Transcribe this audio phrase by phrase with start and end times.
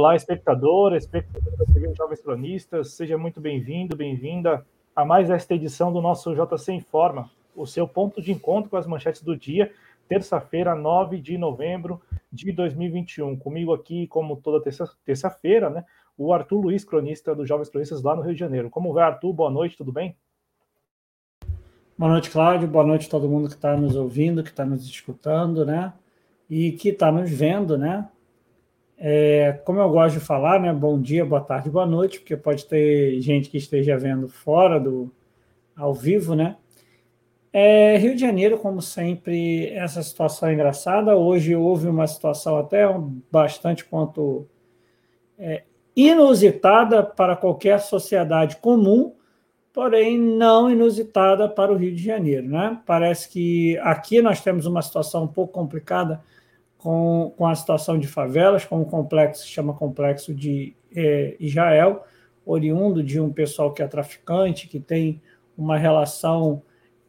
[0.00, 6.00] Olá, espectador, espectador da Jovens Cronistas, seja muito bem-vindo, bem-vinda a mais esta edição do
[6.00, 9.70] nosso JC Informa, o seu ponto de encontro com as manchetes do dia,
[10.08, 12.00] terça-feira, 9 de novembro
[12.32, 13.36] de 2021.
[13.36, 14.64] Comigo aqui, como toda
[15.04, 15.84] terça-feira, né,
[16.16, 18.70] o Arthur Luiz, cronista do Jovens Cronistas lá no Rio de Janeiro.
[18.70, 19.34] Como vai, Arthur?
[19.34, 20.16] Boa noite, tudo bem?
[21.98, 22.66] Boa noite, Cláudio.
[22.66, 25.92] Boa noite a todo mundo que está nos ouvindo, que está nos escutando, né?
[26.48, 28.08] E que está nos vendo, né?
[29.02, 30.70] É, como eu gosto de falar, né?
[30.74, 35.10] Bom dia, boa tarde, boa noite, porque pode ter gente que esteja vendo fora do
[35.74, 36.56] ao vivo, né?
[37.50, 41.16] É, Rio de Janeiro, como sempre, essa situação é engraçada.
[41.16, 42.84] Hoje houve uma situação até
[43.32, 44.46] bastante quanto
[45.38, 45.62] é,
[45.96, 49.14] inusitada para qualquer sociedade comum,
[49.72, 52.78] porém não inusitada para o Rio de Janeiro, né?
[52.84, 56.20] Parece que aqui nós temos uma situação um pouco complicada
[56.82, 62.04] com, com a situação de favelas, com o complexo se chama Complexo de é, Israel,
[62.44, 65.20] oriundo de um pessoal que é traficante, que tem
[65.56, 66.62] uma relação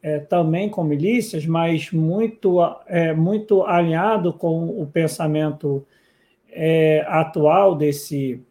[0.03, 5.85] é, também com milícias, mas muito, é, muito alinhado com o pensamento
[6.51, 8.41] é, atual desse,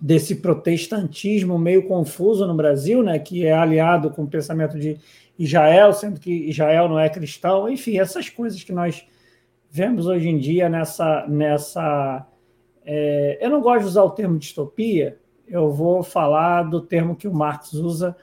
[0.00, 4.98] desse protestantismo meio confuso no Brasil, né, que é aliado com o pensamento de
[5.36, 9.04] Israel, sendo que Israel não é cristão, enfim, essas coisas que nós
[9.76, 11.26] vemos hoje em dia nessa.
[11.28, 12.26] nessa
[12.82, 17.28] é, eu não gosto de usar o termo distopia, eu vou falar do termo que
[17.28, 18.16] o Marx usa,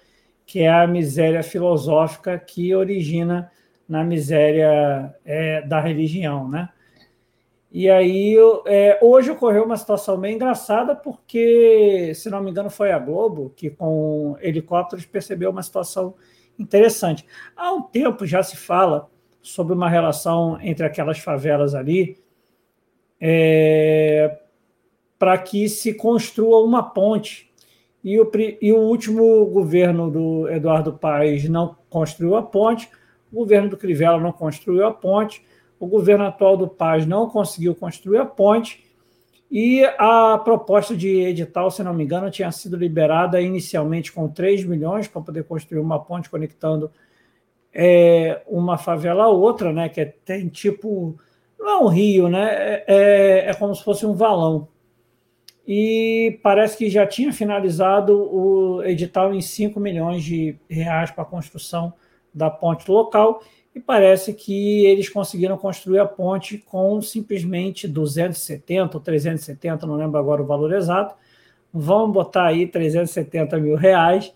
[0.45, 3.51] que é a miséria filosófica que origina
[3.87, 6.69] na miséria é, da religião, né?
[7.71, 8.35] E aí,
[8.67, 13.51] é, hoje ocorreu uma situação bem engraçada, porque, se não me engano, foi a Globo
[13.55, 16.13] que, com helicópteros, percebeu uma situação
[16.57, 17.25] interessante.
[17.55, 19.09] Há um tempo já se fala
[19.43, 22.17] sobre uma relação entre aquelas favelas ali,
[23.19, 24.39] é,
[25.19, 27.51] para que se construa uma ponte.
[28.03, 28.29] E o,
[28.61, 32.89] e o último governo do Eduardo Paes não construiu a ponte,
[33.31, 35.45] o governo do Crivella não construiu a ponte,
[35.79, 38.83] o governo atual do Paz não conseguiu construir a ponte,
[39.55, 44.65] e a proposta de edital, se não me engano, tinha sido liberada inicialmente com 3
[44.65, 46.89] milhões para poder construir uma ponte conectando
[47.73, 49.89] é, uma favela a outra, né?
[49.89, 51.17] Que é, tem tipo.
[51.57, 52.49] Não é um rio, né?
[52.51, 54.67] É, é, é como se fosse um valão.
[55.65, 61.25] E parece que já tinha finalizado o edital em 5 milhões de reais para a
[61.25, 61.93] construção
[62.33, 63.41] da ponte local.
[63.73, 70.19] E parece que eles conseguiram construir a ponte com simplesmente 270 ou 370, não lembro
[70.19, 71.15] agora o valor exato.
[71.73, 74.31] Vamos botar aí 370 mil reais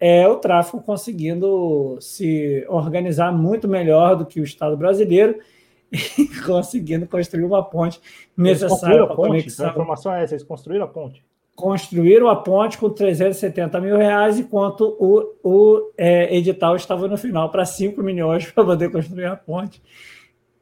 [0.00, 5.38] é o tráfico conseguindo se organizar muito melhor do que o Estado brasileiro
[5.92, 8.00] e conseguindo construir uma ponte
[8.34, 9.66] necessária para a conexão.
[9.66, 11.22] A informação é essa, eles construíram a ponte.
[11.54, 17.50] Construíram a ponte com 370 mil reais, enquanto o, o é, edital estava no final
[17.50, 19.82] para 5 milhões para poder construir a ponte.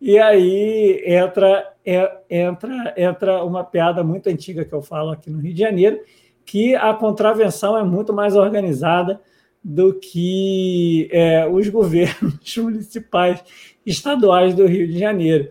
[0.01, 5.39] E aí entra, é, entra, entra uma piada muito antiga que eu falo aqui no
[5.39, 6.01] Rio de Janeiro,
[6.49, 9.21] que a contravenção é muito mais organizada
[9.63, 13.45] do que é, os governos municipais
[13.85, 15.51] estaduais do Rio de Janeiro.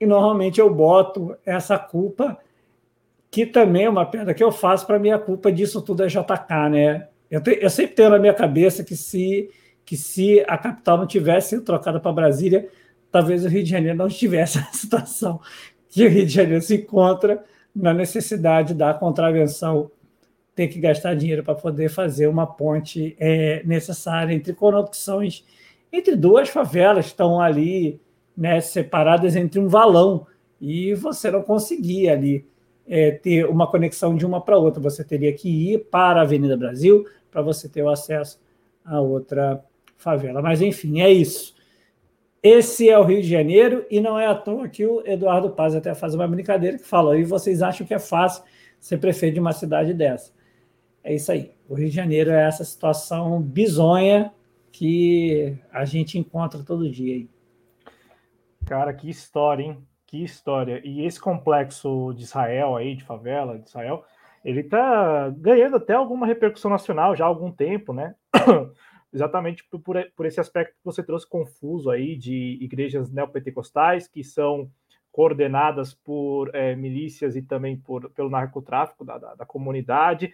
[0.00, 2.38] E normalmente eu boto essa culpa,
[3.28, 6.70] que também é uma pedra que eu faço para minha culpa disso tudo é JK,
[6.70, 7.08] né?
[7.28, 9.50] Eu, te, eu sempre tenho na minha cabeça que se,
[9.84, 12.68] que se a capital não tivesse sido trocada para Brasília,
[13.10, 15.40] talvez o Rio de Janeiro não estivesse na situação
[15.88, 17.44] que o Rio de Janeiro se encontra
[17.74, 19.90] na necessidade da contravenção
[20.60, 25.42] ter que gastar dinheiro para poder fazer uma ponte é, necessária entre conexões
[25.90, 27.98] entre duas favelas que estão ali
[28.36, 30.26] né, separadas entre um valão
[30.60, 32.46] e você não conseguia ali
[32.86, 34.82] é, ter uma conexão de uma para outra.
[34.82, 38.38] Você teria que ir para a Avenida Brasil para você ter o acesso
[38.84, 39.64] a outra
[39.96, 40.42] favela.
[40.42, 41.54] Mas enfim, é isso.
[42.42, 45.74] Esse é o Rio de Janeiro e não é à toa que o Eduardo Paz
[45.74, 48.42] até faz uma brincadeira que fala: e vocês acham que é fácil
[48.78, 50.38] ser prefeito de uma cidade dessa?
[51.02, 51.54] É isso aí.
[51.68, 54.32] O Rio de Janeiro é essa situação bizonha
[54.72, 57.30] que a gente encontra todo dia aí.
[58.66, 59.86] Cara, que história, hein?
[60.06, 60.80] Que história.
[60.84, 64.04] E esse complexo de Israel aí, de favela de Israel,
[64.44, 68.14] ele tá ganhando até alguma repercussão nacional já há algum tempo, né?
[69.12, 74.70] Exatamente por, por esse aspecto que você trouxe confuso aí de igrejas neopentecostais que são
[75.12, 80.32] coordenadas por é, milícias e também por, pelo narcotráfico da, da, da, comunidade.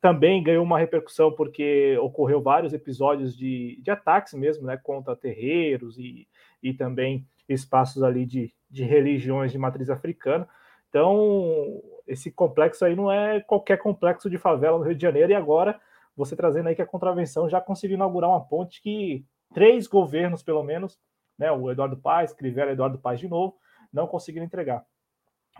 [0.00, 5.98] Também ganhou uma repercussão porque ocorreu vários episódios de, de ataques mesmo, né, contra terreiros
[5.98, 6.26] e,
[6.62, 10.48] e também espaços ali de, de religiões de matriz africana.
[10.88, 15.34] Então, esse complexo aí não é qualquer complexo de favela no Rio de Janeiro, e
[15.34, 15.78] agora
[16.16, 20.62] você trazendo aí que a contravenção já conseguiu inaugurar uma ponte que três governos, pelo
[20.62, 20.98] menos,
[21.36, 23.56] né, o Eduardo Paes, Crivella Eduardo Paes de novo,
[23.94, 24.84] não conseguiram entregar.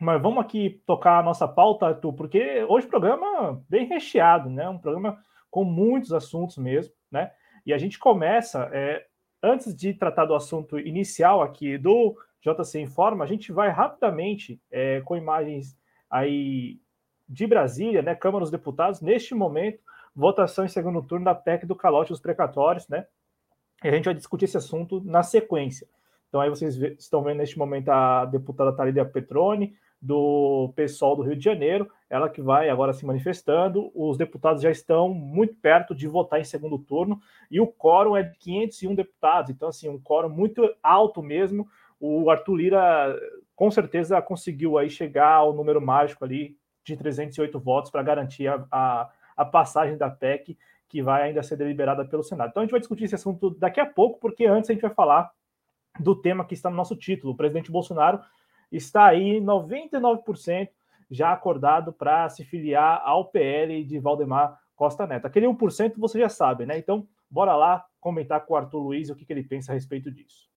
[0.00, 4.68] Mas vamos aqui tocar a nossa pauta, Arthur, porque hoje o programa bem recheado, né?
[4.68, 7.30] Um programa com muitos assuntos mesmo, né?
[7.64, 9.06] E a gente começa, é,
[9.40, 15.00] antes de tratar do assunto inicial aqui do JC Informa, a gente vai rapidamente é,
[15.02, 15.78] com imagens
[16.10, 16.80] aí
[17.28, 18.16] de Brasília, né?
[18.16, 19.78] Câmara dos Deputados, neste momento,
[20.14, 23.06] votação em segundo turno da PEC do calote dos precatórios, né?
[23.82, 25.86] E a gente vai discutir esse assunto na sequência.
[26.34, 29.72] Então aí vocês estão vendo neste momento a deputada Thalia Petroni,
[30.02, 33.92] do PSOL do Rio de Janeiro, ela que vai agora se manifestando.
[33.94, 38.24] Os deputados já estão muito perto de votar em segundo turno e o quórum é
[38.24, 41.68] de 501 deputados, então assim, um quórum muito alto mesmo.
[42.00, 43.16] O Arthur Lira
[43.54, 48.66] com certeza conseguiu aí chegar ao número mágico ali de 308 votos para garantir a,
[48.72, 50.58] a, a passagem da PEC
[50.88, 52.50] que vai ainda ser deliberada pelo Senado.
[52.50, 54.92] Então a gente vai discutir esse assunto daqui a pouco, porque antes a gente vai
[54.92, 55.30] falar
[55.98, 57.32] do tema que está no nosso título.
[57.32, 58.20] O presidente Bolsonaro
[58.70, 60.68] está aí 99%
[61.10, 65.26] já acordado para se filiar ao PL de Valdemar Costa Neto.
[65.26, 66.78] Aquele 1% você já sabe, né?
[66.78, 70.10] Então, bora lá comentar com o Arthur Luiz o que, que ele pensa a respeito
[70.10, 70.48] disso.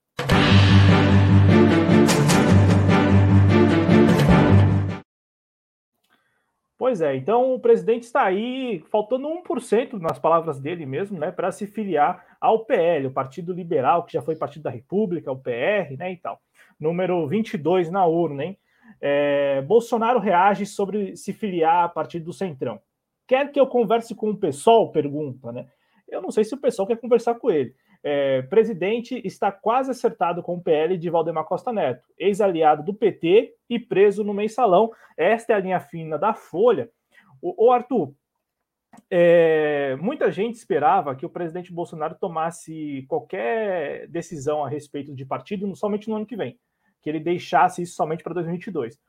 [6.78, 11.52] Pois é, então o presidente está aí, faltando 1%, nas palavras dele mesmo, né, para
[11.52, 15.98] se filiar ao PL, o Partido Liberal, que já foi Partido da República, o PR,
[15.98, 16.40] né, e tal.
[16.80, 18.58] Número 22 na urna, hein?
[19.02, 22.80] É, Bolsonaro reage sobre se filiar a partir do Centrão.
[23.28, 24.92] Quer que eu converse com o pessoal?
[24.92, 25.68] Pergunta, né?
[26.08, 30.42] Eu não sei se o pessoal quer conversar com ele é, presidente está quase acertado
[30.42, 34.92] com o PL de Valdemar Costa Neto, ex-aliado do PT e preso no mensalão.
[35.18, 36.90] Esta é a linha fina da Folha.
[37.42, 38.14] O, o Arthur,
[39.10, 45.74] é, muita gente esperava que o presidente Bolsonaro tomasse qualquer decisão a respeito de partido
[45.76, 46.58] somente no ano que vem,
[47.02, 49.00] que ele deixasse isso somente para 2022.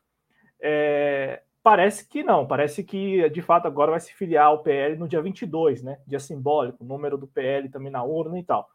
[0.60, 5.08] É, parece que não, parece que de fato agora vai se filiar ao PL no
[5.08, 5.98] dia 22, né?
[6.06, 8.68] Dia simbólico, número do PL também na urna e tal.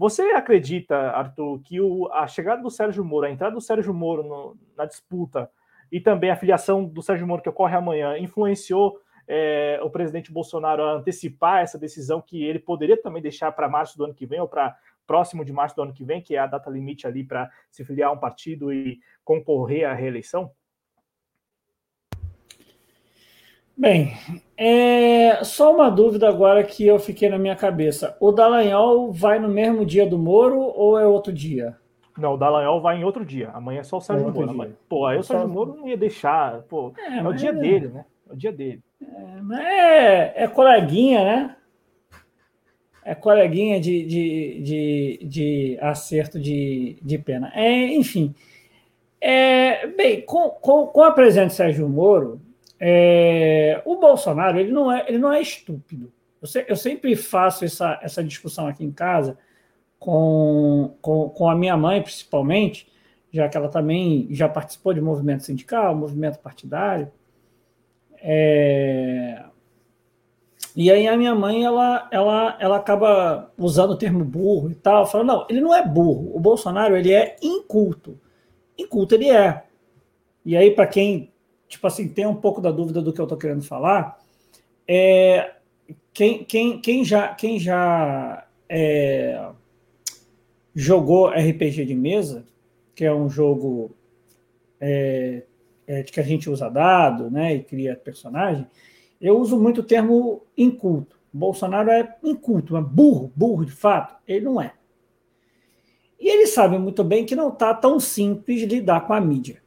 [0.00, 4.22] Você acredita, Arthur, que o, a chegada do Sérgio Moro, a entrada do Sérgio Moro
[4.22, 5.50] no, na disputa
[5.92, 8.98] e também a filiação do Sérgio Moro que ocorre amanhã influenciou
[9.28, 13.98] é, o presidente Bolsonaro a antecipar essa decisão que ele poderia também deixar para março
[13.98, 14.74] do ano que vem ou para
[15.06, 17.84] próximo de março do ano que vem, que é a data limite ali para se
[17.84, 20.50] filiar a um partido e concorrer à reeleição?
[23.80, 24.12] Bem,
[24.58, 28.14] é só uma dúvida agora que eu fiquei na minha cabeça.
[28.20, 31.78] O Dallagnol vai no mesmo dia do Moro ou é outro dia?
[32.18, 33.48] Não, o Dallagnol vai em outro dia.
[33.54, 34.50] Amanhã é só o Sérgio é Moro.
[34.50, 34.72] Amanhã.
[34.86, 36.60] Pô, aí o Sérgio Moro não ia deixar.
[36.64, 37.52] Pô, é, é o dia é...
[37.54, 38.04] dele, né?
[38.28, 38.82] É o dia dele.
[39.58, 41.56] É, é, coleguinha, né?
[43.02, 47.50] É coleguinha de, de, de, de acerto de, de pena.
[47.54, 48.34] É, enfim.
[49.18, 52.42] É, bem, com, com, com a presença de Sérgio Moro,
[52.80, 56.10] é, o Bolsonaro ele não é, ele não é estúpido.
[56.40, 59.36] Eu, se, eu, sempre faço essa, essa discussão aqui em casa
[59.98, 62.90] com, com, com a minha mãe, principalmente,
[63.30, 67.12] já que ela também já participou de movimento sindical, movimento partidário.
[68.22, 69.44] É,
[70.74, 75.06] e aí a minha mãe ela, ela, ela acaba usando o termo burro e tal,
[75.06, 76.34] falando, não, ele não é burro.
[76.34, 78.18] O Bolsonaro ele é inculto.
[78.78, 79.64] Inculto ele é.
[80.44, 81.30] E aí, para quem
[81.70, 84.18] tipo assim, tem um pouco da dúvida do que eu estou querendo falar,
[84.86, 85.54] é,
[86.12, 89.50] quem, quem, quem já, quem já é,
[90.74, 92.44] jogou RPG de mesa,
[92.92, 93.92] que é um jogo
[94.80, 95.44] é,
[95.86, 98.66] é, que a gente usa dado né, e cria personagem,
[99.20, 101.16] eu uso muito o termo inculto.
[101.32, 104.16] Bolsonaro é inculto, é burro, burro de fato.
[104.26, 104.72] Ele não é.
[106.18, 109.62] E ele sabe muito bem que não está tão simples lidar com a mídia.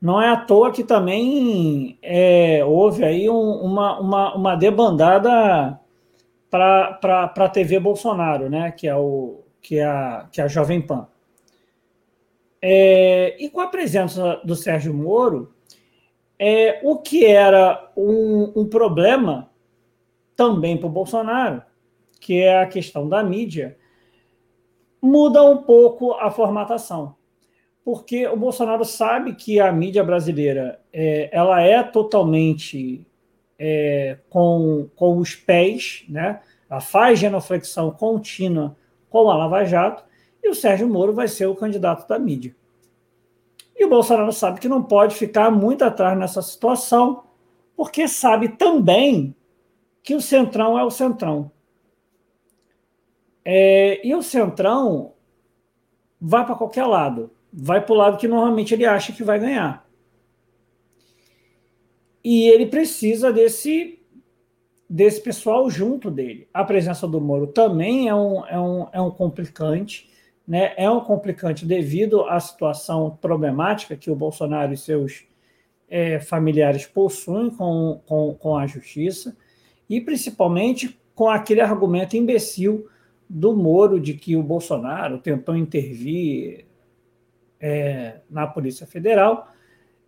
[0.00, 5.78] Não é à toa que também é, houve aí um, uma, uma, uma debandada
[6.48, 8.70] para a TV Bolsonaro, né?
[8.72, 11.06] que, é o, que, é a, que é a Jovem Pan.
[12.62, 15.52] É, e com a presença do Sérgio Moro,
[16.38, 19.50] é, o que era um, um problema
[20.34, 21.62] também para o Bolsonaro,
[22.18, 23.76] que é a questão da mídia,
[25.00, 27.14] muda um pouco a formatação.
[27.84, 33.06] Porque o Bolsonaro sabe que a mídia brasileira é, ela é totalmente
[33.58, 36.40] é, com, com os pés, né?
[36.68, 38.76] ela faz genuflexão contínua
[39.08, 40.04] com a Lava Jato,
[40.42, 42.54] e o Sérgio Moro vai ser o candidato da mídia.
[43.76, 47.24] E o Bolsonaro sabe que não pode ficar muito atrás nessa situação,
[47.76, 49.34] porque sabe também
[50.02, 51.50] que o Centrão é o Centrão.
[53.44, 55.14] É, e o Centrão
[56.20, 59.88] vai para qualquer lado vai para o lado que normalmente ele acha que vai ganhar.
[62.22, 64.00] E ele precisa desse
[64.90, 66.48] desse pessoal junto dele.
[66.52, 70.10] A presença do Moro também é um, é um, é um complicante,
[70.44, 70.72] né?
[70.76, 75.24] é um complicante devido à situação problemática que o Bolsonaro e seus
[75.88, 79.36] é, familiares possuem com, com, com a justiça,
[79.88, 82.88] e principalmente com aquele argumento imbecil
[83.28, 86.64] do Moro de que o Bolsonaro tentou intervir
[87.60, 89.52] é, na Polícia Federal,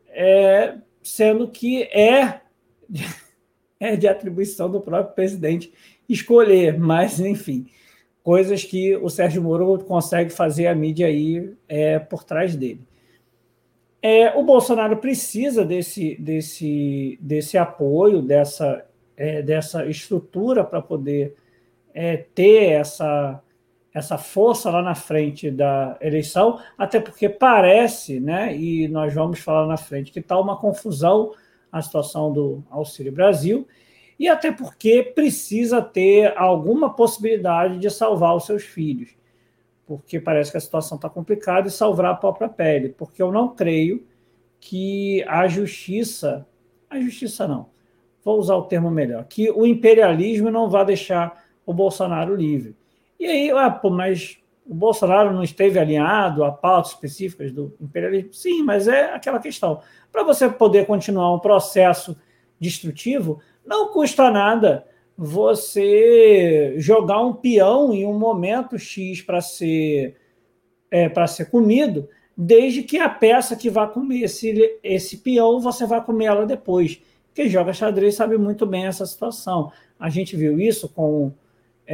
[0.09, 2.41] é, sendo que é,
[3.79, 5.73] é de atribuição do próprio presidente
[6.09, 7.67] escolher, mas, enfim,
[8.23, 12.87] coisas que o Sérgio Moro consegue fazer a mídia aí é, por trás dele.
[14.01, 18.85] É, o Bolsonaro precisa desse, desse, desse apoio, dessa,
[19.17, 21.37] é, dessa estrutura para poder
[21.95, 23.41] é, ter essa
[23.95, 29.67] essa força lá na frente da eleição, até porque parece, né, e nós vamos falar
[29.67, 31.33] na frente, que está uma confusão
[31.71, 33.67] a situação do Auxílio Brasil,
[34.19, 39.11] e até porque precisa ter alguma possibilidade de salvar os seus filhos,
[39.87, 43.55] porque parece que a situação está complicada e salvar a própria pele, porque eu não
[43.55, 44.07] creio
[44.61, 46.47] que a justiça,
[46.91, 47.71] a justiça não,
[48.23, 52.77] vou usar o termo melhor, que o imperialismo não vai deixar o Bolsonaro livre
[53.23, 58.33] e aí, ah, pô, mas o Bolsonaro não esteve alinhado a pautas específicas do imperialismo?
[58.33, 59.81] Sim, mas é aquela questão.
[60.11, 62.17] Para você poder continuar um processo
[62.59, 64.85] destrutivo, não custa nada
[65.17, 70.17] você jogar um peão em um momento X para ser
[70.91, 75.87] é, para ser comido, desde que a peça que vai comer esse, esse peão você
[75.87, 77.01] vai comer ela depois.
[77.33, 79.73] Quem joga xadrez sabe muito bem essa situação.
[79.99, 81.33] A gente viu isso com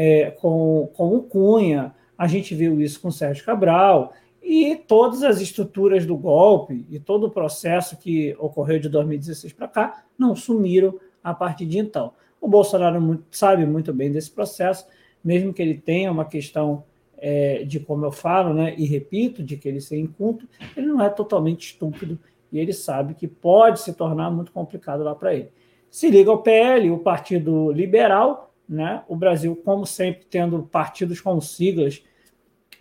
[0.00, 5.25] é, com, com o Cunha, a gente viu isso com o Sérgio Cabral, e todas
[5.25, 10.37] as estruturas do golpe e todo o processo que ocorreu de 2016 para cá não
[10.37, 12.12] sumiram a partir de então.
[12.40, 14.87] O Bolsonaro sabe muito bem desse processo,
[15.23, 16.85] mesmo que ele tenha uma questão
[17.17, 21.02] é, de como eu falo, né, e repito, de que ele seja inculto, ele não
[21.02, 22.17] é totalmente estúpido
[22.52, 25.50] e ele sabe que pode se tornar muito complicado lá para ele.
[25.90, 29.02] Se liga ao PL, o Partido Liberal, né?
[29.08, 32.02] O Brasil, como sempre, tendo partidos com siglas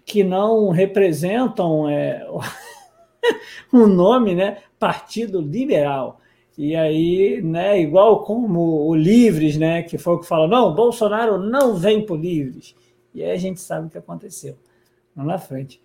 [0.06, 2.26] que não representam é,
[3.72, 4.58] o nome, né?
[4.78, 6.20] Partido Liberal.
[6.58, 11.38] E aí, né, igual como o Livres, né, que foi o que falou, não, Bolsonaro
[11.38, 12.76] não vem por Livres.
[13.14, 14.58] E aí a gente sabe o que aconteceu
[15.16, 15.80] lá na frente.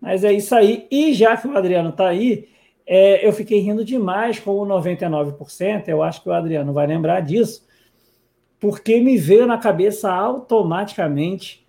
[0.00, 0.88] Mas é isso aí.
[0.90, 2.48] E já que o Adriano está aí,
[2.84, 5.88] é, eu fiquei rindo demais com o 99%.
[5.88, 7.67] Eu acho que o Adriano vai lembrar disso
[8.60, 11.66] porque me veio na cabeça automaticamente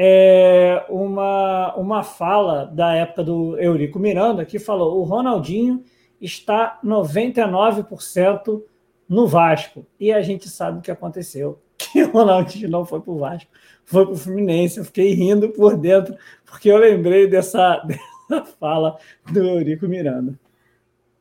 [0.00, 5.82] é, uma, uma fala da época do Eurico Miranda, que falou: o Ronaldinho
[6.20, 8.62] está 99%
[9.08, 9.84] no Vasco.
[9.98, 11.60] E a gente sabe o que aconteceu.
[11.78, 13.48] Que o Ronaldinho não foi para o Vasco,
[13.84, 14.78] foi para o Fluminense.
[14.78, 18.98] Eu fiquei rindo por dentro, porque eu lembrei dessa, dessa fala
[19.32, 20.36] do Eurico Miranda.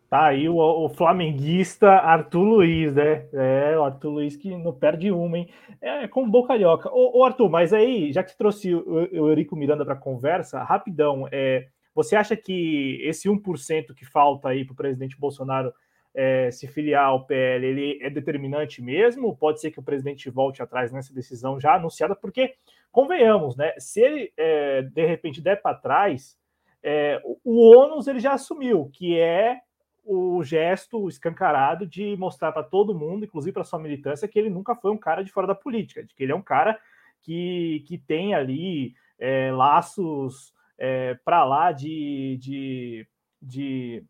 [0.09, 3.27] Tá aí o, o, flamenguista Arthur Luiz, né?
[3.33, 5.49] É, o Arthur Luiz que não perde uma, hein?
[5.81, 6.89] É, é como bocalhoca.
[6.89, 10.63] Ô, ô, Arthur, mas aí, já que você trouxe o, o Eurico Miranda para conversa,
[10.63, 15.73] rapidão, é, você acha que esse 1% que falta aí para o presidente Bolsonaro
[16.15, 19.35] é, se filiar ao PL, ele é determinante mesmo?
[19.35, 22.15] Pode ser que o presidente volte atrás nessa decisão já anunciada?
[22.15, 22.55] Porque,
[22.93, 23.73] convenhamos, né?
[23.77, 26.37] Se ele, é, de repente, der para trás,
[26.81, 29.59] é, o ônus ele já assumiu, que é
[30.07, 34.73] o gesto escancarado de mostrar para todo mundo, inclusive para sua militância, que ele nunca
[34.73, 36.79] foi um cara de fora da política, de que ele é um cara
[37.21, 43.07] que, que tem ali é, laços é, para lá de, de,
[43.41, 44.03] de,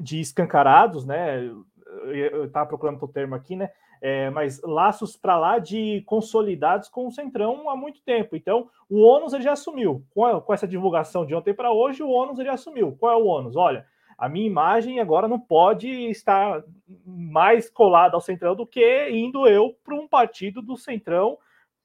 [0.00, 1.44] de, escancarados, né?
[2.06, 3.70] Eu estava procurando o termo aqui, né?
[4.00, 8.34] É, mas laços para lá de consolidados com o Centrão há muito tempo.
[8.34, 10.04] Então, o ônus ele já assumiu.
[10.10, 12.96] Com, com essa divulgação de ontem para hoje, o ônus ele assumiu.
[12.98, 13.54] Qual é o ônus?
[13.54, 16.62] Olha, a minha imagem agora não pode estar
[17.06, 21.38] mais colada ao Centrão do que indo eu para um partido do Centrão,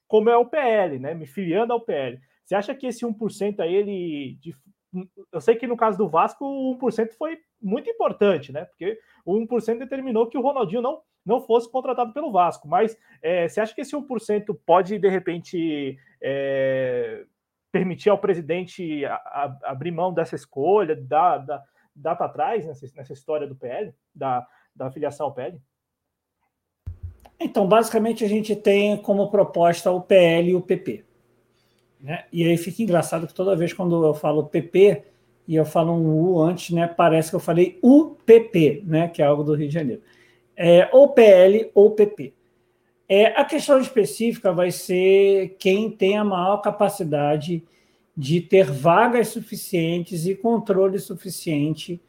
[0.08, 1.14] como é o PL, né?
[1.14, 2.20] Me filiando ao PL.
[2.46, 4.56] Você acha que esse 1% aí, ele de,
[5.32, 8.66] eu sei que no caso do Vasco, o 1% foi muito importante, né?
[8.66, 12.68] Porque o 1% determinou que o Ronaldinho não, não fosse contratado pelo Vasco.
[12.68, 17.26] Mas é, você acha que esse 1% pode, de repente, é,
[17.72, 21.62] permitir ao presidente a, a, abrir mão dessa escolha, dar, dar,
[21.98, 25.60] dar para trás nessa, nessa história do PL, da, da filiação ao PL?
[27.40, 31.04] Então, basicamente, a gente tem como proposta o PL e o PP.
[32.00, 32.26] Né?
[32.32, 35.04] E aí fica engraçado que toda vez quando eu falo PP
[35.48, 39.26] e eu falo um U antes, né, parece que eu falei UPP, né, que é
[39.26, 40.02] algo do Rio de Janeiro.
[40.56, 42.34] É, ou PL ou PP.
[43.08, 47.64] É, a questão específica vai ser quem tem a maior capacidade
[48.18, 52.02] de ter vagas suficientes e controle suficiente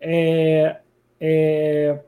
[0.00, 0.78] é,
[1.20, 2.00] é,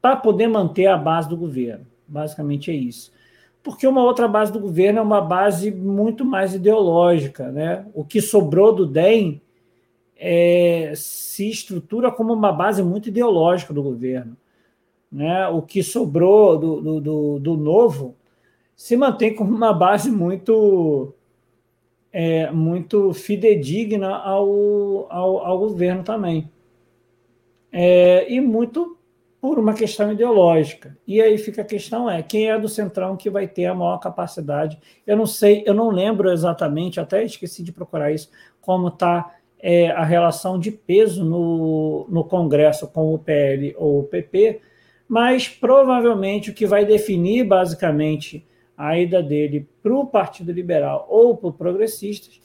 [0.00, 1.84] para poder manter a base do governo.
[2.06, 3.12] Basicamente é isso.
[3.60, 7.50] Porque uma outra base do governo é uma base muito mais ideológica.
[7.50, 7.84] Né?
[7.92, 9.40] O que sobrou do DEM
[10.16, 14.36] é, se estrutura como uma base muito ideológica do governo.
[15.10, 15.48] Né?
[15.48, 18.14] O que sobrou do, do, do, do novo
[18.76, 21.14] se mantém como uma base muito
[22.16, 26.48] é, muito fidedigna ao, ao, ao governo também.
[27.72, 28.96] É, e muito
[29.40, 30.96] por uma questão ideológica.
[31.04, 33.98] E aí fica a questão é quem é do centrão que vai ter a maior
[33.98, 34.78] capacidade.
[35.04, 38.30] Eu não sei, eu não lembro exatamente, até esqueci de procurar isso,
[38.60, 44.04] como está é, a relação de peso no, no Congresso com o PL ou o
[44.04, 44.60] PP,
[45.08, 51.36] mas provavelmente o que vai definir basicamente a ida dele para o Partido Liberal ou
[51.36, 52.40] para o Progressistas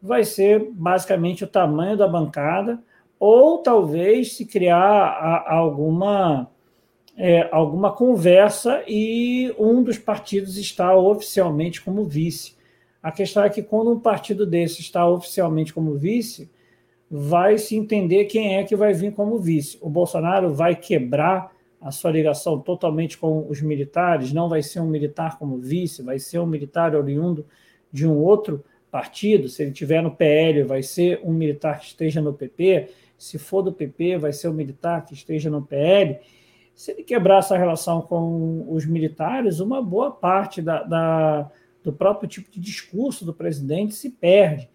[0.00, 2.82] vai ser basicamente o tamanho da bancada
[3.18, 6.50] ou talvez se criar a, alguma,
[7.16, 12.56] é, alguma conversa e um dos partidos está oficialmente como vice.
[13.00, 16.50] A questão é que quando um partido desse está oficialmente como vice,
[17.08, 19.78] vai se entender quem é que vai vir como vice.
[19.80, 24.86] O Bolsonaro vai quebrar a sua ligação totalmente com os militares, não vai ser um
[24.86, 27.44] militar como vice, vai ser um militar oriundo
[27.92, 29.48] de um outro partido.
[29.48, 32.88] Se ele tiver no PL, vai ser um militar que esteja no PP
[33.22, 36.18] se for do PP, vai ser o militar que esteja no PL.
[36.74, 41.50] Se ele quebrar essa relação com os militares, uma boa parte da, da,
[41.84, 44.68] do próprio tipo de discurso do presidente se perde.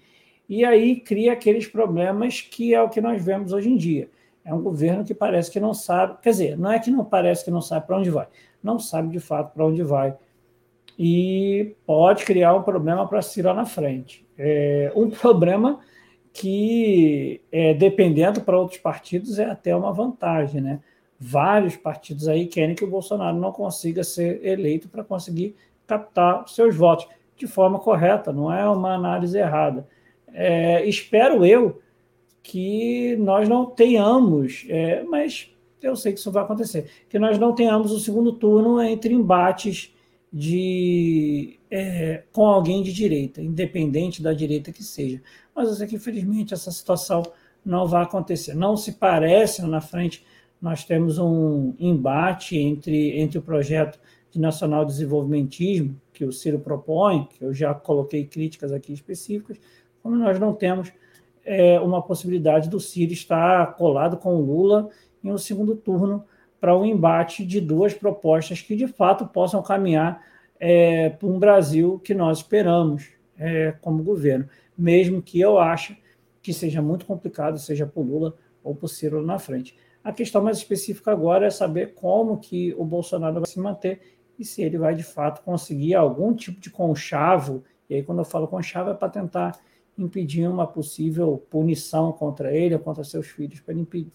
[0.47, 4.09] E aí cria aqueles problemas que é o que nós vemos hoje em dia.
[4.47, 7.43] É um governo que parece que não sabe, quer dizer, não é que não parece
[7.43, 8.27] que não sabe para onde vai,
[8.63, 10.15] não sabe de fato para onde vai.
[10.97, 14.25] E pode criar um problema para si lá na frente.
[14.37, 15.81] É, um problema
[16.31, 20.61] que, é, dependendo para outros partidos, é até uma vantagem.
[20.61, 20.79] Né?
[21.19, 26.73] Vários partidos aí querem que o Bolsonaro não consiga ser eleito para conseguir captar seus
[26.73, 27.05] votos
[27.35, 29.85] de forma correta, não é uma análise errada.
[30.31, 31.81] É, espero eu
[32.47, 37.53] que nós não tenhamos, é, mas eu sei que isso vai acontecer, que nós não
[37.53, 39.93] tenhamos o segundo turno entre embates
[40.31, 45.21] de é, com alguém de direita, independente da direita que seja.
[45.53, 47.21] Mas eu sei que, infelizmente, essa situação
[47.65, 48.53] não vai acontecer.
[48.53, 50.25] Não se parece, na frente,
[50.61, 53.99] nós temos um embate entre, entre o projeto
[54.31, 59.59] de nacional desenvolvimentismo que o Ciro propõe, que eu já coloquei críticas aqui específicas,
[60.01, 60.93] como nós não temos
[61.47, 64.89] é, uma possibilidade do Ciro estar colado com o Lula
[65.23, 66.25] em um segundo turno
[66.59, 70.21] para um embate de duas propostas que de fato possam caminhar
[70.59, 75.97] é, para um Brasil que nós esperamos é, como governo, mesmo que eu ache
[76.41, 79.75] que seja muito complicado, seja por Lula ou por Ciro na frente.
[80.03, 84.01] A questão mais específica agora é saber como que o Bolsonaro vai se manter
[84.37, 88.25] e se ele vai de fato conseguir algum tipo de conchavo, e aí quando eu
[88.25, 89.57] falo conchavo é para tentar
[89.97, 94.11] impedir uma possível punição contra ele ou contra seus filhos, para ele,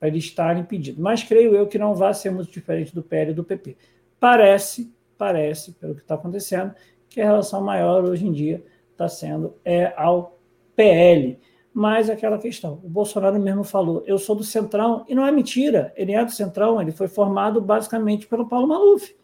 [0.00, 1.00] ele estar impedido.
[1.02, 3.76] Mas creio eu que não vai ser muito diferente do PL e do PP.
[4.20, 6.74] Parece parece, pelo que está acontecendo,
[7.08, 10.38] que a relação maior hoje em dia está sendo é ao
[10.76, 11.38] PL.
[11.72, 15.92] Mas aquela questão, o Bolsonaro mesmo falou, eu sou do Centrão, e não é mentira,
[15.96, 19.14] ele é do Centrão, ele foi formado basicamente pelo Paulo Maluf.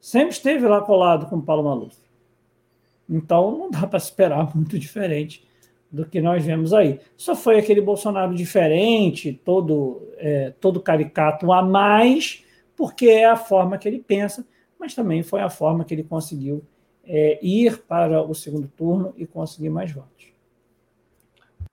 [0.00, 1.96] Sempre esteve lá colado com o Paulo Maluf.
[3.08, 5.46] Então não dá para esperar muito diferente
[5.90, 7.00] do que nós vemos aí.
[7.16, 12.44] Só foi aquele Bolsonaro diferente, todo, é, todo caricato a mais,
[12.76, 14.46] porque é a forma que ele pensa,
[14.78, 16.64] mas também foi a forma que ele conseguiu
[17.04, 20.32] é, ir para o segundo turno e conseguir mais votos.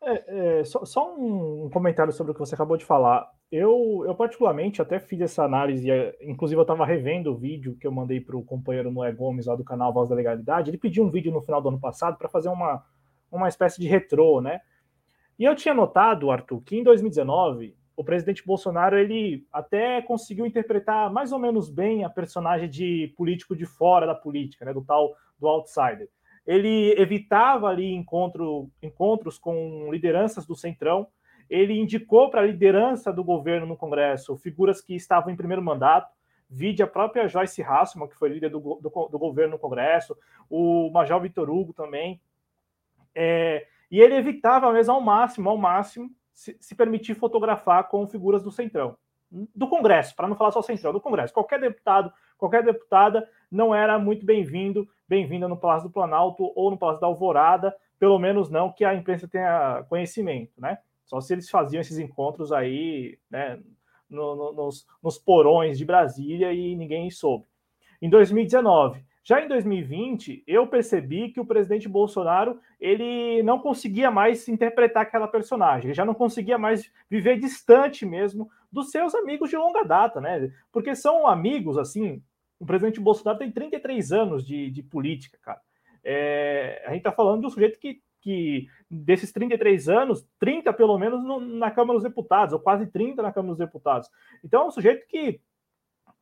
[0.03, 3.31] É, é, só, só um, comentário sobre o que você acabou de falar.
[3.51, 7.85] Eu, eu particularmente até fiz essa análise, é, inclusive eu estava revendo o vídeo que
[7.85, 10.69] eu mandei para o companheiro Noé Gomes lá do canal Voz da Legalidade.
[10.69, 12.81] Ele pediu um vídeo no final do ano passado para fazer uma,
[13.29, 14.61] uma espécie de retrô, né?
[15.37, 21.11] E eu tinha notado, Arthur, que em 2019 o presidente Bolsonaro ele até conseguiu interpretar
[21.11, 25.13] mais ou menos bem a personagem de político de fora da política, né, do tal
[25.39, 26.09] do outsider.
[26.45, 31.07] Ele evitava ali encontro, encontros com lideranças do centrão.
[31.51, 36.09] Ele indicou para a liderança do governo no Congresso figuras que estavam em primeiro mandato.
[36.49, 40.17] Vide a própria Joyce Hasselman, que foi líder do, do, do governo no Congresso,
[40.49, 42.21] o Major Vitor Hugo também.
[43.13, 48.41] É, e ele evitava mesmo ao máximo, ao máximo, se, se permitir fotografar com figuras
[48.41, 48.95] do Centrão,
[49.29, 51.33] do Congresso, para não falar só Centrão, do Congresso.
[51.33, 56.77] Qualquer deputado, qualquer deputada não era muito bem-vindo, bem-vinda no Palácio do Planalto ou no
[56.77, 60.77] Palácio da Alvorada, pelo menos não que a imprensa tenha conhecimento, né?
[61.05, 63.59] Só se eles faziam esses encontros aí, né,
[64.09, 67.45] no, no, nos, nos porões de Brasília e ninguém soube.
[68.01, 74.47] Em 2019, já em 2020, eu percebi que o presidente Bolsonaro ele não conseguia mais
[74.47, 79.57] interpretar aquela personagem, ele já não conseguia mais viver distante mesmo dos seus amigos de
[79.57, 80.51] longa data, né?
[80.71, 82.23] Porque são amigos, assim.
[82.59, 85.61] O presidente Bolsonaro tem 33 anos de, de política, cara.
[86.03, 90.97] É, a gente está falando de um sujeito que, que, desses 33 anos, 30 pelo
[90.99, 94.10] menos no, na Câmara dos Deputados, ou quase 30 na Câmara dos Deputados.
[94.43, 95.39] Então, é um sujeito que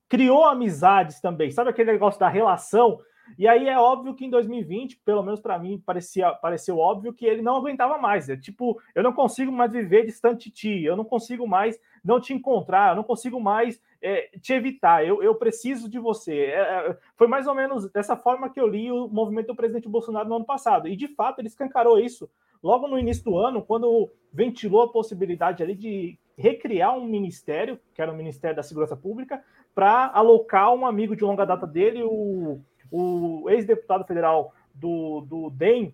[0.07, 2.99] criou amizades também, sabe aquele negócio da relação?
[3.37, 7.25] E aí é óbvio que em 2020, pelo menos para mim, parecia, pareceu óbvio que
[7.25, 8.29] ele não aguentava mais.
[8.29, 12.19] É tipo, eu não consigo mais viver distante de ti, eu não consigo mais não
[12.19, 16.35] te encontrar, eu não consigo mais é, te evitar, eu, eu preciso de você.
[16.35, 19.89] É, é, foi mais ou menos dessa forma que eu li o movimento do presidente
[19.89, 20.87] Bolsonaro no ano passado.
[20.87, 22.29] E de fato ele escancarou isso
[22.61, 28.01] logo no início do ano, quando ventilou a possibilidade ali de recriar um ministério, que
[28.01, 29.43] era o Ministério da Segurança Pública,
[29.75, 32.61] para alocar um amigo de longa data dele, o,
[32.91, 35.93] o ex-deputado federal do, do DEM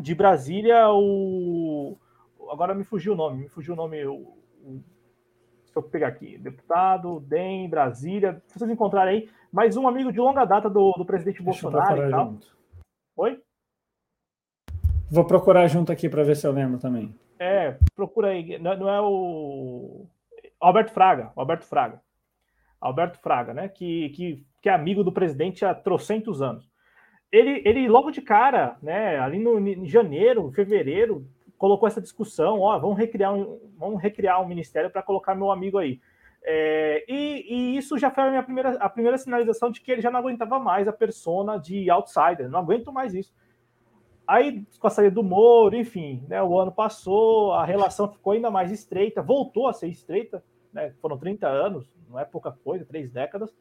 [0.00, 1.96] de Brasília, o.
[2.50, 4.04] Agora me fugiu o nome, me fugiu o nome.
[4.04, 4.82] O, o,
[5.64, 6.38] deixa eu pegar aqui.
[6.38, 8.42] Deputado, DEM, Brasília.
[8.46, 12.06] Se vocês encontrarem aí, mais um amigo de longa data do, do presidente deixa Bolsonaro
[12.06, 12.26] e tal.
[12.30, 12.56] Junto.
[13.16, 13.40] Oi?
[15.10, 17.14] Vou procurar junto aqui para ver se eu lembro também.
[17.38, 18.58] É, procura aí.
[18.58, 20.06] Não, não é o.
[20.60, 21.32] Alberto Fraga.
[21.36, 22.00] Alberto Fraga.
[22.80, 23.68] Alberto Fraga, né?
[23.68, 26.68] Que, que, que é amigo do presidente há trocentos anos.
[27.30, 29.16] Ele, ele logo de cara, né?
[29.16, 31.24] Ali no em janeiro, fevereiro,
[31.56, 35.78] colocou essa discussão, ó, vamos recriar um, vamos recriar um ministério para colocar meu amigo
[35.78, 36.00] aí.
[36.42, 40.02] É, e, e, isso já foi a minha primeira, a primeira sinalização de que ele
[40.02, 43.32] já não aguentava mais a persona de outsider, não aguento mais isso.
[44.26, 48.50] Aí, com a saída do Moro, enfim, né, o ano passou, a relação ficou ainda
[48.50, 53.12] mais estreita, voltou a ser estreita, né, foram 30 anos, não é pouca coisa, três
[53.12, 53.54] décadas.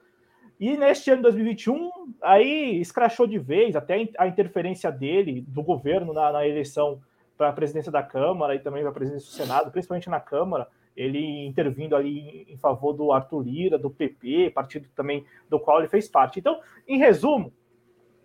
[0.60, 6.14] E neste ano de 2021, aí escrachou de vez, até a interferência dele, do governo,
[6.14, 7.02] na, na eleição
[7.38, 10.68] para a presidência da Câmara e também para a presidência do Senado, principalmente na Câmara,
[10.96, 15.90] ele intervindo ali em favor do Arthur Lira, do PP, partido também do qual ele
[15.90, 16.40] fez parte.
[16.40, 17.52] Então, em resumo,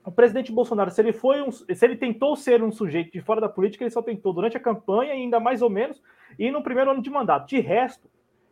[0.05, 3.41] o presidente Bolsonaro, se ele foi um, se ele tentou ser um sujeito de fora
[3.41, 6.01] da política, ele só tentou durante a campanha, ainda mais ou menos,
[6.39, 7.49] e no primeiro ano de mandato.
[7.49, 8.09] De resto,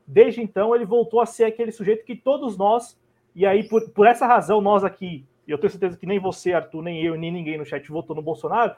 [0.07, 3.01] desde então, ele voltou a ser aquele sujeito que todos nós,
[3.39, 6.83] e aí por, por essa razão, nós aqui, eu tenho certeza que nem você, Arthur,
[6.83, 8.75] nem eu, nem ninguém no chat votou no Bolsonaro,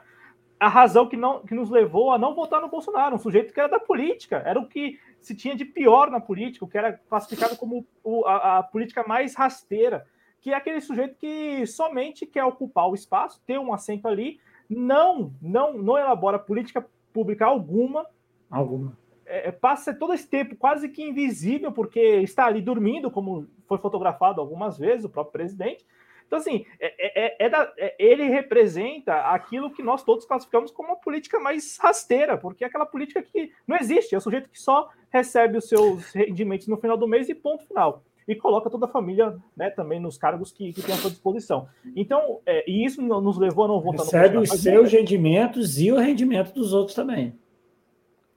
[0.59, 3.59] a razão que, não, que nos levou a não votar no Bolsonaro, um sujeito que
[3.59, 6.93] era da política, era o que se tinha de pior na política, o que era
[6.93, 10.05] classificado como o, a, a política mais rasteira
[10.41, 15.33] que é aquele sujeito que somente quer ocupar o espaço, ter um assento ali, não,
[15.39, 18.07] não, não elabora política pública alguma,
[18.49, 18.97] alguma.
[19.31, 23.77] É, é passa todo esse tempo quase que invisível, porque está ali dormindo, como foi
[23.77, 25.85] fotografado algumas vezes o próprio presidente.
[26.27, 30.95] Então, assim, é, é, é da, ele representa aquilo que nós todos classificamos como uma
[30.95, 34.89] política mais rasteira, porque é aquela política que não existe, é o sujeito que só
[35.09, 38.89] recebe os seus rendimentos no final do mês e ponto final e coloca toda a
[38.89, 41.67] família né, também nos cargos que, que tem à sua disposição.
[41.95, 45.79] Então, é, e isso nos levou a não votar Recebe no Recebe os seus rendimentos
[45.79, 47.33] e o rendimento dos outros também.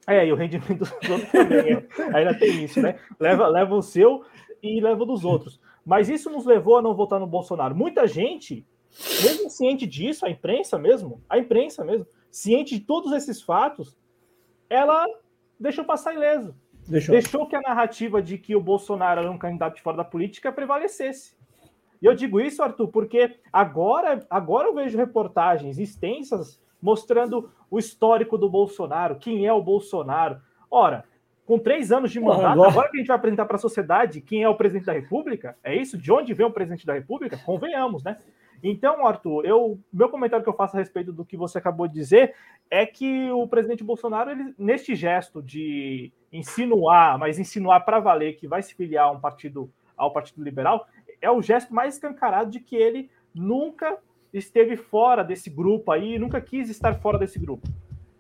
[0.07, 1.73] É, e o rendimento dos outros também.
[1.73, 2.17] É.
[2.17, 2.99] Ainda tem isso, né?
[3.19, 4.25] Leva, leva o seu
[4.63, 5.61] e leva o dos outros.
[5.85, 7.75] Mas isso nos levou a não votar no Bolsonaro.
[7.75, 8.67] Muita gente,
[9.23, 13.97] mesmo ciente disso, a imprensa mesmo, a imprensa mesmo, ciente de todos esses fatos,
[14.69, 15.07] ela
[15.59, 16.55] deixou passar ileso.
[16.87, 17.15] Deixou.
[17.15, 20.53] deixou que a narrativa de que o Bolsonaro era um candidato de fora da política
[20.53, 21.35] prevalecesse.
[22.01, 28.37] E eu digo isso, Arthur, porque agora, agora eu vejo reportagens extensas mostrando o histórico
[28.37, 30.39] do Bolsonaro, quem é o Bolsonaro.
[30.71, 31.07] Ora,
[31.47, 32.71] com três anos de mandato, agora...
[32.71, 35.57] agora que a gente vai apresentar para a sociedade quem é o presidente da República,
[35.65, 35.97] é isso?
[35.97, 37.39] De onde vem o presidente da República?
[37.39, 38.19] Convenhamos, né?
[38.63, 41.95] Então, Arthur, eu, meu comentário que eu faço a respeito do que você acabou de
[41.95, 42.35] dizer
[42.71, 48.47] é que o presidente Bolsonaro, ele, neste gesto de insinuar, mas insinuar para valer que
[48.47, 50.87] vai se filiar a um partido, ao Partido Liberal,
[51.21, 53.99] é o gesto mais escancarado de que ele nunca
[54.39, 57.67] esteve fora desse grupo aí, nunca quis estar fora desse grupo.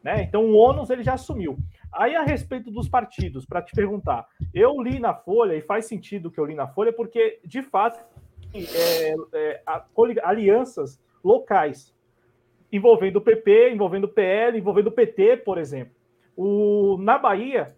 [0.03, 0.22] Né?
[0.22, 1.57] Então o ônus ele já assumiu.
[1.92, 6.31] Aí a respeito dos partidos, para te perguntar, eu li na Folha, e faz sentido
[6.31, 7.98] que eu li na Folha, porque de fato
[8.55, 9.62] é, é,
[10.22, 11.94] alianças locais
[12.70, 15.94] envolvendo o PP, envolvendo o PL, envolvendo o PT, por exemplo.
[16.37, 17.77] O, na Bahia,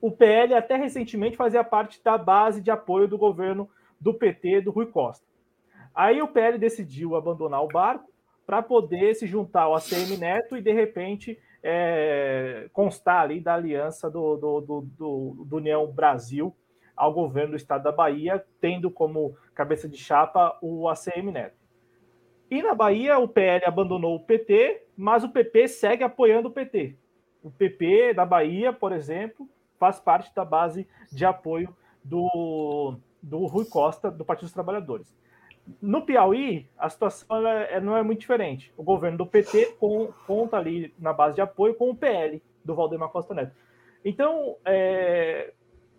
[0.00, 4.70] o PL até recentemente fazia parte da base de apoio do governo do PT, do
[4.70, 5.24] Rui Costa.
[5.94, 8.10] Aí o PL decidiu abandonar o barco
[8.46, 14.10] para poder se juntar ao ACM Neto e, de repente, é, constar ali da aliança
[14.10, 16.54] do, do, do, do, do União Brasil
[16.96, 21.56] ao governo do estado da Bahia, tendo como cabeça de chapa o ACM Neto.
[22.50, 26.96] E na Bahia, o PL abandonou o PT, mas o PP segue apoiando o PT.
[27.42, 33.64] O PP da Bahia, por exemplo, faz parte da base de apoio do, do Rui
[33.64, 35.14] Costa, do Partido dos Trabalhadores.
[35.80, 38.72] No Piauí, a situação é, não é muito diferente.
[38.76, 42.74] O governo do PT com, conta ali na base de apoio com o PL do
[42.74, 43.52] Valdemar Costa Neto.
[44.04, 45.52] Então, é,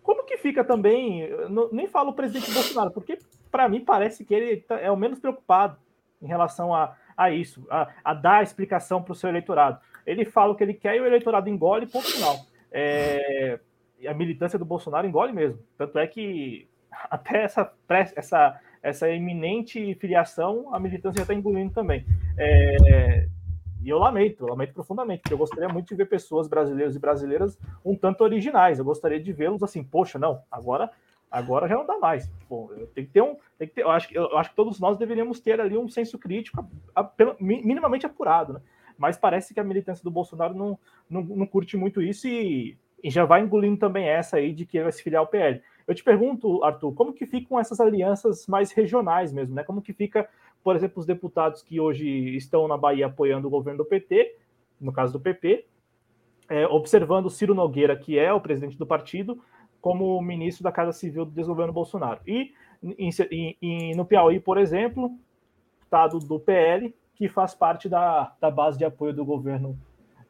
[0.03, 1.27] como que fica também?
[1.49, 3.17] Não, nem falo o presidente Bolsonaro, porque
[3.51, 5.77] para mim parece que ele tá, é o menos preocupado
[6.21, 9.79] em relação a, a isso, a, a dar explicação para o seu eleitorado.
[10.05, 12.35] Ele fala o que ele quer e o eleitorado engole, ponto final.
[12.71, 13.59] É,
[14.07, 15.59] a militância do Bolsonaro engole mesmo.
[15.77, 16.67] Tanto é que
[17.09, 17.73] até essa,
[18.15, 22.05] essa, essa iminente filiação, a militância já está engolindo também.
[22.37, 23.27] É,
[23.81, 26.99] e eu lamento, eu lamento profundamente, porque eu gostaria muito de ver pessoas brasileiras e
[26.99, 28.77] brasileiras um tanto originais.
[28.77, 30.91] Eu gostaria de vê-los assim, poxa, não, agora
[31.31, 32.31] agora já não dá mais.
[32.47, 33.35] Pô, tem que ter um.
[33.57, 36.19] Tem que ter, eu, acho, eu acho que todos nós deveríamos ter ali um senso
[36.19, 36.63] crítico
[36.95, 38.61] a, a, minimamente apurado, né?
[38.97, 43.09] Mas parece que a militância do Bolsonaro não, não, não curte muito isso e, e,
[43.09, 45.61] já vai engolindo também essa aí de que vai se filiar ao PL.
[45.87, 49.63] Eu te pergunto, Arthur, como que ficam essas alianças mais regionais mesmo, né?
[49.63, 50.27] Como que fica
[50.65, 54.35] por exemplo, os deputados que hoje estão na Bahia apoiando o governo do PT,
[54.81, 55.63] no caso do PP,
[56.49, 59.39] é, observando Ciro Nogueira, que é o presidente do partido,
[59.79, 62.19] como ministro da Casa Civil do desgoverno Bolsonaro.
[62.25, 65.15] E em, em, no Piauí, por exemplo,
[65.83, 69.77] estado do PL, que faz parte da, da base de apoio do governo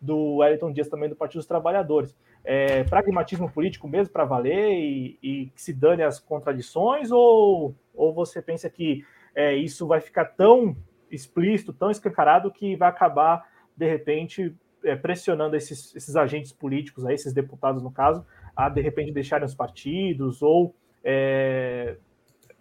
[0.02, 2.16] do Wellington Dias, também do Partido dos Trabalhadores.
[2.44, 8.14] É, pragmatismo político mesmo para valer e, e que se dane as contradições, ou, ou
[8.14, 9.04] você pensa que
[9.34, 10.76] é, isso vai ficar tão
[11.12, 17.34] explícito, tão escancarado, que vai acabar, de repente, é, pressionando esses, esses agentes políticos, esses
[17.34, 21.98] deputados, no caso, a, de repente, deixarem os partidos ou é,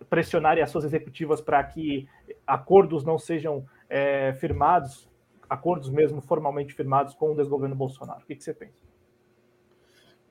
[0.08, 2.08] pressionarem as suas executivas para que
[2.46, 5.08] acordos não sejam é, firmados,
[5.48, 8.22] acordos mesmo formalmente firmados com o desgoverno Bolsonaro.
[8.22, 8.82] O que, que você pensa?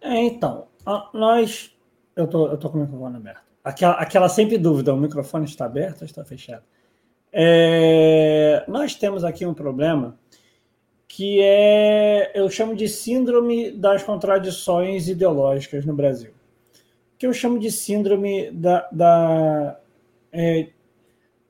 [0.01, 0.67] É, então,
[1.13, 1.75] nós.
[2.15, 5.65] Eu tô, eu tô com o microfone aberto aquela, aquela sempre dúvida: o microfone está
[5.65, 6.63] aberto ou está fechado?
[7.31, 10.19] É, nós temos aqui um problema
[11.07, 16.33] que é, eu chamo de síndrome das contradições ideológicas no Brasil.
[17.17, 18.87] Que eu chamo de síndrome da.
[18.91, 19.79] da
[20.31, 20.69] é,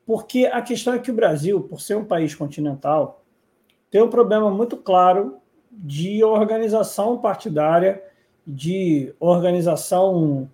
[0.06, 3.23] porque a questão é que o Brasil, por ser um país continental,
[3.94, 5.38] tem um problema muito claro
[5.72, 8.04] de organização partidária,
[8.46, 10.50] de organização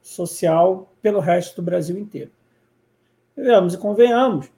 [0.00, 2.30] social pelo resto do Brasil inteiro.
[3.36, 4.48] Vamos e convenhamos,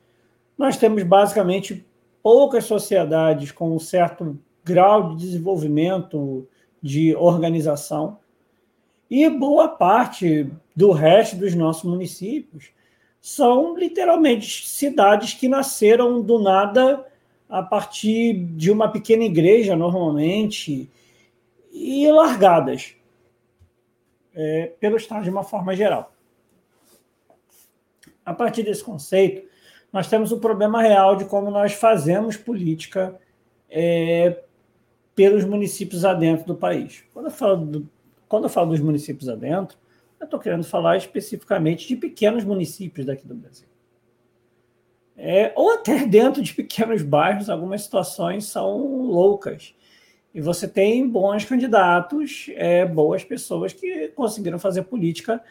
[0.59, 1.87] nós temos basicamente
[2.23, 6.47] poucas sociedades com um certo grau de desenvolvimento,
[6.83, 8.19] de organização,
[9.11, 12.69] e boa parte do resto dos nossos municípios
[13.19, 17.03] são literalmente cidades que nasceram do nada
[17.49, 20.91] a partir de uma pequena igreja, normalmente,
[21.73, 22.95] e largadas
[24.35, 26.13] é, pelo Estado de uma forma geral.
[28.25, 29.47] A partir desse conceito,
[29.93, 33.19] nós temos um problema real de como nós fazemos política
[33.71, 34.43] é,
[35.15, 37.05] pelos municípios adentro do país.
[37.13, 37.89] Quando eu falo, do,
[38.29, 39.79] quando eu falo dos municípios adentro,
[40.21, 43.69] eu estou querendo falar especificamente de pequenos municípios daqui do Brasil.
[45.17, 49.75] É, ou até dentro de pequenos bairros, algumas situações são loucas.
[50.35, 55.43] E você tem bons candidatos, é, boas pessoas que conseguiram fazer política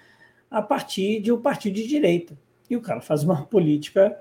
[0.50, 2.38] a partir de um partido de direita
[2.70, 4.18] e o cara faz uma política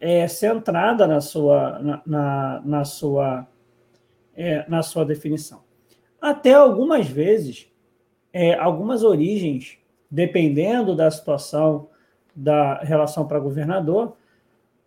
[0.00, 3.46] é, centrada na sua, na, na, na sua,
[4.36, 5.62] é, na sua definição.
[6.20, 7.68] Até algumas vezes,
[8.32, 9.78] é, algumas origens,
[10.10, 11.88] dependendo da situação
[12.34, 14.16] da relação para governador,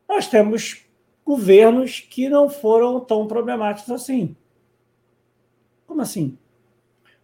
[0.08, 0.86] nós temos
[1.26, 4.36] governos que não foram tão problemáticos assim.
[5.86, 6.38] Como assim?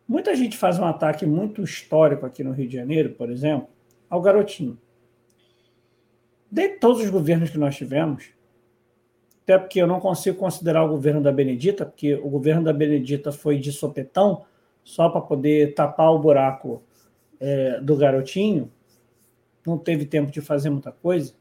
[0.07, 3.67] Muita gente faz um ataque muito histórico aqui no Rio de Janeiro, por exemplo,
[4.09, 4.77] ao garotinho.
[6.51, 8.25] De todos os governos que nós tivemos,
[9.43, 13.31] até porque eu não consigo considerar o governo da Benedita, porque o governo da Benedita
[13.31, 14.45] foi de sopetão,
[14.83, 16.83] só para poder tapar o buraco
[17.39, 18.71] é, do garotinho,
[19.65, 21.33] não teve tempo de fazer muita coisa,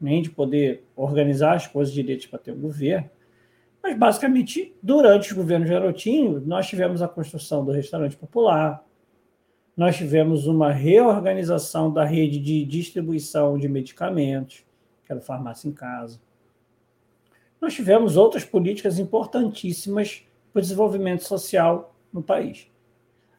[0.00, 3.10] nem de poder organizar as coisas direitas para ter o governo.
[3.82, 8.84] Mas, basicamente, durante os governos Garotinho, nós tivemos a construção do restaurante popular,
[9.76, 14.64] nós tivemos uma reorganização da rede de distribuição de medicamentos,
[15.04, 16.20] que era o farmácia em casa.
[17.60, 22.66] Nós tivemos outras políticas importantíssimas para o desenvolvimento social no país.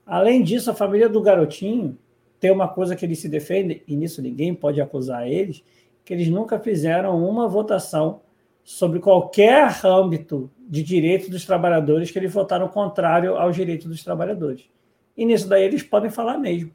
[0.06, 1.97] Além disso, a família do garotinho
[2.39, 5.63] tem uma coisa que eles se defendem, e nisso ninguém pode acusar eles,
[6.03, 8.21] que eles nunca fizeram uma votação
[8.63, 14.69] sobre qualquer âmbito de direito dos trabalhadores que eles votaram contrário aos direitos dos trabalhadores.
[15.17, 16.71] E nisso daí eles podem falar mesmo.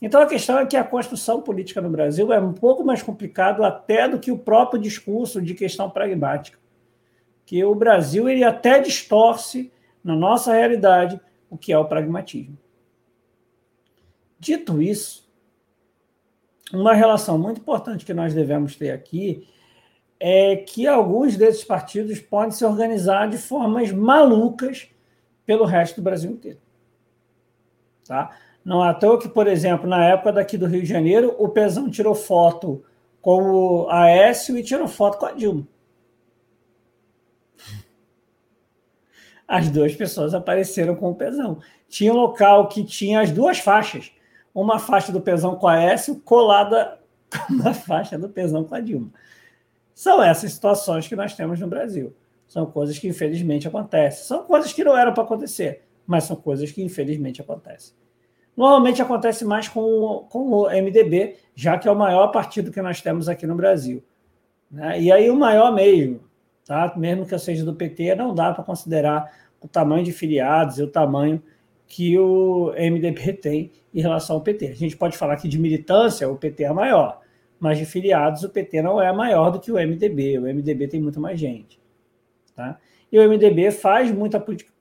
[0.00, 3.64] Então a questão é que a construção política no Brasil é um pouco mais complicado
[3.64, 6.58] até do que o próprio discurso de questão pragmática.
[7.44, 12.58] Que o Brasil ele até distorce na nossa realidade o que é o pragmatismo.
[14.38, 15.25] Dito isso,
[16.72, 19.46] uma relação muito importante que nós devemos ter aqui
[20.18, 24.88] é que alguns desses partidos podem se organizar de formas malucas
[25.44, 26.58] pelo resto do Brasil inteiro.
[28.06, 28.36] Tá?
[28.64, 31.48] Não é à toa que, por exemplo, na época daqui do Rio de Janeiro, o
[31.48, 32.84] Pezão tirou foto
[33.20, 35.66] com o Aécio e tirou foto com a Dilma.
[39.46, 41.60] As duas pessoas apareceram com o Pezão.
[41.88, 44.10] Tinha um local que tinha as duas faixas.
[44.56, 46.98] Uma faixa do Pezão com a Aécio colada
[47.50, 49.10] uma faixa do Pezão com a Dilma.
[49.94, 52.14] São essas situações que nós temos no Brasil.
[52.48, 54.24] São coisas que infelizmente acontecem.
[54.24, 57.94] São coisas que não eram para acontecer, mas são coisas que infelizmente acontecem.
[58.56, 62.80] Normalmente acontece mais com o, com o MDB, já que é o maior partido que
[62.80, 64.02] nós temos aqui no Brasil.
[64.70, 65.02] Né?
[65.02, 66.20] E aí o maior mesmo,
[66.64, 66.94] tá?
[66.96, 70.82] mesmo que eu seja do PT, não dá para considerar o tamanho de filiados e
[70.82, 71.42] o tamanho
[71.86, 74.66] que o MDB tem em relação ao PT.
[74.68, 77.20] A gente pode falar que de militância o PT é maior,
[77.58, 80.38] mas de filiados o PT não é maior do que o MDB.
[80.38, 81.80] O MDB tem muito mais gente.
[82.54, 82.78] Tá?
[83.10, 84.72] E o MDB faz muita política,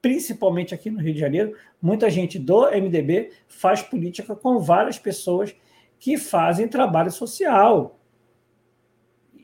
[0.00, 5.54] principalmente aqui no Rio de Janeiro, muita gente do MDB faz política com várias pessoas
[5.98, 7.98] que fazem trabalho social.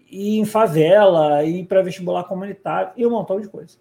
[0.09, 3.79] E em favela, e para vestibular comunitário, e um montão de coisa.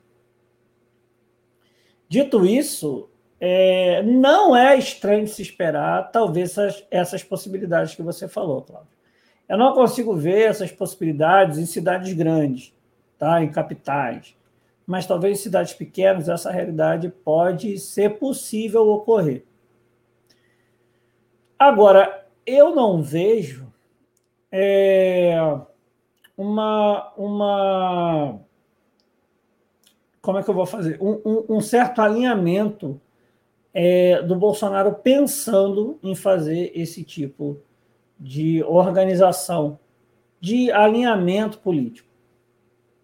[2.07, 3.10] Dito isso,
[3.43, 8.91] é, não é estranho de se esperar, talvez, essas, essas possibilidades que você falou, Cláudio.
[9.49, 12.71] Eu não consigo ver essas possibilidades em cidades grandes,
[13.17, 13.43] tá?
[13.43, 14.37] em capitais.
[14.85, 19.43] Mas talvez em cidades pequenas essa realidade pode ser possível ocorrer.
[21.57, 23.73] Agora, eu não vejo
[24.51, 25.35] é,
[26.37, 28.39] uma, uma.
[30.21, 30.99] Como é que eu vou fazer?
[31.01, 33.01] Um, um, um certo alinhamento
[33.73, 37.57] é, do Bolsonaro pensando em fazer esse tipo
[38.19, 39.79] de organização,
[40.39, 42.09] de alinhamento político.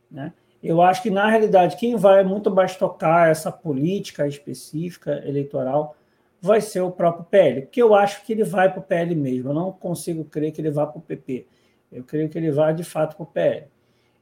[0.10, 0.34] Né?
[0.62, 5.95] Eu acho que, na realidade, quem vai muito mais tocar essa política específica eleitoral
[6.41, 9.49] vai ser o próprio PL, porque eu acho que ele vai para o PL mesmo.
[9.49, 11.45] Eu não consigo crer que ele vá para o PP.
[11.91, 13.67] Eu creio que ele vai, de fato, para o PL.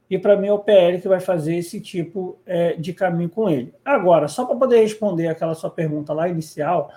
[0.08, 3.48] E para mim é o PL que vai fazer esse tipo é, de caminho com
[3.48, 3.74] ele.
[3.84, 6.92] Agora, só para poder responder aquela sua pergunta lá inicial,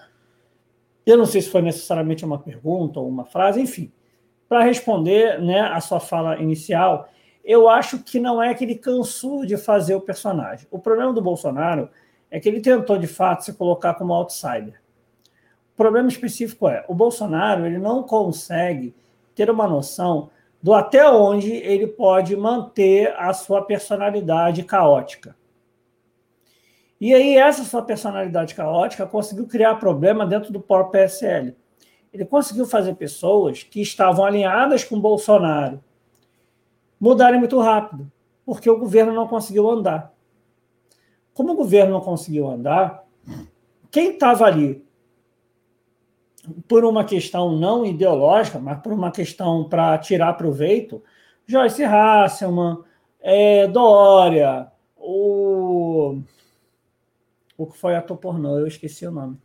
[1.06, 3.92] eu não sei se foi necessariamente uma pergunta ou uma frase, enfim.
[4.48, 7.10] Para responder né, a sua fala inicial,
[7.44, 10.68] eu acho que não é que ele cansou de fazer o personagem.
[10.70, 11.90] O problema do Bolsonaro
[12.30, 14.80] é que ele tentou, de fato, se colocar como outsider.
[15.74, 18.94] O problema específico é, o Bolsonaro ele não consegue
[19.34, 20.30] ter uma noção
[20.62, 25.36] do até onde ele pode manter a sua personalidade caótica.
[27.00, 31.56] E aí, essa sua personalidade caótica conseguiu criar problema dentro do próprio PSL.
[32.12, 35.82] Ele conseguiu fazer pessoas que estavam alinhadas com Bolsonaro
[37.00, 38.12] mudarem muito rápido,
[38.46, 40.14] porque o governo não conseguiu andar.
[41.34, 43.06] Como o governo não conseguiu andar,
[43.90, 44.86] quem estava ali
[46.68, 51.04] por uma questão não ideológica, mas por uma questão para tirar proveito,
[51.46, 52.80] Joyce Hasselman,
[53.20, 56.22] é, Dória, o.
[57.58, 59.38] O que foi ator pornô, eu esqueci o nome.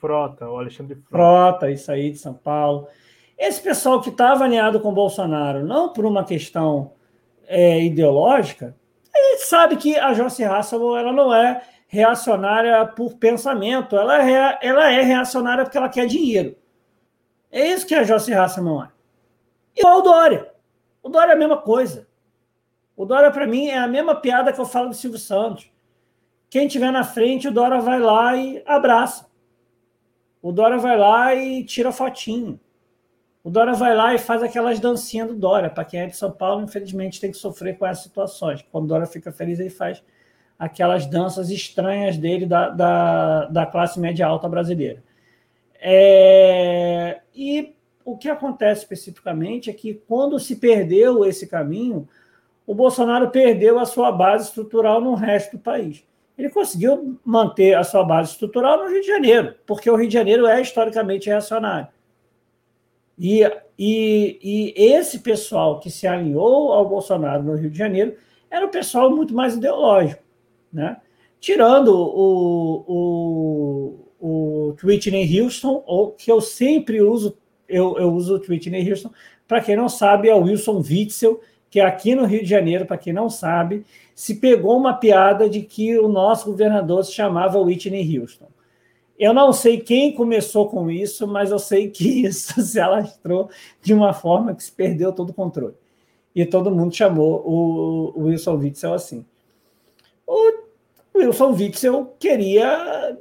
[0.00, 1.08] Frota, o Alexandre Frota.
[1.10, 2.86] Frota, isso aí, de São Paulo.
[3.36, 6.92] Esse pessoal que estava alinhado com o Bolsonaro, não por uma questão
[7.46, 8.76] é, ideológica,
[9.14, 14.58] a gente sabe que a Joyce Hasselman ela não é reacionária por pensamento, ela é,
[14.62, 16.56] ela é reacionária porque ela quer dinheiro.
[17.50, 19.80] É isso que a Joyce Hasselman é.
[19.80, 20.52] Igual o Dória.
[21.02, 22.06] O Dória é a mesma coisa.
[22.96, 25.68] O Dória, para mim, é a mesma piada que eu falo do Silvio Santos.
[26.48, 29.26] Quem tiver na frente, o Dória vai lá e abraça.
[30.40, 32.60] O Dória vai lá e tira fotinho.
[33.42, 35.68] O Dória vai lá e faz aquelas dancinhas do Dória.
[35.68, 38.64] Para quem é de São Paulo, infelizmente, tem que sofrer com essas situações.
[38.70, 40.04] Quando o Dória fica feliz, ele faz
[40.60, 45.02] aquelas danças estranhas dele da, da, da classe média alta brasileira.
[45.80, 52.06] É, e o que acontece especificamente é que quando se perdeu esse caminho,
[52.66, 56.04] o Bolsonaro perdeu a sua base estrutural no resto do país.
[56.36, 60.14] Ele conseguiu manter a sua base estrutural no Rio de Janeiro, porque o Rio de
[60.14, 61.88] Janeiro é historicamente reacionário.
[63.18, 63.42] E,
[63.78, 68.14] e, e esse pessoal que se alinhou ao Bolsonaro no Rio de Janeiro
[68.50, 70.29] era um pessoal muito mais ideológico.
[70.72, 70.96] Né?
[71.40, 77.36] Tirando o, o, o Whitney Houston, ou que eu sempre uso,
[77.68, 79.10] eu, eu uso o Whitney Houston,
[79.48, 81.40] para quem não sabe, é o Wilson Witzel,
[81.70, 85.48] que é aqui no Rio de Janeiro, para quem não sabe, se pegou uma piada
[85.48, 88.48] de que o nosso governador se chamava Whitney Houston.
[89.18, 93.50] Eu não sei quem começou com isso, mas eu sei que isso se alastrou
[93.82, 95.74] de uma forma que se perdeu todo o controle.
[96.34, 99.24] E todo mundo chamou o, o Wilson Witzel assim.
[100.26, 100.59] O
[101.20, 103.16] Wilson Witzel queria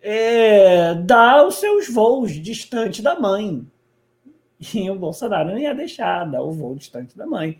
[0.00, 3.66] é, dar os seus voos distante da mãe.
[4.74, 7.58] E o Bolsonaro não ia deixar dar o voo distante da mãe.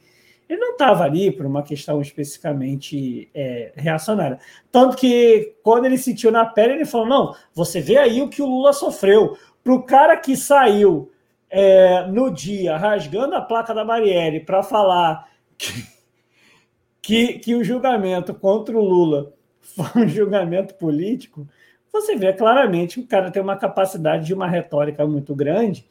[0.49, 4.39] Ele não estava ali por uma questão especificamente é, reacionária.
[4.71, 8.43] Tanto que, quando ele sentiu na pele, ele falou: não, você vê aí o que
[8.43, 9.37] o Lula sofreu.
[9.65, 11.11] Para o cara que saiu
[11.49, 15.87] é, no dia rasgando a placa da Marielle para falar que,
[17.03, 21.47] que, que o julgamento contra o Lula foi um julgamento político,
[21.93, 25.85] você vê claramente que o cara tem uma capacidade de uma retórica muito grande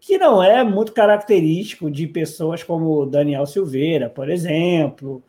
[0.00, 5.22] que não é muito característico de pessoas como Daniel Silveira, por exemplo,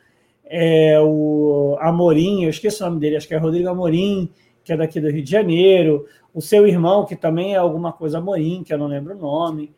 [0.45, 4.29] é, o Amorim, eu esqueci o nome dele, acho que é Rodrigo Amorim,
[4.63, 8.19] que é daqui do Rio de Janeiro, o seu irmão, que também é alguma coisa
[8.19, 9.73] Amorim, que eu não lembro o nome,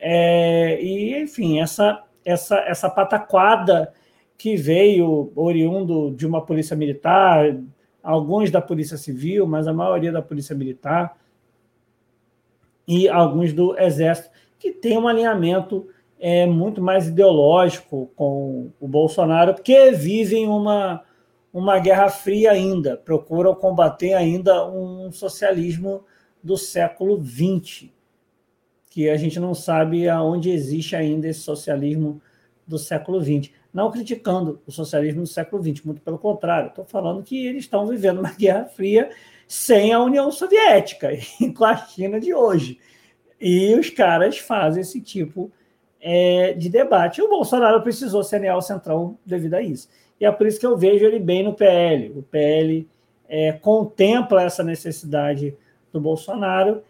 [0.00, 3.92] é, e enfim, essa, essa, essa pataquada
[4.36, 7.56] que veio oriundo de uma polícia militar,
[8.02, 11.16] alguns da polícia civil, mas a maioria da polícia militar,
[12.86, 19.54] e alguns do Exército, que tem um alinhamento é, muito mais ideológico com o Bolsonaro,
[19.54, 21.02] porque vivem uma,
[21.52, 26.04] uma guerra fria ainda, procuram combater ainda um socialismo
[26.42, 27.88] do século XX,
[28.90, 32.20] que a gente não sabe aonde existe ainda esse socialismo
[32.66, 33.50] do século XX.
[33.74, 37.84] Não criticando o socialismo do século XX, muito pelo contrário, estou falando que eles estão
[37.88, 39.10] vivendo uma guerra fria
[39.48, 41.10] sem a União Soviética
[41.56, 42.78] com a China de hoje.
[43.40, 45.50] E os caras fazem esse tipo
[46.00, 47.18] é, de debate.
[47.18, 49.88] E o Bolsonaro precisou ser o centrão devido a isso.
[50.20, 52.16] E é por isso que eu vejo ele bem no PL.
[52.16, 52.88] O PL
[53.28, 55.56] é, contempla essa necessidade
[55.92, 56.82] do Bolsonaro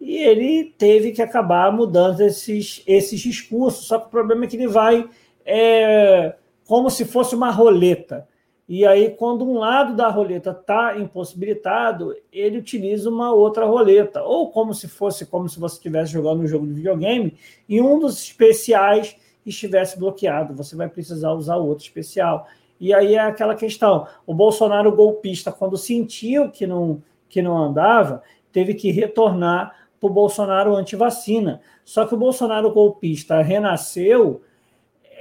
[0.00, 3.86] e ele teve que acabar mudando esses, esses discursos.
[3.86, 5.06] Só que o problema é que ele vai
[5.44, 6.34] é,
[6.66, 8.28] como se fosse uma roleta.
[8.68, 14.52] E aí, quando um lado da roleta está impossibilitado, ele utiliza uma outra roleta, ou
[14.52, 17.36] como se fosse como se você estivesse jogando um jogo de videogame
[17.68, 20.54] e um dos especiais estivesse bloqueado.
[20.54, 22.46] Você vai precisar usar o outro especial.
[22.78, 28.22] E aí é aquela questão: o Bolsonaro golpista, quando sentiu que não, que não andava,
[28.52, 31.60] teve que retornar para o Bolsonaro anti-vacina.
[31.84, 34.42] Só que o Bolsonaro golpista renasceu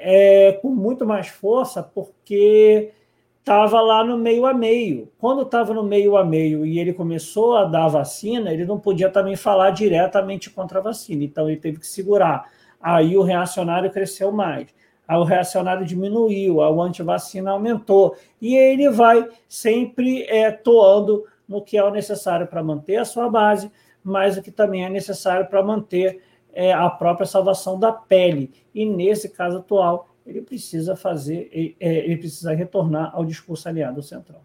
[0.02, 2.92] é, com muito mais força, porque
[3.40, 5.12] estava lá no meio a meio.
[5.18, 8.80] Quando estava no meio a meio e ele começou a dar a vacina, ele não
[8.80, 12.50] podia também falar diretamente contra a vacina, então ele teve que segurar.
[12.82, 14.68] Aí o reacionário cresceu mais,
[15.08, 21.78] aí o reacionário diminuiu, a antivacina aumentou, e ele vai sempre é, toando no que
[21.78, 23.72] é o necessário para manter a sua base,
[24.04, 26.22] mas o que também é necessário para manter
[26.60, 28.52] é, a própria salvação da pele.
[28.76, 31.50] E nesse caso atual, ele precisa fazer,
[31.80, 34.44] é, ele precisa retornar ao discurso aliado central.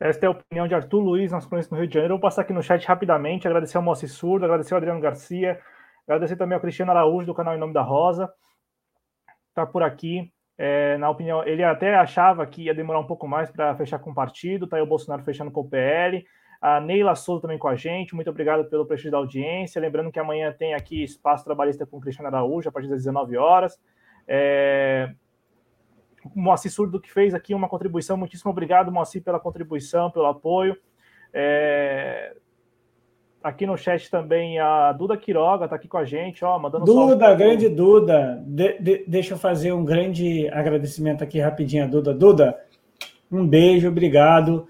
[0.00, 2.14] Esta é a opinião de Arthur Luiz, nosso conhecido no Rio de Janeiro.
[2.14, 5.60] Vou passar aqui no chat rapidamente, agradecer ao Moacir Surdo, agradecer ao Adriano Garcia,
[6.04, 8.28] agradecer também ao Cristiano Araújo, do canal Em Nome da Rosa.
[9.50, 10.28] Está por aqui.
[10.56, 14.10] É, na opinião, ele até achava que ia demorar um pouco mais para fechar com
[14.10, 16.26] o partido, tá aí o Bolsonaro fechando com o PL.
[16.60, 19.80] A Neila Souza também com a gente, muito obrigado pelo prestígio da audiência.
[19.80, 23.78] Lembrando que amanhã tem aqui Espaço Trabalhista com Cristiano Araújo, a partir das 19 horas.
[24.26, 25.12] É...
[26.34, 30.76] O Moacir Surdo que fez aqui uma contribuição, muitíssimo obrigado, Moacir, pela contribuição, pelo apoio.
[31.32, 32.34] É...
[33.40, 37.36] Aqui no chat também a Duda Quiroga está aqui com a gente, ó, mandando Duda,
[37.36, 38.42] grande Duda.
[38.44, 42.12] De, de, deixa eu fazer um grande agradecimento aqui rapidinho a Duda.
[42.12, 42.58] Duda,
[43.30, 44.66] um beijo, obrigado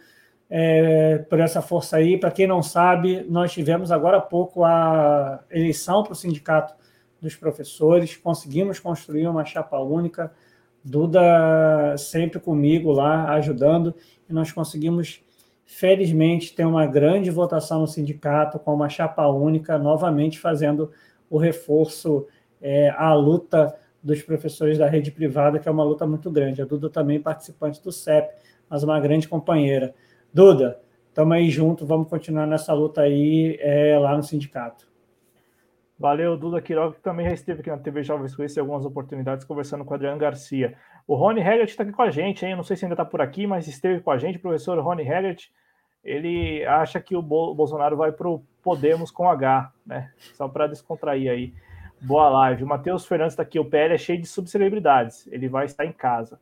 [0.51, 2.19] é, por essa força aí.
[2.19, 6.75] Para quem não sabe, nós tivemos agora há pouco a eleição para o sindicato
[7.21, 10.33] dos professores, conseguimos construir uma chapa única.
[10.85, 13.95] Duda sempre comigo lá, ajudando,
[14.29, 15.21] e nós conseguimos
[15.65, 20.91] felizmente, tem uma grande votação no sindicato, com uma chapa única, novamente fazendo
[21.29, 22.27] o reforço
[22.63, 26.63] é, à luta dos professores da rede privada, que é uma luta muito grande.
[26.63, 28.33] A Duda também participante do CEP,
[28.71, 29.95] mas uma grande companheira.
[30.33, 34.87] Duda, estamos aí junto, vamos continuar nessa luta aí é, lá no sindicato.
[35.99, 39.45] Valeu, Duda Quiroga, que também já esteve aqui na TV Jovens Suíça em algumas oportunidades
[39.45, 40.76] conversando com o Adriano Garcia.
[41.07, 42.53] O Rony Heggert está aqui com a gente, hein?
[42.53, 44.79] Eu não sei se ainda está por aqui, mas esteve com a gente, o professor
[44.79, 45.49] Rony Heggert.
[46.05, 50.12] Ele acha que o Bolsonaro vai para o Podemos com H, né?
[50.35, 51.55] Só para descontrair aí.
[52.01, 52.62] Boa live.
[52.62, 53.59] O Matheus Fernandes está aqui.
[53.59, 55.26] O PL é cheio de subcelebridades.
[55.29, 56.39] Ele vai estar em casa.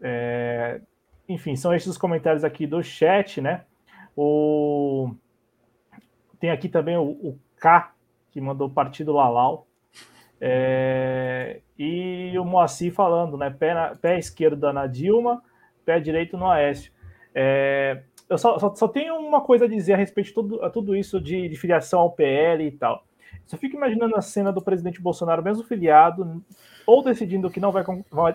[0.00, 0.80] É...
[1.28, 3.64] Enfim, são esses os comentários aqui do chat, né?
[4.16, 5.14] O...
[6.40, 7.92] Tem aqui também o, o K,
[8.30, 9.66] que mandou partido Lalau.
[10.40, 13.50] É, e o Moacir falando, né?
[13.50, 15.42] Pé, na, pé esquerdo na Dilma,
[15.84, 16.92] pé direito no Aécio.
[17.34, 20.70] É, eu só, só, só, tenho uma coisa a dizer a respeito de tudo, a
[20.70, 23.04] tudo isso de, de, filiação ao PL e tal.
[23.46, 26.42] Só fico imaginando a cena do presidente Bolsonaro, mesmo filiado,
[26.86, 27.84] ou decidindo que não vai,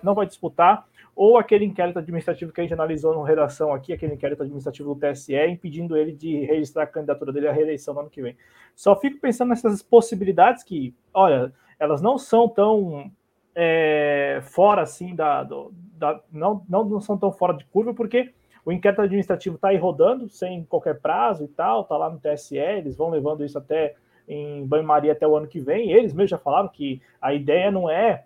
[0.03, 4.15] não vai disputar, ou aquele inquérito administrativo que a gente analisou na redação aqui, aquele
[4.15, 8.09] inquérito administrativo do TSE, impedindo ele de registrar a candidatura dele à reeleição no ano
[8.09, 8.35] que vem.
[8.75, 13.11] Só fico pensando nessas possibilidades que, olha, elas não são tão
[13.55, 18.33] é, fora assim da, do, da não, não, não são tão fora de curva, porque
[18.65, 22.57] o inquérito administrativo está aí rodando sem qualquer prazo e tal, está lá no TSE,
[22.57, 23.95] eles vão levando isso até
[24.27, 25.91] em banho-maria até o ano que vem.
[25.91, 28.25] Eles mesmos já falaram que a ideia não é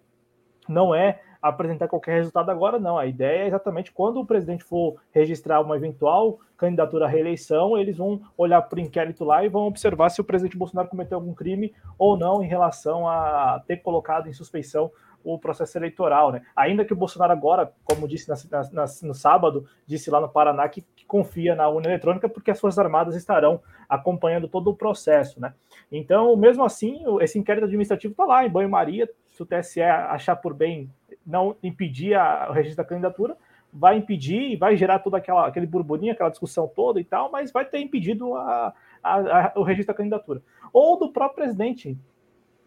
[0.70, 2.98] não é apresentar qualquer resultado agora, não.
[2.98, 7.98] A ideia é exatamente quando o presidente for registrar uma eventual candidatura à reeleição, eles
[7.98, 11.34] vão olhar para o inquérito lá e vão observar se o presidente Bolsonaro cometeu algum
[11.34, 14.92] crime ou não em relação a ter colocado em suspeição
[15.24, 16.42] o processo eleitoral, né?
[16.56, 18.36] Ainda que o Bolsonaro agora, como disse na,
[18.72, 22.60] na, no sábado, disse lá no Paraná que, que, confia na urna eletrônica porque as
[22.60, 25.54] Forças Armadas estarão acompanhando todo o processo, né?
[25.92, 30.54] Então, mesmo assim, esse inquérito administrativo está lá em banho-maria, se o TSE achar por
[30.54, 30.90] bem
[31.28, 33.38] não impedir a, o registro da candidatura,
[33.72, 37.52] vai impedir e vai gerar todo aquela, aquele burburinho, aquela discussão toda e tal, mas
[37.52, 38.74] vai ter impedido a,
[39.04, 40.42] a, o registro da candidatura.
[40.72, 41.98] Ou do próprio presidente,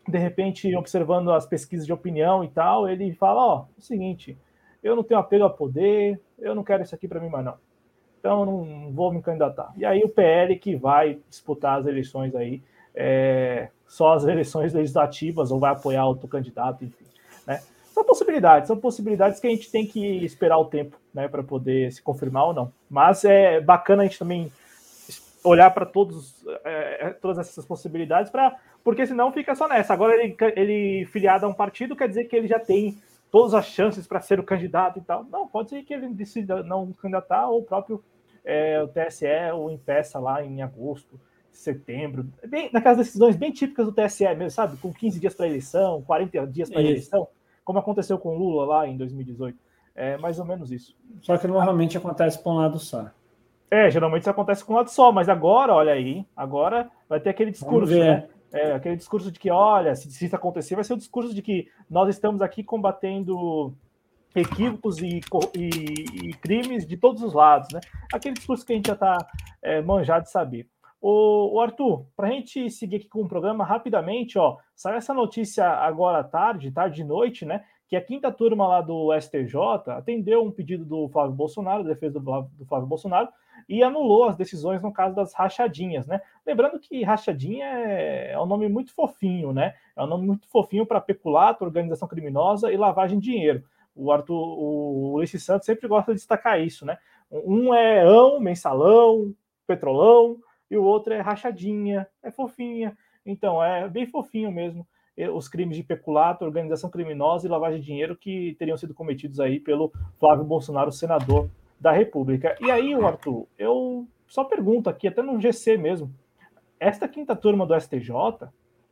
[0.07, 4.39] de repente, observando as pesquisas de opinião e tal, ele fala: Ó, é o seguinte,
[4.83, 7.55] eu não tenho apego a poder, eu não quero isso aqui para mim mais não.
[8.19, 9.73] Então, não vou me candidatar.
[9.77, 12.63] E aí, o PL que vai disputar as eleições aí,
[12.95, 17.05] é, só as eleições legislativas, ou vai apoiar outro candidato, enfim.
[17.47, 17.61] Né?
[17.93, 21.93] São possibilidades, são possibilidades que a gente tem que esperar o tempo, né, para poder
[21.93, 22.73] se confirmar ou não.
[22.89, 24.53] Mas é bacana a gente também
[25.43, 29.93] olhar para todos é, é, todas essas possibilidades para porque senão fica só nessa.
[29.93, 32.97] Agora ele, ele filiado a um partido quer dizer que ele já tem
[33.31, 35.25] todas as chances para ser o candidato e tal.
[35.25, 38.03] Não, pode ser que ele decida não candidatar ou o próprio
[38.45, 41.21] é, o TSE o impeça lá em agosto,
[41.51, 42.27] setembro.
[42.47, 44.77] Bem, naquelas decisões bem típicas do TSE mesmo, sabe?
[44.79, 47.29] Com 15 dias para eleição, 40 dias para eleição
[47.65, 49.59] como aconteceu com Lula lá em 2018.
[49.95, 50.97] É mais ou menos isso.
[51.21, 53.11] Só que normalmente acontece com um lado só.
[53.71, 57.31] É, geralmente isso acontece com um lado só, mas agora, olha aí, agora vai ter
[57.31, 58.29] aquele discurso, né?
[58.53, 61.41] É, aquele discurso de que, olha, se, se isso acontecer, vai ser o discurso de
[61.41, 63.73] que nós estamos aqui combatendo
[64.35, 65.21] equívocos e,
[65.57, 67.81] e, e crimes de todos os lados, né?
[68.13, 69.19] Aquele discurso que a gente já está
[69.63, 70.67] é, manjado de saber.
[71.01, 75.15] O, o Arthur, para a gente seguir aqui com o programa rapidamente, ó, saiu essa
[75.15, 77.65] notícia agora à tarde, tarde e noite, né?
[77.89, 79.57] Que a quinta turma lá do STJ
[79.89, 83.29] atendeu um pedido do Flávio Bolsonaro, defesa do, do Flávio Bolsonaro,
[83.69, 86.21] e anulou as decisões no caso das rachadinhas, né?
[86.47, 89.75] Lembrando que rachadinha é, é um nome muito fofinho, né?
[89.97, 93.65] É um nome muito fofinho para peculato, organização criminosa e lavagem de dinheiro.
[93.95, 96.99] O Arthur, o Ulisses Santos sempre gosta de destacar isso, né?
[97.31, 99.35] Um é ão, mensalão,
[99.67, 100.37] petrolão,
[100.71, 102.97] e o outro é rachadinha, é fofinha.
[103.27, 104.87] Então, é bem fofinho mesmo
[105.29, 109.61] os crimes de peculato, organização criminosa e lavagem de dinheiro que teriam sido cometidos aí
[109.61, 112.57] pelo Flávio Bolsonaro, senador da República.
[112.61, 116.15] E aí, Arthur, eu só pergunto aqui, até no GC mesmo.
[116.79, 118.11] Esta quinta turma do STJ,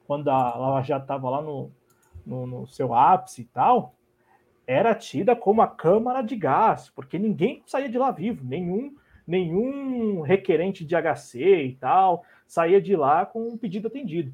[0.06, 1.70] quando a Lava Jato estava lá no,
[2.26, 3.94] no, no seu ápice e tal,
[4.66, 8.94] era tida como a câmara de gás, porque ninguém saía de lá vivo, nenhum
[9.28, 14.32] nenhum requerente de HC e tal saía de lá com um pedido atendido.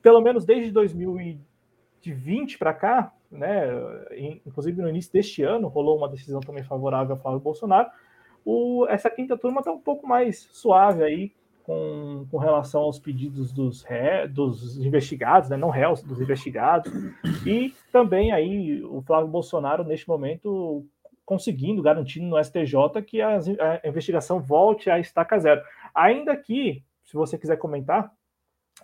[0.00, 3.66] Pelo menos desde 2020 para cá, né,
[4.46, 7.90] inclusive no início deste ano, rolou uma decisão também favorável ao Flávio Bolsonaro.
[8.44, 11.32] O, essa quinta turma está um pouco mais suave aí
[11.64, 16.92] com, com relação aos pedidos dos, ré, dos investigados, né, não réus, dos investigados,
[17.44, 20.86] e também aí o Flávio Bolsonaro, neste momento,
[21.30, 23.38] conseguindo, garantindo no STJ que a,
[23.84, 25.62] a investigação volte a estaca zero.
[25.94, 28.10] Ainda que, se você quiser comentar,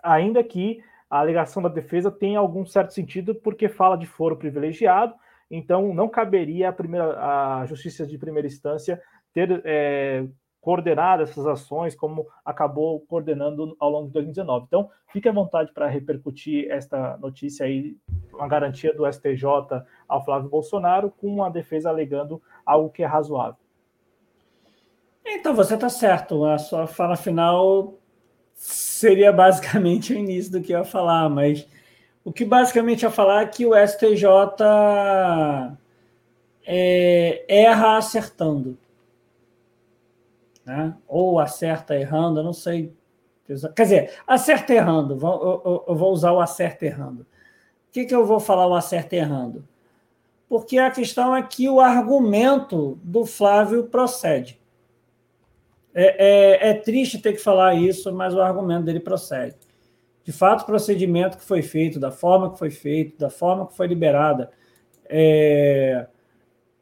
[0.01, 0.81] ainda que
[1.11, 5.13] a alegação da defesa tenha algum certo sentido, porque fala de foro privilegiado,
[5.51, 10.25] então não caberia a, primeira, a justiça de primeira instância ter é,
[10.61, 14.67] coordenar essas ações, como acabou coordenando ao longo de 2019.
[14.69, 17.97] Então, fique à vontade para repercutir esta notícia aí,
[18.33, 19.45] uma garantia do STJ
[20.09, 23.57] ao Flávio Bolsonaro, com a defesa alegando algo que é razoável.
[25.25, 26.45] Então, você está certo.
[26.45, 27.95] A sua fala final
[28.55, 31.67] seria basicamente o início do que eu ia falar, mas
[32.25, 34.27] o que basicamente ia falar é que o STJ
[36.65, 38.79] é, erra acertando
[40.67, 40.97] né?
[41.07, 42.93] ou acerta errando, eu não sei.
[43.47, 47.23] Quer dizer, acerta errando, eu vou usar o acerta errando.
[47.23, 47.27] O
[47.93, 49.67] que, que eu vou falar o acerta errando?
[50.49, 54.61] Porque a questão é que o argumento do Flávio procede.
[55.93, 59.57] É, é, é triste ter que falar isso, mas o argumento dele procede.
[60.23, 63.77] De fato, o procedimento que foi feito, da forma que foi feito, da forma que
[63.77, 64.51] foi liberada,
[65.09, 66.07] é,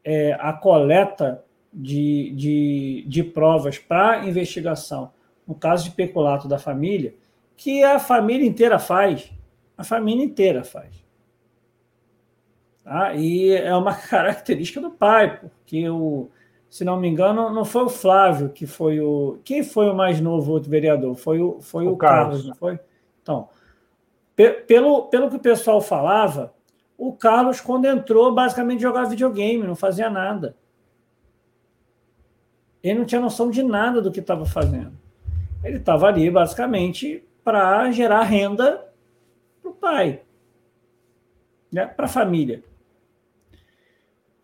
[0.02, 5.12] é, a coleta de, de, de provas para investigação,
[5.46, 7.14] no caso de peculato da família,
[7.56, 9.30] que a família inteira faz.
[9.76, 11.03] A família inteira faz.
[12.84, 13.14] Tá?
[13.14, 16.28] E é uma característica do pai, porque o,
[16.68, 19.38] se não me engano, não foi o Flávio que foi o.
[19.42, 21.14] Quem foi o mais novo outro vereador?
[21.14, 22.42] Foi o, foi o, o Carlos.
[22.42, 22.78] Carlos, não foi?
[23.22, 23.48] Então,
[24.66, 26.52] pelo, pelo que o pessoal falava,
[26.98, 30.56] o Carlos, quando entrou, basicamente jogava videogame, não fazia nada.
[32.82, 34.92] Ele não tinha noção de nada do que estava fazendo.
[35.62, 38.86] Ele estava ali, basicamente, para gerar renda
[39.62, 40.20] para o pai,
[41.72, 41.86] né?
[41.86, 42.62] para a família.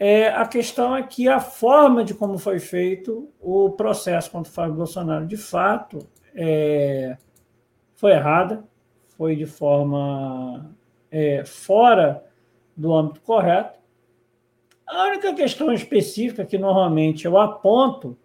[0.02, 4.54] É, a questão é que a forma de como foi feito o processo contra o
[4.54, 7.18] Fábio Bolsonaro, de fato, é,
[7.96, 8.64] foi errada,
[9.18, 10.74] foi de forma
[11.10, 12.24] é, fora
[12.74, 13.78] do âmbito correto.
[14.86, 18.16] A única questão específica que normalmente eu aponto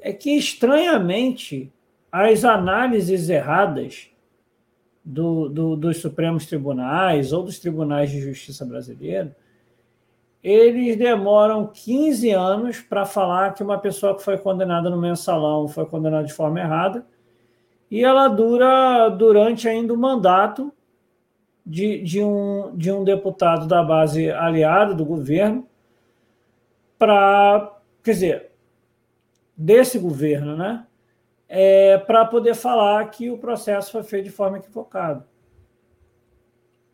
[0.00, 1.72] é que, estranhamente,
[2.10, 4.10] as análises erradas
[5.04, 9.32] do, do, dos Supremos Tribunais ou dos Tribunais de Justiça brasileiros,
[10.42, 15.86] eles demoram 15 anos para falar que uma pessoa que foi condenada no mensalão foi
[15.86, 17.06] condenada de forma errada,
[17.90, 20.72] e ela dura durante ainda o mandato
[21.64, 25.68] de, de, um, de um deputado da base aliada do governo
[26.98, 27.78] para.
[28.02, 28.52] Quer dizer,
[29.56, 30.86] desse governo, né?
[31.48, 35.26] É, para poder falar que o processo foi feito de forma equivocada.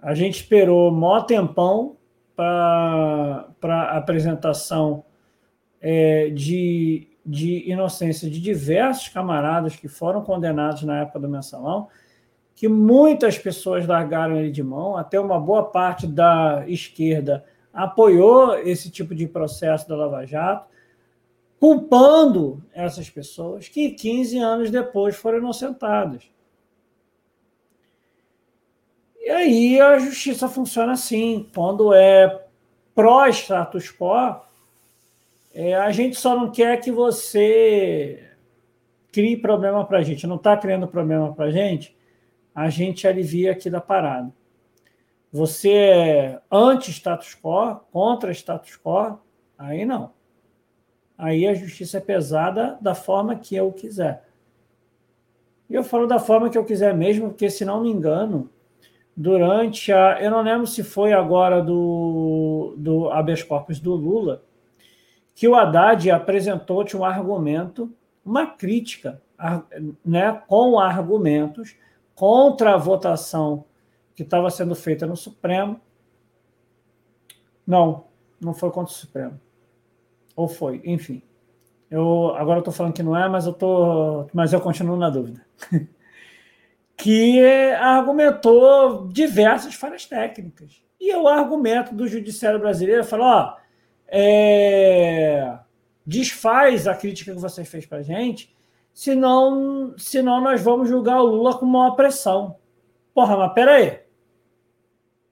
[0.01, 1.98] A gente esperou mó tempão
[2.39, 5.05] para a apresentação
[5.81, 11.89] é, de, de inocência de diversos camaradas que foram condenados na época do mensalão,
[12.55, 18.89] que muitas pessoas largaram ele de mão, até uma boa parte da esquerda apoiou esse
[18.89, 20.69] tipo de processo da Lava Jato
[21.59, 26.31] culpando essas pessoas que 15 anos depois foram inocentadas.
[29.29, 31.47] E aí a justiça funciona assim.
[31.55, 32.47] Quando é
[32.95, 34.41] pró-status quo,
[35.53, 38.31] é, a gente só não quer que você
[39.13, 40.27] crie problema para a gente.
[40.27, 41.95] Não está criando problema para a gente,
[42.55, 44.33] a gente alivia aqui da parada.
[45.31, 49.21] Você é anti-status quo, contra status quo,
[49.59, 50.17] aí não
[51.19, 54.25] aí a justiça é pesada da forma que eu quiser.
[55.69, 58.49] E eu falo da forma que eu quiser mesmo, porque, se não me engano,
[59.19, 60.23] durante a.
[60.23, 64.45] Eu não lembro se foi agora do, do habeas corpus do Lula,
[65.35, 67.93] que o Haddad apresentou-te um argumento,
[68.25, 69.21] uma crítica,
[70.05, 71.77] né, com argumentos
[72.15, 73.65] contra a votação
[74.15, 75.81] que estava sendo feita no Supremo.
[77.67, 78.05] Não,
[78.41, 79.41] não foi contra o Supremo
[80.37, 81.21] ou foi, enfim.
[81.91, 85.45] Eu agora estou falando que não é, mas eu tô, mas eu continuo na dúvida.
[86.99, 87.41] que
[87.81, 90.83] argumentou diversas falhas técnicas.
[91.01, 93.57] E o argumento do judiciário brasileiro falou: ó,
[94.09, 95.59] é,
[96.05, 98.55] desfaz a crítica que você fez para a gente,
[98.93, 102.57] senão, senão nós vamos julgar o Lula com maior pressão.
[103.15, 104.01] Porra, mas peraí.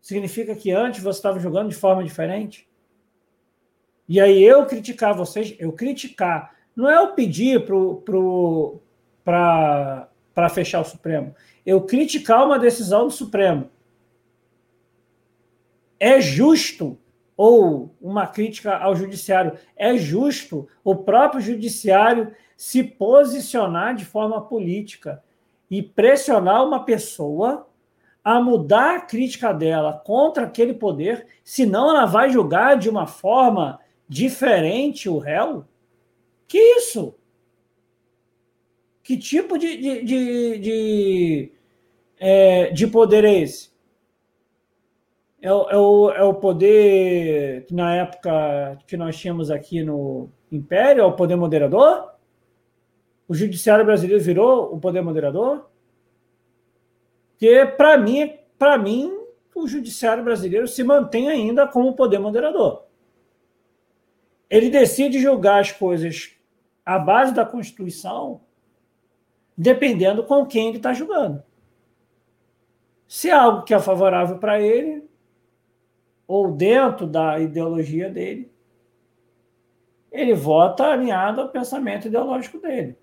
[0.01, 2.69] Significa que antes você estava julgando de forma diferente?
[4.09, 8.81] E aí eu criticar vocês, eu criticar, não é eu pedir para pro,
[9.25, 10.07] pro,
[10.51, 11.35] fechar o Supremo,
[11.65, 13.71] eu criticar uma decisão do Supremo.
[15.99, 16.99] É justo,
[17.37, 25.23] ou uma crítica ao Judiciário, é justo o próprio Judiciário se posicionar de forma política
[25.71, 27.67] e pressionar uma pessoa
[28.23, 33.79] a mudar a crítica dela contra aquele poder, senão ela vai julgar de uma forma
[34.09, 35.65] diferente o réu?
[36.49, 37.15] Que isso?
[39.07, 41.53] Que tipo de, de, de, de,
[42.19, 43.71] é, de poder é esse?
[45.41, 51.03] É, é, o, é o poder que na época que nós tínhamos aqui no Império,
[51.03, 52.15] é o poder moderador?
[53.29, 55.71] O judiciário brasileiro virou o poder moderador?
[57.31, 59.17] Porque, para mim, para mim,
[59.55, 62.87] o judiciário brasileiro se mantém ainda como poder moderador.
[64.51, 66.33] Ele decide julgar as coisas
[66.85, 68.41] à base da Constituição,
[69.57, 71.43] dependendo com quem ele está julgando.
[73.09, 75.09] Se é algo que é favorável para ele,
[76.27, 78.51] ou dentro da ideologia dele,
[80.11, 82.97] ele vota alinhado ao pensamento ideológico dele.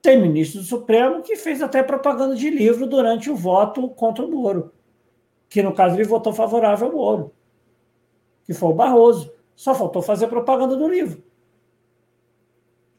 [0.00, 4.30] Tem ministro do Supremo que fez até propaganda de livro durante o voto contra o
[4.30, 4.72] Moro,
[5.48, 7.34] que no caso ele votou favorável ao Moro,
[8.44, 9.32] que foi o Barroso.
[9.54, 11.22] Só faltou fazer propaganda do livro.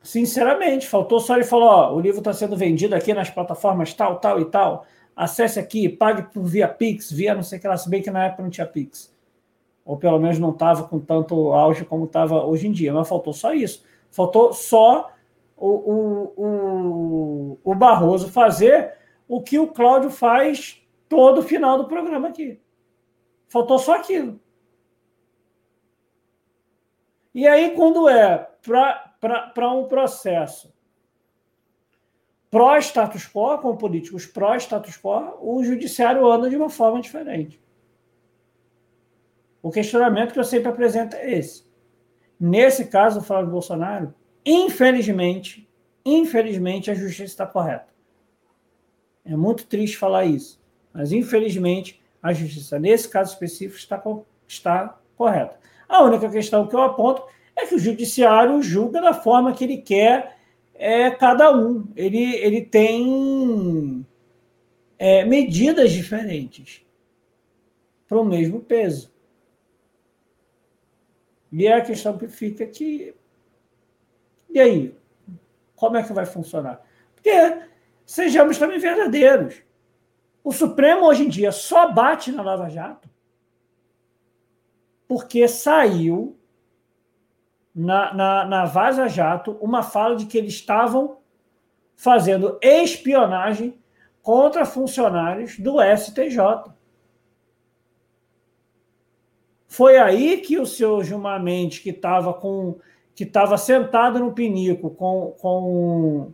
[0.02, 4.20] Sinceramente, faltou só ele falar: ó, o livro está sendo vendido aqui nas plataformas tal,
[4.20, 4.86] tal e tal.
[5.16, 8.10] Acesse aqui, pague por via Pix, via não sei o que lá, se bem que
[8.10, 9.14] na época não tinha Pix.
[9.84, 12.94] Ou pelo menos não estava com tanto auge como estava hoje em dia.
[12.94, 13.84] Mas faltou só isso.
[14.12, 15.12] Faltou só
[15.58, 18.94] o, o, o, o Barroso fazer
[19.28, 22.60] o que o Cláudio faz todo final do programa aqui.
[23.48, 24.40] Faltou só aquilo.
[27.34, 30.74] E aí, quando é para um processo
[32.50, 37.62] pró-status quo, com políticos pró-status quo, o judiciário anda de uma forma diferente.
[39.62, 41.68] O questionamento que eu sempre apresento é esse.
[42.40, 44.14] Nesse caso, o Flávio Bolsonaro,
[44.46, 45.70] Infelizmente,
[46.04, 47.88] infelizmente, a justiça está correta.
[49.26, 50.60] É muito triste falar isso,
[50.94, 54.02] mas infelizmente a justiça, nesse caso específico, está,
[54.48, 55.60] está correta.
[55.88, 57.24] A única questão que eu aponto
[57.60, 60.38] é que o judiciário julga da forma que ele quer
[60.74, 61.88] é, cada um.
[61.96, 64.06] Ele, ele tem
[64.98, 66.86] é, medidas diferentes
[68.08, 69.12] para o mesmo peso.
[71.52, 73.14] E é a questão que fica que
[74.50, 74.96] e aí?
[75.76, 76.84] Como é que vai funcionar?
[77.14, 77.32] Porque,
[78.06, 79.62] sejamos também verdadeiros,
[80.44, 83.10] o Supremo hoje em dia só bate na Lava Jato
[85.08, 86.38] porque saiu
[87.80, 91.20] na, na, na Vaza Jato uma fala de que eles estavam
[91.96, 93.80] fazendo espionagem
[94.22, 96.38] contra funcionários do STJ.
[99.66, 102.78] Foi aí que o seu Gilmar Mendes, que estava com
[103.16, 106.32] que estava sentado no pinico com, com,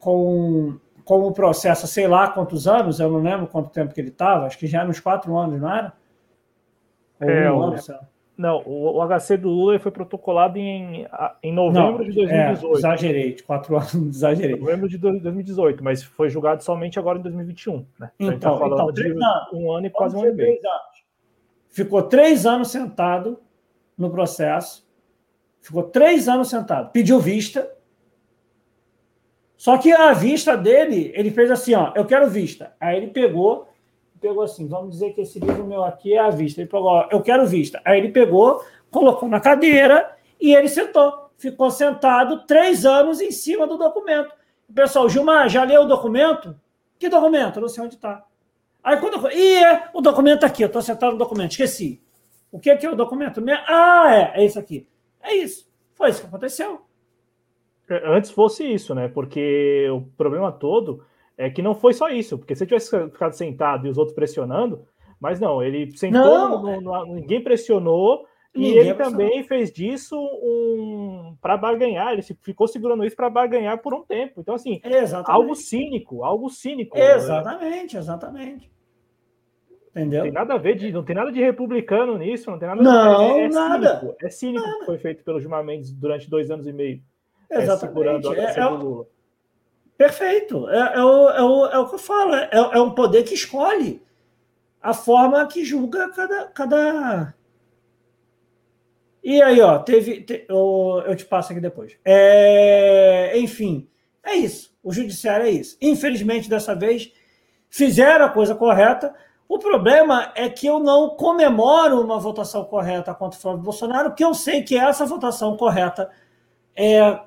[0.00, 4.08] com, com o processo, sei lá quantos anos, eu não lembro quanto tempo que ele
[4.08, 5.92] estava, acho que já era uns quatro anos, não era?
[7.20, 7.76] é, um ano,
[8.38, 11.06] não, o, HC do Lula foi protocolado em,
[11.42, 12.74] em novembro não, de 2018.
[12.74, 14.56] É, exagerei, de quatro anos, exagerei.
[14.56, 17.84] Novembro de 2018, mas foi julgado somente agora em 2021.
[17.98, 18.10] Né?
[18.18, 20.58] Então, então, tá falando então, de um ano e quase um ano e meio.
[21.68, 23.38] Ficou três anos sentado
[23.96, 24.88] no processo,
[25.68, 26.90] Ficou três anos sentado.
[26.92, 27.70] Pediu vista.
[29.54, 32.74] Só que a vista dele, ele fez assim, ó, eu quero vista.
[32.80, 33.67] Aí ele pegou,
[34.20, 36.60] pegou assim, vamos dizer que esse livro meu aqui é a vista.
[36.60, 37.80] Ele ó, eu quero vista.
[37.84, 41.30] Aí ele pegou, colocou na cadeira e ele sentou.
[41.36, 44.34] Ficou sentado três anos em cima do documento.
[44.74, 46.58] Pessoal, Gilmar, já leu o documento?
[46.98, 47.60] Que documento?
[47.60, 48.24] não sei onde está.
[48.82, 49.30] Aí quando eu.
[49.30, 52.02] Ih, é, o documento aqui, eu estou sentado no documento, esqueci.
[52.50, 53.42] O que é, que é o documento?
[53.66, 54.88] Ah, é, é isso aqui.
[55.22, 55.68] É isso.
[55.94, 56.82] Foi isso que aconteceu.
[57.88, 59.08] É, antes fosse isso, né?
[59.08, 61.04] Porque o problema todo
[61.38, 62.36] é que não foi só isso.
[62.36, 64.84] Porque se ele tivesse ficado sentado e os outros pressionando,
[65.20, 66.62] mas não, ele sentou, não.
[66.62, 73.04] No, no, ninguém pressionou, E ele também fez disso um para barganhar, ele ficou segurando
[73.04, 74.40] isso para barganhar por um tempo.
[74.40, 75.30] Então, assim, exatamente.
[75.30, 76.98] algo cínico, algo cínico.
[76.98, 78.70] Exatamente, exatamente.
[79.90, 80.18] Entendeu?
[80.18, 82.82] Não tem nada a ver de, não tem nada de republicano nisso, não tem nada
[82.82, 83.40] não, a ver.
[83.40, 84.00] É, nada.
[84.00, 84.78] Cínico, é cínico nada.
[84.80, 87.00] que foi feito pelo Gilmar Mendes durante dois anos e meio.
[87.50, 88.28] É, exatamente.
[88.34, 89.06] É, é, é o...
[89.98, 90.66] Perfeito.
[90.70, 92.34] É, é, o, é, o, é o que eu falo.
[92.34, 94.00] É, é um poder que escolhe
[94.80, 97.34] a forma que julga cada, cada,
[99.22, 100.22] e aí, ó, teve.
[100.22, 101.98] Te, eu, eu te passo aqui depois.
[102.02, 103.86] É, enfim,
[104.24, 104.74] é isso.
[104.82, 105.76] O judiciário é isso.
[105.82, 107.12] Infelizmente, dessa vez,
[107.68, 109.14] fizeram a coisa correta.
[109.46, 114.24] O problema é que eu não comemoro uma votação correta contra o Flávio Bolsonaro, porque
[114.24, 116.10] eu sei que essa votação correta
[116.74, 117.20] é,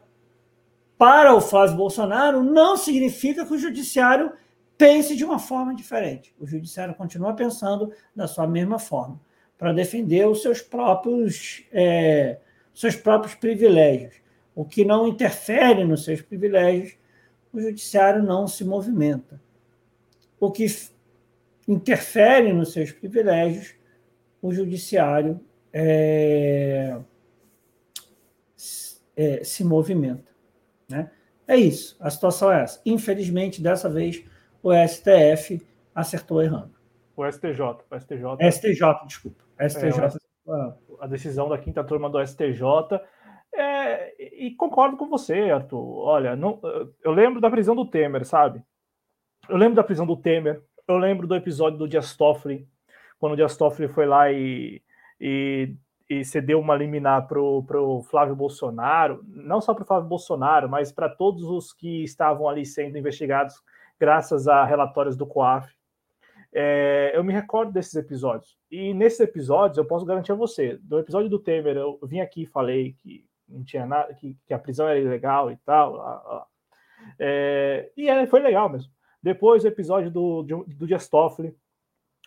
[1.02, 4.34] para o Flávio Bolsonaro não significa que o judiciário
[4.78, 6.32] pense de uma forma diferente.
[6.40, 9.20] O judiciário continua pensando da sua mesma forma
[9.58, 12.38] para defender os seus próprios, é,
[12.72, 14.14] seus próprios privilégios.
[14.54, 16.96] O que não interfere nos seus privilégios,
[17.52, 19.42] o judiciário não se movimenta.
[20.40, 20.68] O que
[21.68, 23.74] interfere nos seus privilégios,
[24.40, 25.42] o judiciário
[25.74, 26.96] é,
[29.16, 30.31] é, se movimenta.
[30.92, 31.12] Né?
[31.48, 32.82] É isso, a situação é essa.
[32.86, 34.24] Infelizmente, dessa vez,
[34.64, 35.62] o STF
[35.94, 36.72] acertou errando.
[37.16, 38.52] O STJ, o STJ.
[38.52, 39.44] STJ, desculpa.
[39.60, 40.18] STJ.
[40.48, 42.62] É, a decisão da quinta turma do STJ.
[43.54, 45.98] É, e concordo com você, Arthur.
[46.00, 46.60] Olha, não,
[47.04, 48.64] eu lembro da prisão do Temer, sabe?
[49.50, 50.62] Eu lembro da prisão do Temer.
[50.88, 52.68] Eu lembro do episódio do Dias Toffoli,
[53.20, 54.82] quando o Dias Toffoli foi lá e,
[55.20, 55.76] e,
[56.12, 60.92] e cedeu uma liminar para o Flávio Bolsonaro, não só para o Flávio Bolsonaro, mas
[60.92, 63.56] para todos os que estavam ali sendo investigados
[63.98, 65.74] graças a relatórios do COAF.
[66.52, 68.58] É, eu me recordo desses episódios.
[68.70, 72.42] E nesses episódios, eu posso garantir a você, do episódio do Temer, eu vim aqui
[72.44, 76.46] e falei que não tinha nada, que, que a prisão era ilegal e tal.
[77.18, 78.92] É, e é, foi legal mesmo.
[79.24, 81.56] Depois, o episódio do, do, do Dias Toffoli,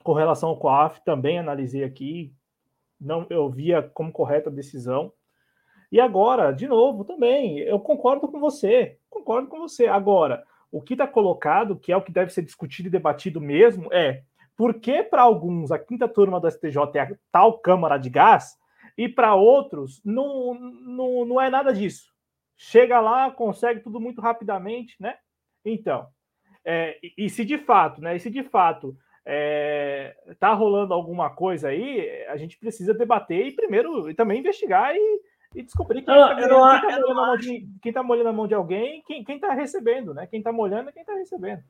[0.02, 2.34] com relação ao COAF, também analisei aqui.
[3.00, 5.12] Não, eu via como correta a decisão.
[5.90, 8.98] E agora, de novo, também, eu concordo com você.
[9.08, 9.86] Concordo com você.
[9.86, 13.92] Agora, o que está colocado, que é o que deve ser discutido e debatido mesmo,
[13.92, 14.22] é
[14.56, 18.56] por que para alguns a quinta turma do STJ é a tal Câmara de Gás
[18.96, 22.12] e para outros não, não, não é nada disso.
[22.56, 25.16] Chega lá, consegue tudo muito rapidamente, né?
[25.64, 26.06] Então,
[26.64, 28.16] é, e, e, se de fato, né?
[28.16, 28.96] E se de fato
[29.26, 34.94] é, tá rolando alguma coisa aí, a gente precisa debater e primeiro e também investigar
[34.94, 35.20] e,
[35.54, 40.12] e descobrir quem está molhando, de, tá molhando a mão de alguém, quem está recebendo,
[40.12, 40.26] né?
[40.26, 41.62] Quem está molhando é quem está recebendo.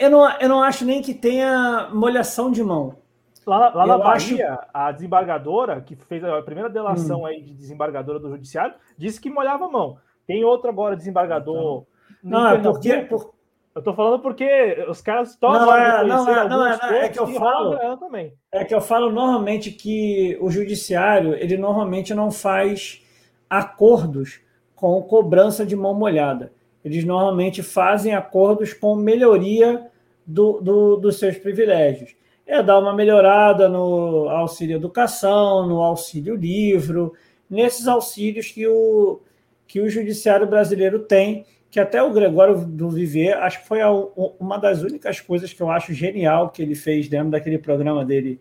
[0.00, 2.98] Eu não, eu não acho nem que tenha molhação de mão.
[3.46, 4.68] Lá, lá na Bahia, acho...
[4.72, 7.26] a desembargadora, que fez a primeira delação hum.
[7.26, 9.96] aí de desembargadora do judiciário, disse que molhava a mão.
[10.26, 11.84] Tem outro agora desembargador.
[12.22, 12.96] Então, não, é porque.
[12.98, 13.32] Por...
[13.74, 15.66] Eu tô falando porque os caras tocam.
[15.66, 17.96] Não, é, não, é, não, é, não, é que eu falo.
[17.98, 18.32] também.
[18.50, 23.00] É que eu falo normalmente que o judiciário, ele normalmente não faz
[23.48, 24.40] acordos
[24.74, 26.52] com cobrança de mão molhada.
[26.84, 29.86] Eles normalmente fazem acordos com melhoria
[30.26, 32.16] do, do, dos seus privilégios.
[32.46, 37.12] É dar uma melhorada no auxílio educação, no auxílio livro,
[37.48, 39.20] nesses auxílios que o,
[39.66, 43.90] que o judiciário brasileiro tem que até o Gregório do Viver, acho que foi a,
[43.90, 48.40] uma das únicas coisas que eu acho genial que ele fez dentro daquele programa dele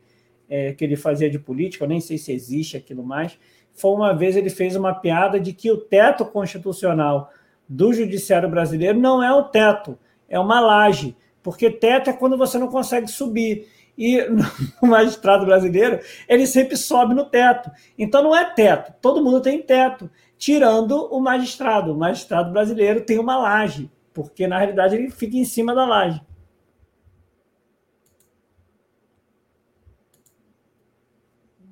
[0.50, 3.38] é, que ele fazia de política, eu nem sei se existe aquilo mais,
[3.72, 7.32] foi uma vez ele fez uma piada de que o teto constitucional
[7.68, 12.58] do judiciário brasileiro não é o teto, é uma laje, porque teto é quando você
[12.58, 13.68] não consegue subir.
[13.96, 14.22] E
[14.82, 17.70] o magistrado brasileiro, ele sempre sobe no teto.
[17.98, 20.10] Então não é teto, todo mundo tem teto
[20.40, 21.92] tirando o magistrado.
[21.94, 26.22] O magistrado brasileiro tem uma laje, porque na realidade ele fica em cima da laje.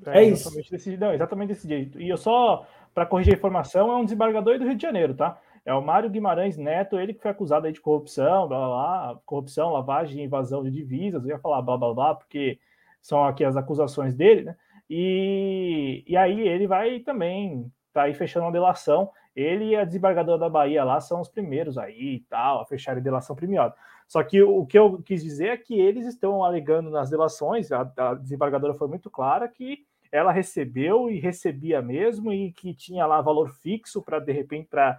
[0.06, 0.54] É, é isso.
[0.70, 2.00] Desse, não, exatamente desse jeito.
[2.00, 5.40] E eu só, para corrigir a informação, é um desembargador do Rio de Janeiro, tá?
[5.66, 9.22] É o Mário Guimarães Neto, ele que foi acusado aí de corrupção, blá blá blá,
[9.26, 11.24] corrupção, lavagem invasão de divisas.
[11.24, 12.60] Eu ia falar blá blá blá, porque
[13.02, 14.56] são aqui as acusações dele, né?
[14.90, 19.12] E, e aí ele vai também tá aí fechando uma delação.
[19.36, 22.98] Ele e a desembargadora da Bahia lá são os primeiros aí e tal, a fechar
[22.98, 23.76] a delação premiada.
[24.08, 27.92] Só que o que eu quis dizer é que eles estão alegando nas delações, a,
[27.98, 33.22] a desembargadora foi muito clara que ela recebeu e recebia mesmo e que tinha lá
[33.22, 34.98] valor fixo para de repente para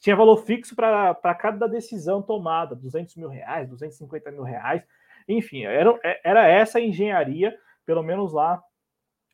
[0.00, 4.82] tinha valor fixo para cada decisão tomada, 200 mil reais, 250 mil reais,
[5.28, 7.56] enfim, era, era essa engenharia,
[7.86, 8.60] pelo menos lá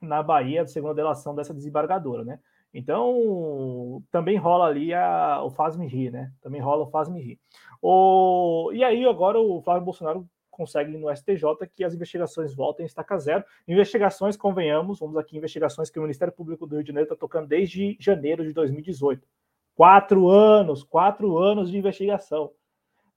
[0.01, 2.39] na Bahia, segunda delação dessa desembargadora, né?
[2.73, 6.31] Então, também rola ali a, o faz-me rir, né?
[6.41, 7.41] Também rola o faz-me rir.
[7.81, 11.45] O, e aí, agora o Flávio Bolsonaro consegue no STJ
[11.75, 13.45] que as investigações voltem a estaca zero.
[13.67, 17.47] Investigações, convenhamos, vamos aqui, investigações que o Ministério Público do Rio de Janeiro está tocando
[17.47, 19.27] desde janeiro de 2018.
[19.75, 22.51] Quatro anos, quatro anos de investigação.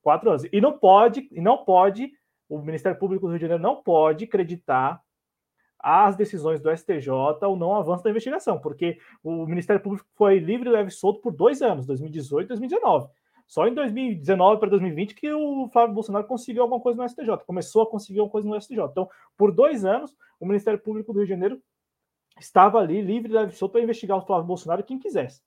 [0.04, 0.44] Quatro anos.
[0.52, 2.12] E não pode, e não pode,
[2.48, 5.02] o Ministério Público do Rio de Janeiro não pode acreditar
[5.84, 7.10] as decisões do STJ
[7.44, 11.34] ou não avanço da investigação, porque o Ministério Público foi livre e leve solto por
[11.34, 13.08] dois anos, 2018 e 2019.
[13.48, 17.82] Só em 2019 para 2020 que o Flávio Bolsonaro conseguiu alguma coisa no STJ, começou
[17.82, 18.80] a conseguir alguma coisa no STJ.
[18.90, 21.62] Então, por dois anos, o Ministério Público do Rio de Janeiro
[22.40, 25.42] estava ali livre e leve solto para investigar o Flávio Bolsonaro quem quisesse.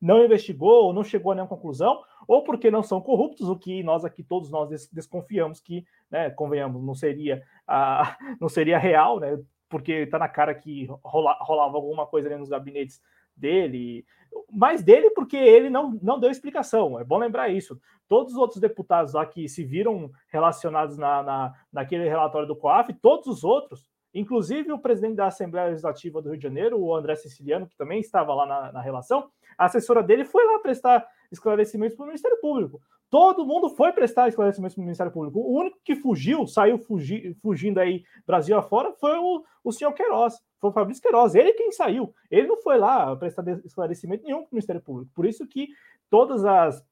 [0.00, 3.82] Não investigou ou não chegou a nenhuma conclusão, ou porque não são corruptos, o que
[3.82, 9.38] nós aqui, todos nós desconfiamos que, né, convenhamos, não seria, a, não seria real, né?
[9.72, 13.00] Porque está na cara que rola, rolava alguma coisa ali nos gabinetes
[13.34, 14.04] dele,
[14.50, 17.00] mais dele porque ele não, não deu explicação.
[17.00, 17.80] É bom lembrar isso.
[18.06, 22.92] Todos os outros deputados lá que se viram relacionados na, na, naquele relatório do COAF,
[22.92, 27.16] todos os outros, inclusive o presidente da Assembleia Legislativa do Rio de Janeiro, o André
[27.16, 31.96] Siciliano, que também estava lá na, na relação, a assessora dele foi lá prestar esclarecimentos
[31.96, 32.80] para o Ministério Público.
[33.10, 35.40] Todo mundo foi prestar esclarecimentos para o Ministério Público.
[35.40, 40.40] O único que fugiu, saiu fugi, fugindo aí Brasil afora, foi o, o senhor Queiroz,
[40.60, 41.34] foi o Fabrício Queiroz.
[41.34, 42.14] Ele quem saiu.
[42.30, 45.10] Ele não foi lá prestar esclarecimento nenhum para o Ministério Público.
[45.14, 45.68] Por isso que
[46.08, 46.82] todas as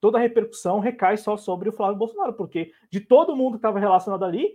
[0.00, 3.78] toda a repercussão recai só sobre o Flávio Bolsonaro, porque de todo mundo que estava
[3.78, 4.52] relacionado ali,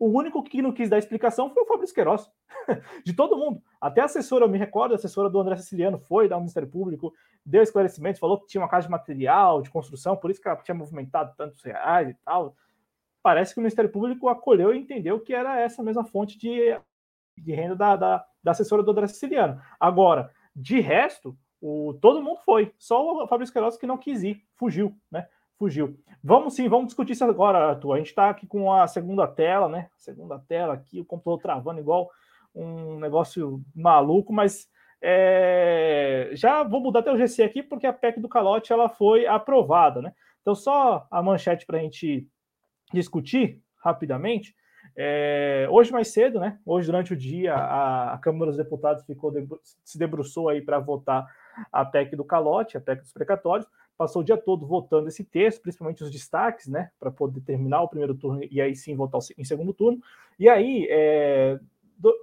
[0.00, 2.26] o único que não quis dar explicação foi o Fabrício Queiroz.
[3.04, 3.62] De todo mundo.
[3.78, 6.68] Até a assessora, eu me recordo, a assessora do André Siciliano foi dar ao Ministério
[6.68, 7.12] Público,
[7.44, 10.56] deu esclarecimentos, falou que tinha uma casa de material, de construção, por isso que ela
[10.56, 12.56] tinha movimentado tantos reais e tal.
[13.22, 16.74] Parece que o Ministério Público acolheu e entendeu que era essa mesma fonte de,
[17.36, 19.60] de renda da, da, da assessora do André Siciliano.
[19.78, 22.72] Agora, de resto, o, todo mundo foi.
[22.78, 25.28] Só o Fabrício Queiroz que não quis ir, fugiu, né?
[25.60, 25.94] Fugiu.
[26.24, 27.92] Vamos sim, vamos discutir isso agora, Arthur.
[27.92, 29.90] A gente está aqui com a segunda tela, né?
[29.98, 32.08] Segunda tela aqui, o computador travando igual
[32.54, 34.66] um negócio maluco, mas
[35.02, 36.30] é...
[36.32, 40.00] já vou mudar até o GC aqui, porque a PEC do calote ela foi aprovada,
[40.00, 40.14] né?
[40.40, 42.26] Então, só a manchete para a gente
[42.90, 44.56] discutir rapidamente.
[44.96, 45.68] É...
[45.70, 46.58] hoje mais cedo, né?
[46.64, 49.30] Hoje, durante o dia, a, Câmara dos Deputados ficou
[49.84, 51.26] se debruçou aí para votar
[51.70, 53.68] a PEC do calote, a PEC dos precatórios
[54.00, 57.88] passou o dia todo votando esse texto, principalmente os destaques, né, para poder terminar o
[57.88, 60.00] primeiro turno e aí sim votar em segundo turno.
[60.38, 61.60] E aí, é,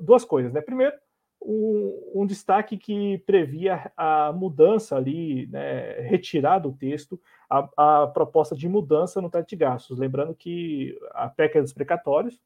[0.01, 0.59] duas coisas, né?
[0.59, 0.95] Primeiro,
[1.39, 8.55] um, um, destaque que previa a mudança ali, né, retirar do texto a, a, proposta
[8.55, 9.99] de mudança no teto de gastos.
[9.99, 12.41] Lembrando que a PEC é dos precatórios,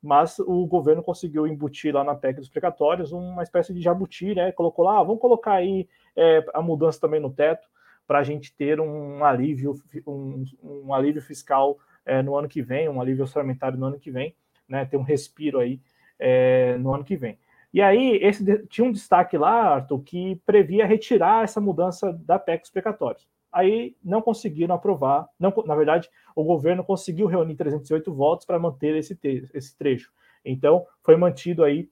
[0.00, 4.52] mas o governo conseguiu embutir lá na PEC dos precatórios uma espécie de jabuti, né?
[4.52, 7.66] Colocou lá, ah, vamos colocar aí é, a mudança também no teto
[8.06, 9.74] para a gente ter um alívio,
[10.06, 14.10] um, um alívio fiscal é, no ano que vem, um alívio orçamentário no ano que
[14.10, 14.34] vem,
[14.68, 15.80] né, ter um respiro aí
[16.18, 17.38] é, no ano que vem.
[17.72, 22.62] E aí, esse, tinha um destaque lá, Arthur, que previa retirar essa mudança da PEC
[22.62, 23.28] dos precatórios.
[23.52, 28.96] Aí não conseguiram aprovar, não, na verdade, o governo conseguiu reunir 308 votos para manter
[28.96, 29.18] esse,
[29.52, 30.10] esse trecho.
[30.44, 31.88] Então, foi mantido aí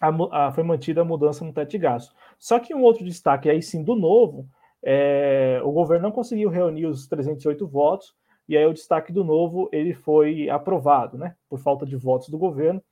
[0.00, 2.14] a, a, foi mantida a mudança no teto de gasto.
[2.38, 4.48] Só que um outro destaque aí sim do novo
[4.84, 8.14] é, o governo não conseguiu reunir os 308 votos,
[8.48, 11.36] e aí o destaque do novo ele foi aprovado, né?
[11.48, 12.82] Por falta de votos do governo.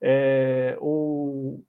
[0.00, 1.60] É, o,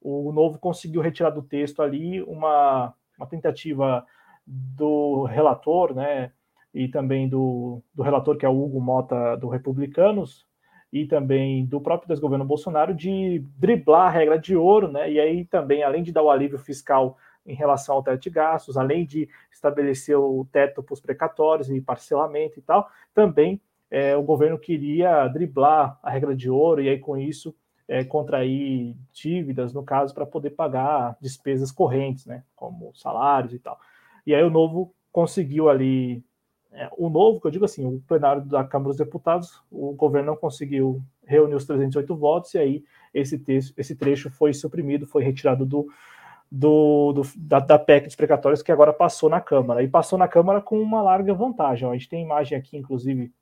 [0.00, 4.04] o novo conseguiu retirar do texto ali uma, uma tentativa
[4.46, 6.32] do relator, né?
[6.72, 10.46] E também do, do relator, que é o Hugo Mota, do Republicanos,
[10.92, 15.10] e também do próprio desgoverno Bolsonaro, de driblar a regra de ouro, né?
[15.10, 17.16] E aí também, além de dar o alívio fiscal
[17.46, 21.80] em relação ao teto de gastos, além de estabelecer o teto para os precatórios e
[21.80, 26.98] parcelamento e tal, também é, o governo queria driblar a regra de ouro e aí
[26.98, 27.54] com isso
[27.88, 33.78] é, contrair dívidas, no caso, para poder pagar despesas correntes, né, como salários e tal.
[34.26, 36.22] E aí o novo conseguiu ali,
[36.72, 40.32] é, o novo, que eu digo assim, o plenário da Câmara dos Deputados, o governo
[40.32, 42.84] não conseguiu reunir os 308 votos e aí
[43.14, 45.88] esse, texto, esse trecho foi suprimido, foi retirado do,
[46.50, 49.82] do, do da, da, PEC dos precatórios que agora passou na Câmara.
[49.82, 51.88] E passou na Câmara com uma larga vantagem.
[51.88, 53.32] A gente tem imagem aqui, inclusive,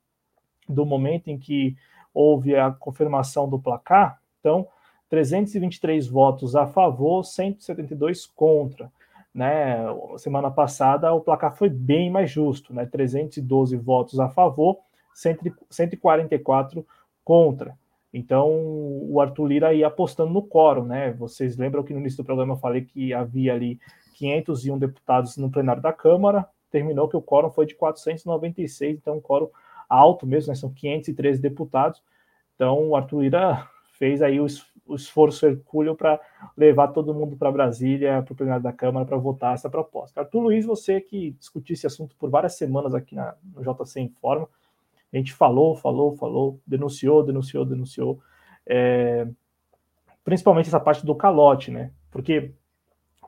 [0.67, 1.75] do momento em que
[2.13, 4.19] houve a confirmação do placar.
[4.39, 4.67] Então,
[5.09, 8.91] 323 votos a favor, 172 contra.
[9.33, 9.77] Né?
[10.17, 12.85] Semana passada o placar foi bem mais justo, né?
[12.85, 14.79] 312 votos a favor,
[15.13, 16.85] 144
[17.23, 17.77] contra.
[18.17, 21.11] Então, o Arthur Lira ia apostando no quórum, né?
[21.11, 23.77] Vocês lembram que no início do programa eu falei que havia ali
[24.13, 29.21] 501 deputados no plenário da Câmara, terminou que o quórum foi de 496, então um
[29.21, 29.49] quórum
[29.89, 30.55] alto mesmo, né?
[30.55, 32.01] São 513 deputados.
[32.55, 33.67] Então, o Arthur Lira
[33.99, 34.45] fez aí o,
[34.95, 36.17] esforço hercúleo para
[36.55, 40.21] levar todo mundo para Brasília, para o plenário da Câmara, para votar essa proposta.
[40.21, 44.47] Arthur Luiz, você que discutiu esse assunto por várias semanas aqui na, no JC Informa,
[45.15, 48.19] a gente falou, falou, falou, denunciou, denunciou, denunciou.
[48.67, 49.27] É,
[50.23, 51.91] principalmente essa parte do calote, né?
[52.11, 52.51] Porque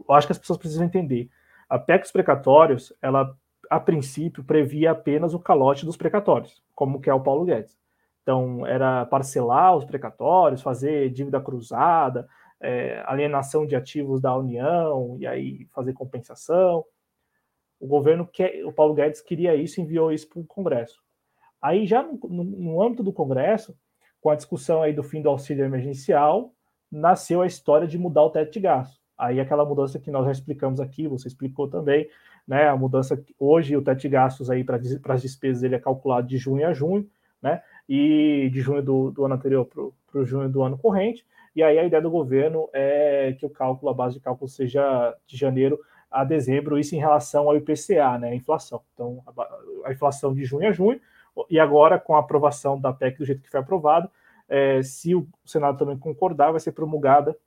[0.08, 1.30] eu acho que as pessoas precisam entender.
[1.70, 3.36] A PEC dos precatórios, ela,
[3.70, 7.78] a princípio, previa apenas o calote dos precatórios, como que é o Paulo Guedes.
[8.22, 12.28] Então, era parcelar os precatórios, fazer dívida cruzada,
[12.60, 16.84] é, alienação de ativos da União, e aí fazer compensação.
[17.80, 21.07] O governo, quer, o Paulo Guedes queria isso e enviou isso para o Congresso.
[21.62, 23.76] Aí já no, no, no, âmbito do Congresso,
[24.22, 26.54] com a discussão aí do fim do auxílio emergencial,
[26.92, 29.00] nasceu a história de mudar o teto de gasto.
[29.18, 32.08] Aí aquela mudança que nós já explicamos aqui, você explicou também,
[32.48, 32.68] né?
[32.68, 34.80] A mudança hoje o teto de gastos aí para
[35.14, 37.10] as despesas ele é calculado de junho a junho,
[37.42, 37.62] né?
[37.90, 41.26] E de junho do, do ano anterior para o junho do ano corrente.
[41.56, 45.16] E aí a ideia do governo é que o cálculo, a base de cálculo seja
[45.26, 45.80] de janeiro
[46.10, 48.30] a dezembro, isso em relação ao IPCA, né?
[48.30, 48.82] A inflação.
[48.94, 51.02] Então a, a inflação de junho a junho
[51.50, 54.10] e agora, com a aprovação da PEC do jeito que foi aprovado,
[54.48, 57.38] é, se o Senado também concordar, vai ser promulgada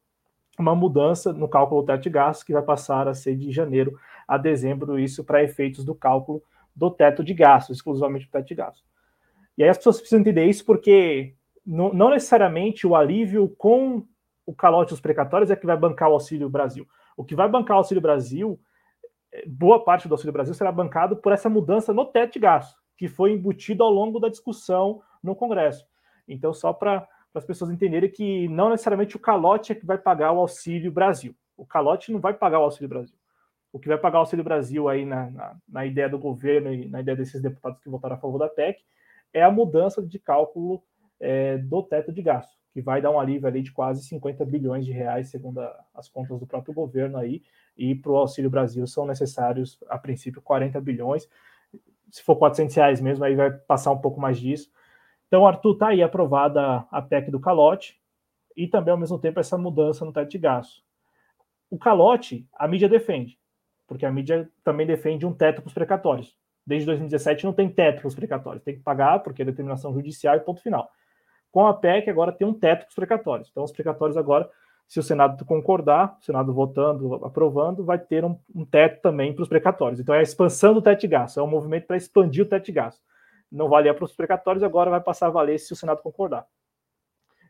[0.59, 3.99] uma mudança no cálculo do teto de gastos, que vai passar a ser de janeiro
[4.29, 6.43] a dezembro, isso para efeitos do cálculo
[6.77, 8.85] do teto de gastos, exclusivamente do teto de gastos.
[9.57, 11.35] E aí as pessoas precisam entender isso porque
[11.65, 14.07] não, não necessariamente o alívio com
[14.45, 16.87] o calote dos precatórios é que vai bancar o Auxílio Brasil.
[17.17, 18.61] O que vai bancar o Auxílio Brasil,
[19.33, 22.80] é, boa parte do Auxílio Brasil será bancado por essa mudança no teto de gastos
[23.01, 25.87] que foi embutido ao longo da discussão no Congresso.
[26.29, 30.33] Então, só para as pessoas entenderem que não necessariamente o calote é que vai pagar
[30.33, 31.35] o Auxílio Brasil.
[31.57, 33.17] O calote não vai pagar o Auxílio Brasil.
[33.73, 36.91] O que vai pagar o Auxílio Brasil aí na, na, na ideia do governo e
[36.91, 38.83] na ideia desses deputados que votaram a favor da PEC
[39.33, 40.83] é a mudança de cálculo
[41.19, 44.85] é, do teto de gasto, que vai dar um alívio ali de quase 50 bilhões
[44.85, 47.43] de reais, segundo a, as contas do próprio governo aí,
[47.79, 51.27] e para o Auxílio Brasil são necessários, a princípio, 40 bilhões
[52.11, 54.71] se for 400 reais mesmo, aí vai passar um pouco mais disso.
[55.27, 58.01] Então, Arthur, está aí aprovada a PEC do calote
[58.57, 60.83] e também, ao mesmo tempo, essa mudança no teto de gasto.
[61.71, 63.39] O calote, a mídia defende,
[63.87, 66.37] porque a mídia também defende um teto para os precatórios.
[66.67, 70.37] Desde 2017 não tem teto para os precatórios, tem que pagar porque é determinação judicial
[70.37, 70.91] e ponto final.
[71.53, 73.49] Com a PEC, agora tem um teto para os precatórios.
[73.51, 74.49] Então, os precatórios agora
[74.91, 79.45] se o Senado concordar, o Senado votando, aprovando, vai ter um, um teto também para
[79.45, 80.01] os precatórios.
[80.01, 82.67] Então é a expansão do teto de gasto, é um movimento para expandir o teto
[82.67, 83.01] de gasto.
[83.53, 86.45] Não valia para os precatórios, agora vai passar a valer se o Senado concordar.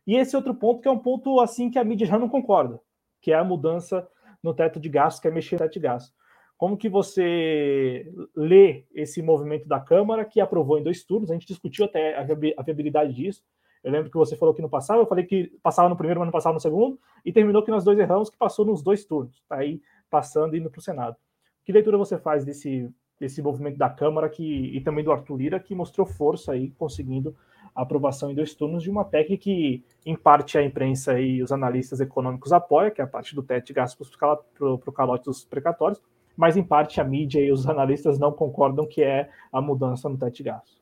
[0.06, 2.78] E esse outro ponto que é um ponto assim que a mídia já não concorda,
[3.22, 4.06] que é a mudança
[4.42, 6.12] no teto de gasto, que é mexer no teto de gasto.
[6.58, 11.46] Como que você lê esse movimento da Câmara, que aprovou em dois turnos, a gente
[11.46, 13.42] discutiu até a viabilidade disso,
[13.82, 16.26] eu lembro que você falou que não passava, eu falei que passava no primeiro, mas
[16.26, 19.42] não passava no segundo, e terminou que nós dois erramos, que passou nos dois turnos,
[19.48, 21.16] tá aí passando e indo para o Senado.
[21.64, 25.60] Que leitura você faz desse, desse movimento da Câmara que, e também do Arthur Lira,
[25.60, 27.34] que mostrou força aí, conseguindo
[27.74, 31.52] a aprovação em dois turnos de uma PEC que, em parte, a imprensa e os
[31.52, 35.44] analistas econômicos apoiam, que é a parte do teto de gastos para o calote dos
[35.44, 36.00] precatórios,
[36.36, 40.18] mas, em parte, a mídia e os analistas não concordam que é a mudança no
[40.18, 40.80] teto de gastos.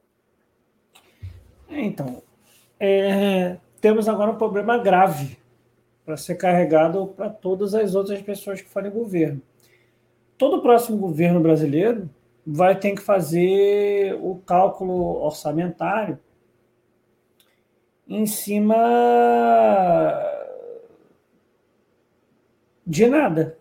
[1.69, 2.23] Então,
[2.81, 5.39] é, temos agora um problema grave
[6.05, 9.43] para ser carregado para todas as outras pessoas que forem governo.
[10.37, 12.09] Todo próximo governo brasileiro
[12.47, 16.19] vai ter que fazer o cálculo orçamentário
[18.09, 18.77] em cima
[22.87, 23.59] de nada.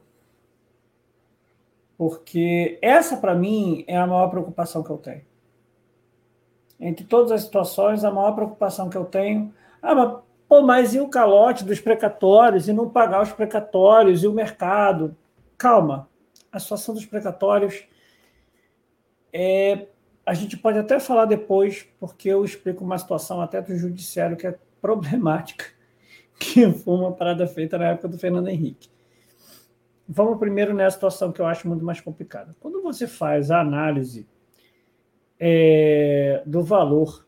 [1.98, 5.26] Porque essa, para mim, é a maior preocupação que eu tenho
[6.80, 9.54] entre todas as situações, a maior preocupação que eu tenho.
[9.82, 14.28] Ah, mas, pô, mas e o calote dos precatórios, e não pagar os precatórios, e
[14.28, 15.16] o mercado?
[15.58, 16.08] Calma,
[16.52, 17.84] a situação dos precatórios
[19.34, 19.88] é.
[20.26, 24.46] A gente pode até falar depois, porque eu explico uma situação até do judiciário que
[24.46, 25.66] é problemática,
[26.38, 28.90] que foi uma parada feita na época do Fernando Henrique.
[30.08, 32.54] Vamos primeiro nessa situação que eu acho muito mais complicada.
[32.60, 34.28] Quando você faz a análise
[35.40, 37.26] é, do valor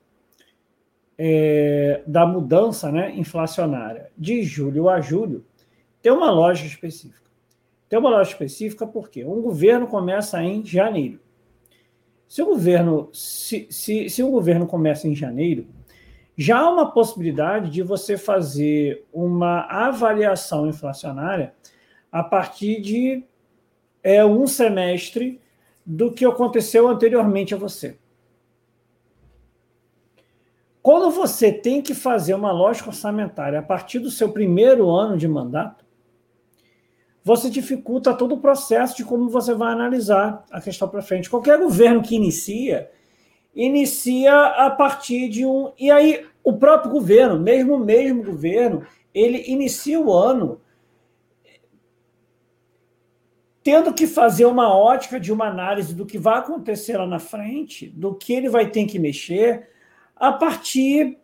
[1.18, 5.46] é, da mudança né, inflacionária de julho a julho,
[6.02, 7.30] tem uma lógica específica.
[7.90, 11.20] Tem uma lógica específica porque um governo começa em janeiro.
[12.28, 15.68] Se o governo, se, se, se o governo começa em janeiro,
[16.38, 21.54] já há uma possibilidade de você fazer uma avaliação inflacionária
[22.12, 23.24] a partir de
[24.02, 25.42] é, um semestre
[25.92, 27.98] do que aconteceu anteriormente a você.
[30.84, 35.28] Quando você tem que fazer uma lógica orçamentária a partir do seu primeiro ano de
[35.28, 35.84] mandato,
[37.24, 41.28] você dificulta todo o processo de como você vai analisar a questão para frente.
[41.28, 42.92] Qualquer governo que inicia,
[43.56, 45.72] inicia a partir de um.
[45.78, 50.62] E aí, o próprio governo, mesmo o mesmo governo, ele inicia o ano
[53.70, 57.88] tendo que fazer uma ótica de uma análise do que vai acontecer lá na frente,
[57.88, 59.70] do que ele vai ter que mexer,
[60.16, 61.20] a partir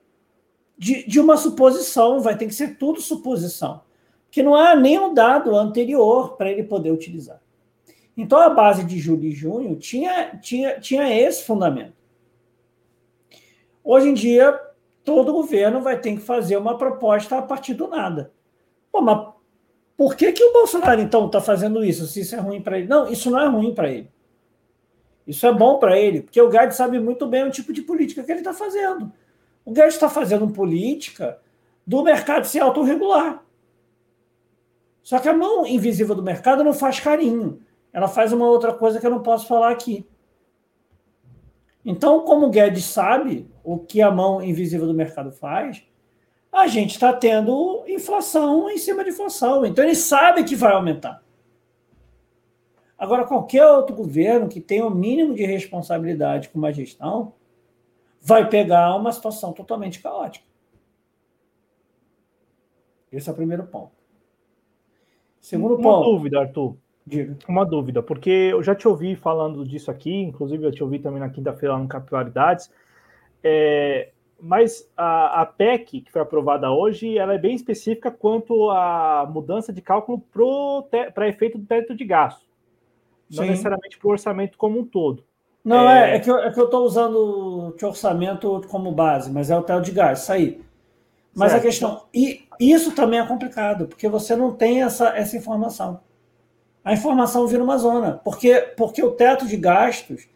[0.78, 3.82] de, de uma suposição, vai ter que ser tudo suposição,
[4.30, 7.42] que não há nenhum dado anterior para ele poder utilizar.
[8.16, 11.96] Então, a base de julho e junho tinha, tinha, tinha esse fundamento.
[13.84, 14.56] Hoje em dia,
[15.04, 18.32] todo governo vai ter que fazer uma proposta a partir do nada.
[18.94, 19.34] Mas
[19.98, 22.88] por que, que o Bolsonaro, então, está fazendo isso, se isso é ruim para ele?
[22.88, 24.12] Não, isso não é ruim para ele.
[25.26, 28.24] Isso é bom para ele, porque o Guedes sabe muito bem o tipo de política
[28.24, 29.12] que ele está fazendo.
[29.64, 31.40] O Guedes está fazendo política
[31.88, 33.44] do mercado se autorregular.
[35.02, 37.62] Só que a mão invisível do mercado não faz carinho.
[37.94, 40.06] Ela faz uma outra coisa que eu não posso falar aqui.
[41.84, 45.84] Então, como o Guedes sabe o que a mão invisível do mercado faz,
[46.56, 49.66] a gente está tendo inflação em cima de inflação.
[49.66, 51.24] Então, ele sabe que vai aumentar.
[52.98, 57.34] Agora, qualquer outro governo que tenha o mínimo de responsabilidade com uma gestão
[58.22, 60.46] vai pegar uma situação totalmente caótica.
[63.12, 63.92] Esse é o primeiro ponto.
[65.40, 66.10] Segundo uma ponto.
[66.10, 66.78] Uma dúvida, Arthur.
[67.06, 67.38] Diga.
[67.48, 71.20] Uma dúvida, porque eu já te ouvi falando disso aqui, inclusive eu te ouvi também
[71.20, 72.72] na quinta-feira no Capilaridades.
[73.44, 79.30] É, mas a, a, PEC, que foi aprovada hoje, ela é bem específica quanto à
[79.32, 80.22] mudança de cálculo
[81.14, 82.46] para efeito do teto de gasto.
[83.32, 83.50] Não Sim.
[83.50, 85.24] necessariamente para o orçamento como um todo.
[85.64, 87.16] Não, é, é, é que eu é estou usando
[87.82, 90.62] o orçamento como base, mas é o teto de gasto, isso aí.
[91.34, 91.64] Mas certo.
[91.64, 92.06] a questão.
[92.14, 96.00] E isso também é complicado, porque você não tem essa, essa informação.
[96.84, 98.22] A informação vira uma zona.
[98.24, 100.28] Porque, porque o teto de gastos.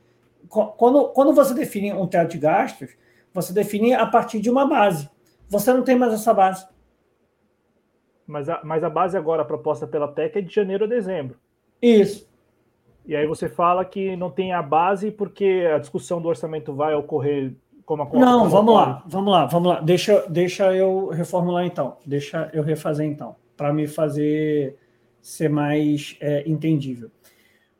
[0.49, 2.89] Quando, quando você define um teto de gastos,
[3.34, 5.10] você define a partir de uma base.
[5.49, 6.68] Você não tem mais essa base.
[8.26, 11.38] Mas a, mas a base agora proposta pela TEC é de janeiro a dezembro.
[11.81, 12.30] Isso.
[13.06, 16.93] E aí você fala que não tem a base porque a discussão do orçamento vai
[16.93, 19.81] ocorrer como a Não, vamos lá, vamos lá, vamos lá.
[19.81, 21.97] Deixa, deixa eu reformular então.
[22.06, 24.77] Deixa eu refazer então, para me fazer
[25.19, 27.10] ser mais é, entendível.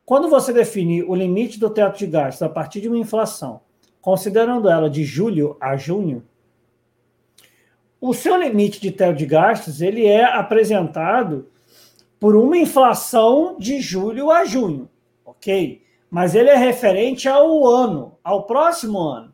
[0.04, 3.62] Quando você define o limite do teto de gastos a partir de uma inflação
[4.02, 6.24] considerando ela de julho a junho,
[8.02, 11.48] o seu limite de teto de gastos ele é apresentado
[12.20, 14.90] por uma inflação de julho a junho,
[15.26, 15.82] ok?
[16.10, 19.34] Mas ele é referente ao ano, ao próximo ano.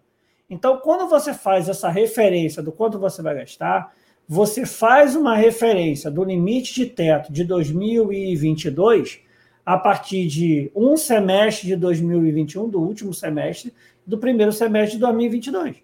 [0.49, 3.93] Então, quando você faz essa referência do quanto você vai gastar,
[4.27, 9.19] você faz uma referência do limite de teto de 2022
[9.65, 13.73] a partir de um semestre de 2021, do último semestre,
[14.05, 15.83] do primeiro semestre de 2022.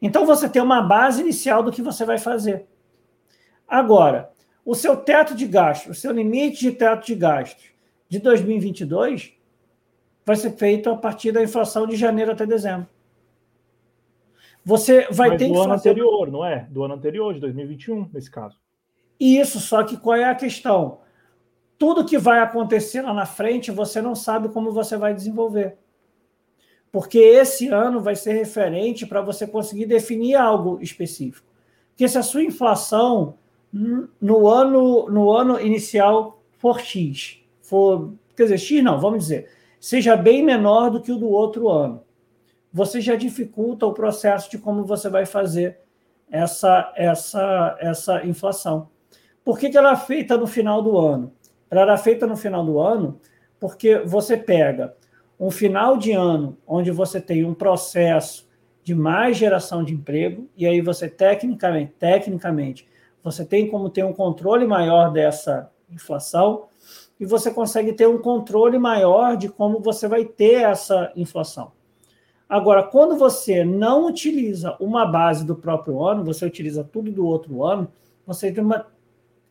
[0.00, 2.66] Então você tem uma base inicial do que você vai fazer.
[3.68, 4.30] Agora,
[4.64, 7.64] o seu teto de gastos, o seu limite de teto de gastos
[8.08, 9.34] de 2022
[10.24, 12.88] vai ser feito a partir da inflação de janeiro até dezembro.
[14.64, 15.90] Você vai Mas ter do que ano fazer...
[15.90, 16.66] anterior, não é?
[16.70, 18.56] Do ano anterior, de 2021, nesse caso.
[19.18, 21.00] Isso, só que qual é a questão?
[21.76, 25.78] Tudo que vai acontecer lá na frente, você não sabe como você vai desenvolver
[26.92, 31.48] porque esse ano vai ser referente para você conseguir definir algo específico.
[31.88, 33.38] Porque se a sua inflação
[34.20, 39.48] no ano, no ano inicial for X, for, quer dizer, X não, vamos dizer,
[39.80, 42.02] seja bem menor do que o do outro ano,
[42.70, 45.78] você já dificulta o processo de como você vai fazer
[46.30, 48.88] essa, essa, essa inflação.
[49.42, 51.32] Por que, que ela é feita no final do ano?
[51.70, 53.18] Ela era feita no final do ano
[53.58, 54.94] porque você pega
[55.38, 58.48] um final de ano onde você tem um processo
[58.82, 62.88] de mais geração de emprego, e aí você tecnicamente, tecnicamente,
[63.22, 66.64] você tem como ter um controle maior dessa inflação,
[67.18, 71.70] e você consegue ter um controle maior de como você vai ter essa inflação.
[72.48, 77.64] Agora, quando você não utiliza uma base do próprio ano, você utiliza tudo do outro
[77.64, 77.88] ano,
[78.26, 78.86] você tem uma,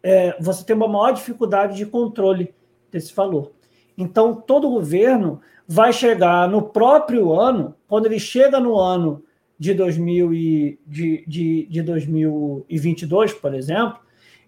[0.03, 2.53] é, você tem uma maior dificuldade de controle
[2.91, 3.53] desse valor.
[3.97, 5.41] Então, todo governo
[5.71, 9.23] vai chegar no próprio ano, quando ele chega no ano
[9.57, 13.97] de, 2000 e, de, de, de 2022, por exemplo,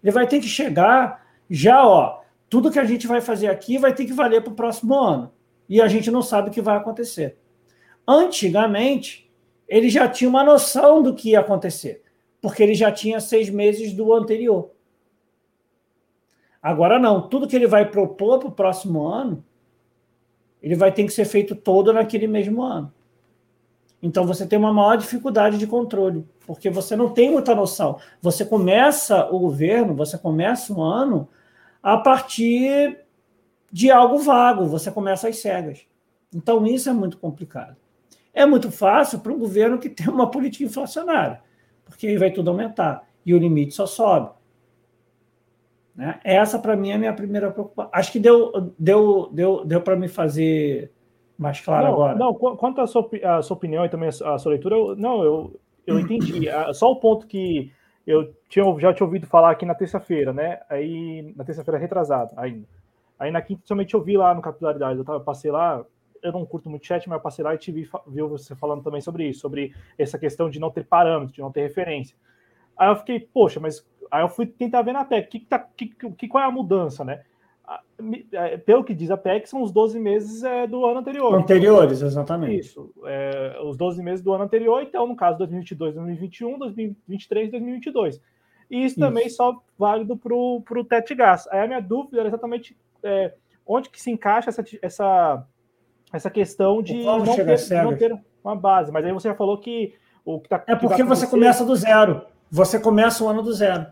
[0.02, 2.20] ele vai ter que chegar já, ó,
[2.50, 5.32] tudo que a gente vai fazer aqui vai ter que valer para o próximo ano.
[5.66, 7.38] E a gente não sabe o que vai acontecer.
[8.06, 9.32] Antigamente,
[9.66, 12.02] ele já tinha uma noção do que ia acontecer,
[12.38, 14.72] porque ele já tinha seis meses do anterior.
[16.62, 19.42] Agora não, tudo que ele vai propor para o próximo ano,
[20.64, 22.90] ele vai ter que ser feito todo naquele mesmo ano.
[24.02, 27.98] Então você tem uma maior dificuldade de controle, porque você não tem muita noção.
[28.22, 31.28] Você começa o governo, você começa um ano
[31.82, 32.98] a partir
[33.70, 35.82] de algo vago, você começa às cegas.
[36.34, 37.76] Então isso é muito complicado.
[38.32, 41.42] É muito fácil para um governo que tem uma política inflacionária,
[41.84, 44.30] porque aí vai tudo aumentar e o limite só sobe.
[45.94, 46.18] Né?
[46.24, 47.90] Essa, para mim, é a minha primeira preocupação.
[47.92, 50.92] Acho que deu, deu, deu, deu para me fazer
[51.38, 52.14] mais claro não, agora.
[52.16, 55.60] Não, quanto à sua, à sua opinião e também à sua leitura, eu, não, eu,
[55.86, 56.48] eu entendi.
[56.74, 57.72] Só o ponto que
[58.06, 60.60] eu tinha, já tinha ouvido falar aqui na terça-feira, né?
[60.68, 62.66] Aí, na terça-feira retrasada ainda.
[63.18, 65.84] Aí na quinta, somente eu vi lá no Capilaridade, eu tava, passei lá,
[66.22, 68.82] eu não curto muito chat, mas eu passei lá e te vi, vi você falando
[68.82, 72.16] também sobre isso, sobre essa questão de não ter parâmetros, de não ter referência.
[72.76, 75.88] Aí eu fiquei, poxa, mas Aí eu fui tentar ver na PEC, que, tá, que,
[75.88, 77.22] que, qual é a mudança, né?
[78.30, 81.34] É, pelo que diz a PEC, são os 12 meses é, do ano anterior.
[81.34, 82.60] Anteriores, exatamente.
[82.60, 88.20] Isso, é, os 12 meses do ano anterior, então, no caso, 2022, 2021, 2023, 2022.
[88.70, 89.00] E isso, isso.
[89.00, 91.48] também só válido para o teto de gás.
[91.50, 93.34] Aí a minha dúvida era exatamente é,
[93.66, 95.44] onde que se encaixa essa, essa,
[96.12, 98.92] essa questão de não ter, não ter, uma base.
[98.92, 99.92] Mas aí você já falou que
[100.24, 100.62] o que está.
[100.68, 102.22] É porque você começa do zero.
[102.48, 103.86] Você começa o ano do zero.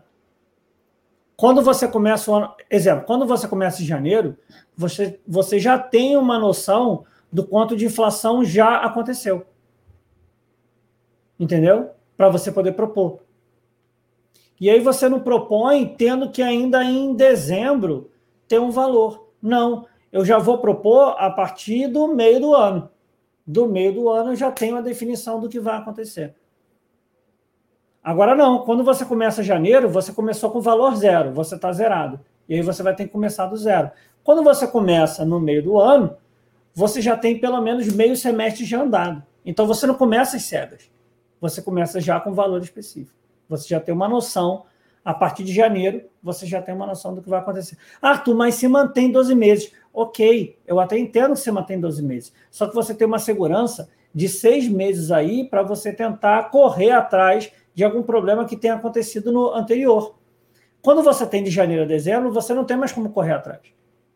[1.35, 4.37] Quando você começa o ano, exemplo, quando você começa em janeiro,
[4.75, 9.45] você, você já tem uma noção do quanto de inflação já aconteceu.
[11.39, 11.89] Entendeu?
[12.15, 13.19] Para você poder propor.
[14.61, 18.11] E aí você não propõe tendo que ainda em dezembro
[18.47, 19.29] ter um valor.
[19.41, 22.89] Não, eu já vou propor a partir do meio do ano.
[23.45, 26.35] Do meio do ano eu já tenho a definição do que vai acontecer.
[28.03, 32.19] Agora não, quando você começa janeiro, você começou com valor zero, você está zerado.
[32.49, 33.89] E aí você vai ter que começar do zero.
[34.23, 36.17] Quando você começa no meio do ano,
[36.75, 39.23] você já tem pelo menos meio semestre já andado.
[39.45, 40.91] Então você não começa às cegas.
[41.39, 43.17] Você começa já com valor específico.
[43.47, 44.65] Você já tem uma noção.
[45.05, 47.77] A partir de janeiro, você já tem uma noção do que vai acontecer.
[48.01, 49.71] Arthur, mas se mantém 12 meses.
[49.93, 52.33] Ok, eu até entendo que você mantém 12 meses.
[52.49, 57.51] Só que você tem uma segurança de seis meses aí para você tentar correr atrás
[57.73, 60.15] de algum problema que tenha acontecido no anterior.
[60.81, 63.61] Quando você tem de janeiro a dezembro, você não tem mais como correr atrás.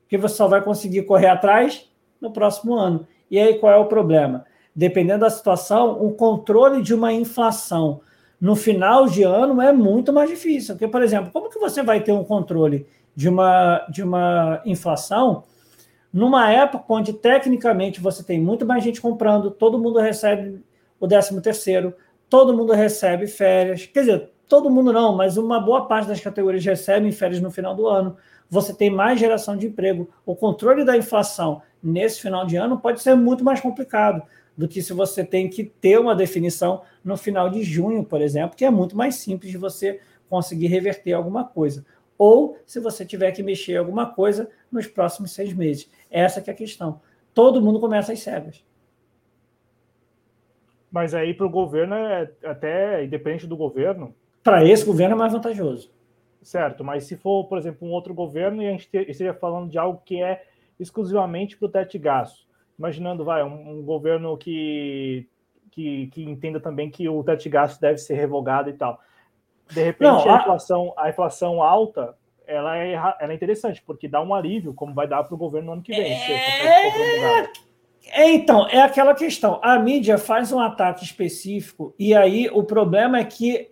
[0.01, 1.89] Porque você só vai conseguir correr atrás
[2.19, 3.07] no próximo ano.
[3.29, 4.45] E aí qual é o problema?
[4.75, 8.01] Dependendo da situação, o controle de uma inflação
[8.39, 10.75] no final de ano é muito mais difícil.
[10.75, 12.85] Porque, por exemplo, como que você vai ter um controle
[13.15, 15.43] de uma, de uma inflação
[16.13, 20.63] numa época onde tecnicamente você tem muito mais gente comprando, todo mundo recebe
[20.99, 21.93] o 13 terceiro,
[22.29, 23.85] todo mundo recebe férias.
[23.85, 27.75] Quer dizer, todo mundo não, mas uma boa parte das categorias recebem férias no final
[27.75, 28.17] do ano.
[28.49, 30.09] Você tem mais geração de emprego.
[30.25, 34.23] O controle da inflação nesse final de ano pode ser muito mais complicado
[34.57, 38.57] do que se você tem que ter uma definição no final de junho, por exemplo,
[38.57, 39.99] que é muito mais simples de você
[40.29, 41.85] conseguir reverter alguma coisa.
[42.17, 45.87] Ou se você tiver que mexer alguma coisa nos próximos seis meses.
[46.09, 46.99] Essa é a questão.
[47.33, 48.65] Todo mundo começa às cegas.
[50.91, 54.13] Mas aí para o governo é até independente do governo.
[54.43, 55.91] Para esse governo é mais vantajoso.
[56.41, 59.77] Certo, mas se for, por exemplo, um outro governo e a gente esteja falando de
[59.77, 60.45] algo que é
[60.79, 62.47] exclusivamente para o teto de gastos,
[62.79, 65.27] imaginando, vai, um, um governo que,
[65.71, 68.99] que, que, entenda também que o teto de gastos deve ser revogado e tal.
[69.69, 70.37] De repente, Não, a...
[70.37, 70.41] a...
[70.41, 72.15] inflação, a inflação alta,
[72.45, 75.67] ela é, ela é interessante, porque dá um alívio, como vai dar para o governo
[75.67, 76.13] no ano que vem.
[76.13, 77.66] É...
[78.11, 79.59] É, então, é aquela questão.
[79.63, 83.69] A mídia faz um ataque específico, e aí o problema é que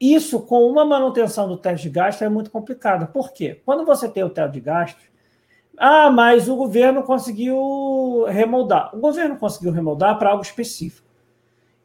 [0.00, 3.12] isso, com uma manutenção do teto de gasto, é muito complicado.
[3.12, 3.60] Por quê?
[3.64, 5.04] Quando você tem o teto de gastos,
[5.76, 8.94] ah, mas o governo conseguiu remoldar.
[8.94, 11.08] O governo conseguiu remoldar para algo específico.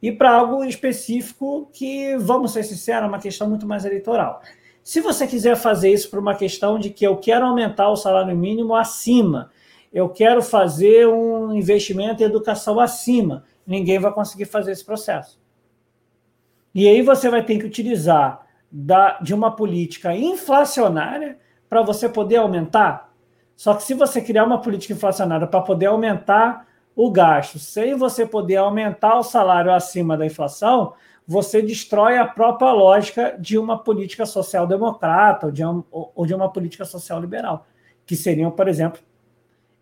[0.02, 4.42] E para algo específico que, vamos ser sinceros, é uma questão muito mais eleitoral.
[4.82, 8.36] Se você quiser fazer isso por uma questão de que eu quero aumentar o salário
[8.36, 9.50] mínimo acima
[9.92, 13.44] eu quero fazer um investimento em educação acima.
[13.66, 15.38] Ninguém vai conseguir fazer esse processo.
[16.74, 21.38] E aí você vai ter que utilizar da, de uma política inflacionária
[21.68, 23.12] para você poder aumentar.
[23.56, 28.26] Só que se você criar uma política inflacionária para poder aumentar o gasto sem você
[28.26, 30.94] poder aumentar o salário acima da inflação,
[31.26, 36.50] você destrói a própria lógica de uma política social-democrata ou, de um, ou de uma
[36.50, 37.66] política social-liberal,
[38.04, 39.00] que seriam, por exemplo,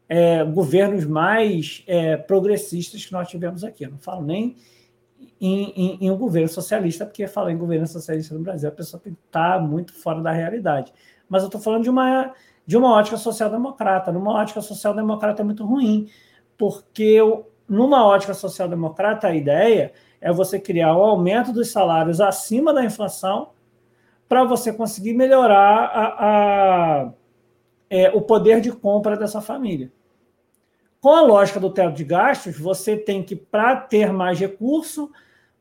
[0.09, 3.85] é, governos mais é, progressistas que nós tivemos aqui.
[3.85, 4.57] Eu não falo nem
[5.41, 9.01] em, em, em, um governo socialista, porque falar em governo socialista no Brasil, a pessoa
[9.03, 10.93] tem que estar muito fora da realidade.
[11.29, 12.33] Mas eu estou falando de uma,
[12.67, 14.13] de uma ótica social-democrata.
[14.13, 16.09] Numa ótica social-democrata é muito ruim,
[16.57, 17.19] porque
[17.69, 22.85] numa ótica social-democrata a ideia é você criar o um aumento dos salários acima da
[22.85, 23.51] inflação
[24.29, 27.13] para você conseguir melhorar a, a,
[27.89, 29.93] é, o poder de compra dessa família.
[31.01, 35.11] Com a lógica do teto de gastos, você tem que, para ter mais recurso,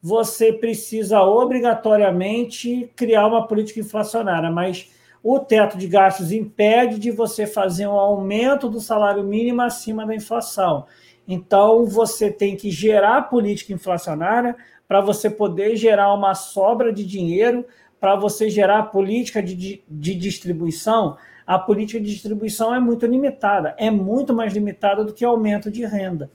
[0.02, 4.90] você precisa obrigatoriamente criar uma política inflacionária, mas
[5.24, 10.14] o teto de gastos impede de você fazer um aumento do salário mínimo acima da
[10.14, 10.86] inflação.
[11.26, 14.56] Então, você tem que gerar política inflacionária
[14.88, 17.66] para você poder gerar uma sobra de dinheiro,
[18.00, 21.16] para você gerar política de, de distribuição.
[21.46, 25.86] A política de distribuição é muito limitada, é muito mais limitada do que aumento de
[25.86, 26.32] renda,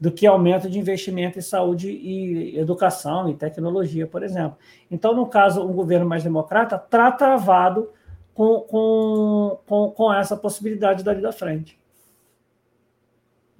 [0.00, 4.58] do que aumento de investimento em saúde e educação e tecnologia, por exemplo.
[4.90, 7.90] Então, no caso, um governo mais democrata está travado
[8.34, 11.78] com, com, com, com essa possibilidade dali da frente.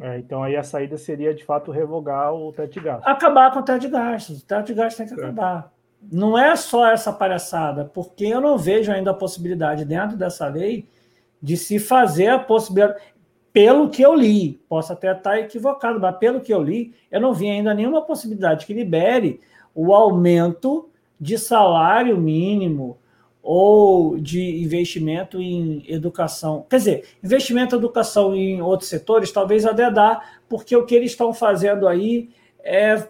[0.01, 3.07] É, então aí a saída seria de fato revogar o teto de gastos.
[3.07, 4.43] Acabar com o teto de gastos.
[4.43, 5.25] O teto de gastos tem que é.
[5.25, 5.73] acabar.
[6.10, 10.86] Não é só essa palhaçada, porque eu não vejo ainda a possibilidade dentro dessa lei
[11.40, 13.01] de se fazer a possibilidade.
[13.52, 17.32] Pelo que eu li, posso até estar equivocado, mas pelo que eu li, eu não
[17.32, 19.40] vi ainda nenhuma possibilidade que libere
[19.74, 20.89] o aumento
[21.20, 22.98] de salário mínimo
[23.43, 26.64] ou de investimento em educação.
[26.68, 31.10] Quer dizer, investimento em educação em outros setores talvez até dá, porque o que eles
[31.10, 33.06] estão fazendo aí é,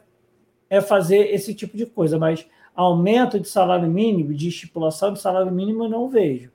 [0.68, 5.52] é fazer esse tipo de coisa, mas aumento de salário mínimo, de estipulação de salário
[5.52, 6.50] mínimo, eu não vejo.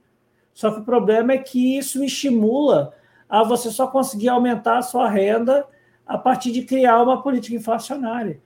[0.53, 2.93] Só que o problema é que isso estimula
[3.29, 5.65] a você só conseguir aumentar a sua renda
[6.05, 8.41] a partir de criar uma política inflacionária.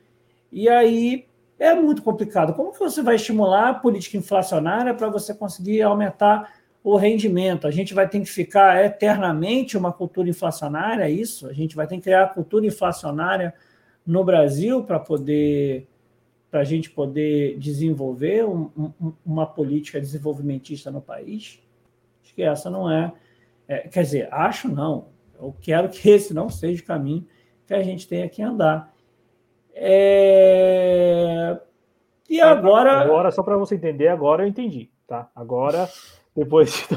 [0.51, 1.25] E aí
[1.57, 2.53] é muito complicado.
[2.53, 7.65] Como que você vai estimular a política inflacionária para você conseguir aumentar o rendimento?
[7.65, 11.47] A gente vai ter que ficar eternamente uma cultura inflacionária, é isso?
[11.47, 13.53] A gente vai ter que criar a cultura inflacionária
[14.05, 15.87] no Brasil para poder
[16.53, 21.59] para a gente poder desenvolver um, um, uma política desenvolvimentista no país?
[22.23, 23.11] Acho que essa não é,
[23.67, 25.07] é, Quer dizer, acho não.
[25.33, 27.25] Eu quero que esse não seja o caminho
[27.65, 28.93] que a gente tenha que andar.
[29.73, 31.59] É...
[32.29, 32.99] E agora.
[32.99, 35.31] Agora, só para você entender, agora eu entendi, tá?
[35.35, 35.89] Agora,
[36.35, 36.87] depois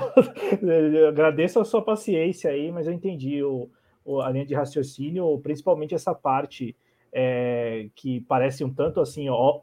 [0.61, 3.71] de agradeço a sua paciência aí, mas eu entendi o,
[4.05, 6.77] o, a linha de raciocínio, principalmente essa parte
[7.13, 9.61] é, que parece um tanto assim ó,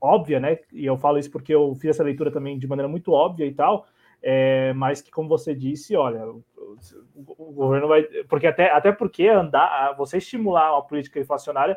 [0.00, 0.58] óbvia, né?
[0.72, 3.54] E eu falo isso porque eu fiz essa leitura também de maneira muito óbvia e
[3.54, 3.86] tal.
[4.24, 6.44] É, mas que, como você disse, olha, o,
[7.14, 8.02] o, governo vai.
[8.28, 11.76] Porque até, até porque andar, você estimular uma política inflacionária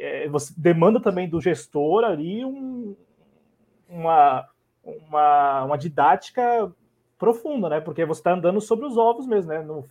[0.00, 2.96] é, você demanda também do gestor ali um,
[3.88, 4.48] uma,
[4.82, 6.72] uma, uma didática
[7.18, 7.80] profunda, né?
[7.80, 9.62] Porque você está andando sobre os ovos mesmo, né?
[9.62, 9.88] No,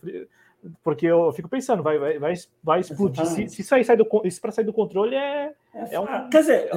[0.82, 3.26] porque eu fico pensando, vai, vai, vai, vai explodir.
[3.26, 6.06] Se, se, isso aí sai do, isso para sair do controle é, é, é um...
[6.30, 6.70] Quer dizer,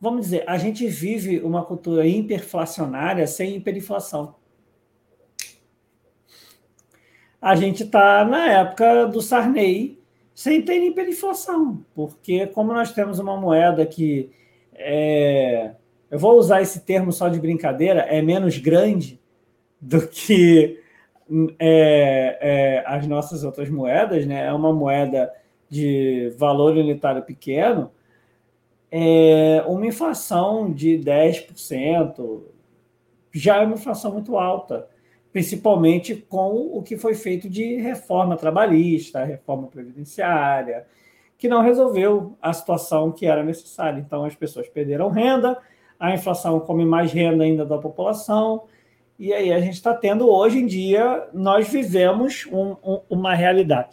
[0.00, 4.34] vamos dizer, a gente vive uma cultura hiperflacionária sem hiperinflação.
[7.40, 10.02] A gente está na época do Sarney,
[10.34, 14.30] sem ter hiperinflação, porque como nós temos uma moeda que
[14.74, 15.74] é,
[16.10, 19.20] eu vou usar esse termo só de brincadeira, é menos grande
[19.80, 20.82] do que
[21.58, 24.46] é, é, as nossas outras moedas, né?
[24.46, 25.32] É uma moeda
[25.68, 27.90] de valor unitário pequeno,
[28.90, 32.42] é uma inflação de 10%
[33.32, 34.88] já é uma inflação muito alta
[35.34, 40.86] principalmente com o que foi feito de reforma trabalhista, reforma previdenciária,
[41.36, 43.98] que não resolveu a situação que era necessária.
[43.98, 45.58] Então, as pessoas perderam renda,
[45.98, 48.62] a inflação come mais renda ainda da população,
[49.18, 53.90] e aí a gente está tendo, hoje em dia, nós vivemos um, um, uma realidade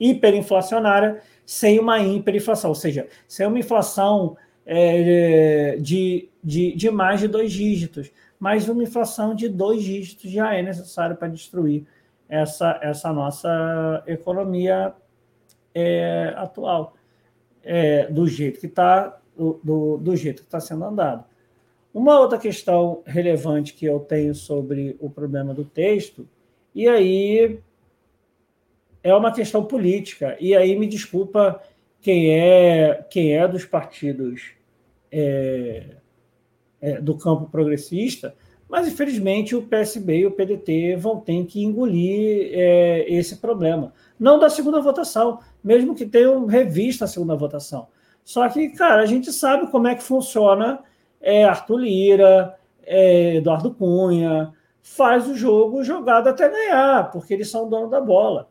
[0.00, 7.28] hiperinflacionária sem uma hiperinflação, ou seja, sem uma inflação é, de, de, de mais de
[7.28, 8.10] dois dígitos
[8.44, 11.86] mas uma inflação de dois dígitos já é necessário para destruir
[12.28, 14.92] essa, essa nossa economia
[15.74, 16.94] é, atual,
[17.62, 21.24] é, do jeito que está do, do jeito que está sendo andado.
[21.94, 26.28] Uma outra questão relevante que eu tenho sobre o problema do texto,
[26.74, 27.60] e aí
[29.00, 30.36] é uma questão política.
[30.40, 31.62] E aí me desculpa
[32.00, 34.50] quem é quem é dos partidos
[35.12, 35.84] é,
[36.80, 38.34] é, do campo progressista,
[38.68, 43.92] mas infelizmente o PSB e o PDT vão ter que engolir é, esse problema.
[44.18, 47.86] Não da segunda votação, mesmo que tenham revista a segunda votação.
[48.24, 50.82] Só que, cara, a gente sabe como é que funciona
[51.24, 54.52] é, Arthur Lira, é, Eduardo Cunha,
[54.82, 58.50] faz o jogo jogado até ganhar, porque eles são dono da bola.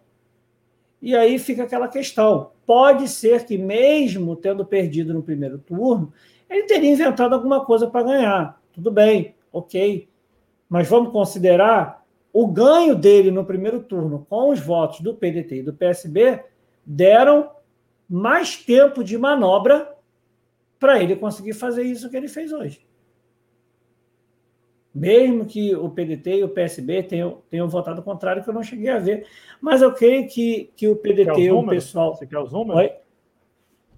[1.00, 2.50] E aí fica aquela questão.
[2.66, 6.12] Pode ser que, mesmo tendo perdido no primeiro turno,
[6.50, 8.60] ele teria inventado alguma coisa para ganhar.
[8.72, 10.10] Tudo bem, ok.
[10.68, 15.64] Mas vamos considerar o ganho dele no primeiro turno com os votos do PDT e
[15.64, 16.44] do PSB
[16.84, 17.52] deram
[18.10, 19.93] mais tempo de manobra
[20.84, 22.86] para ele conseguir fazer isso que ele fez hoje.
[24.94, 28.90] Mesmo que o PDT e o PSB tenham, tenham votado contrário, que eu não cheguei
[28.90, 29.26] a ver.
[29.62, 32.14] Mas eu creio que, que o PDT, o pessoal.
[32.14, 32.82] Você quer os números?
[32.82, 32.92] Oi?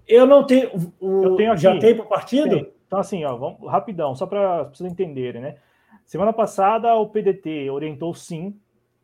[0.06, 0.70] Eu não tenho.
[1.00, 1.62] O, eu tenho aqui.
[1.62, 2.50] Já tem para o partido?
[2.50, 2.72] Tem.
[2.86, 5.56] Então, assim, ó, vamos, rapidão, só para vocês entenderem, né?
[6.04, 8.56] Semana passada o PDT orientou sim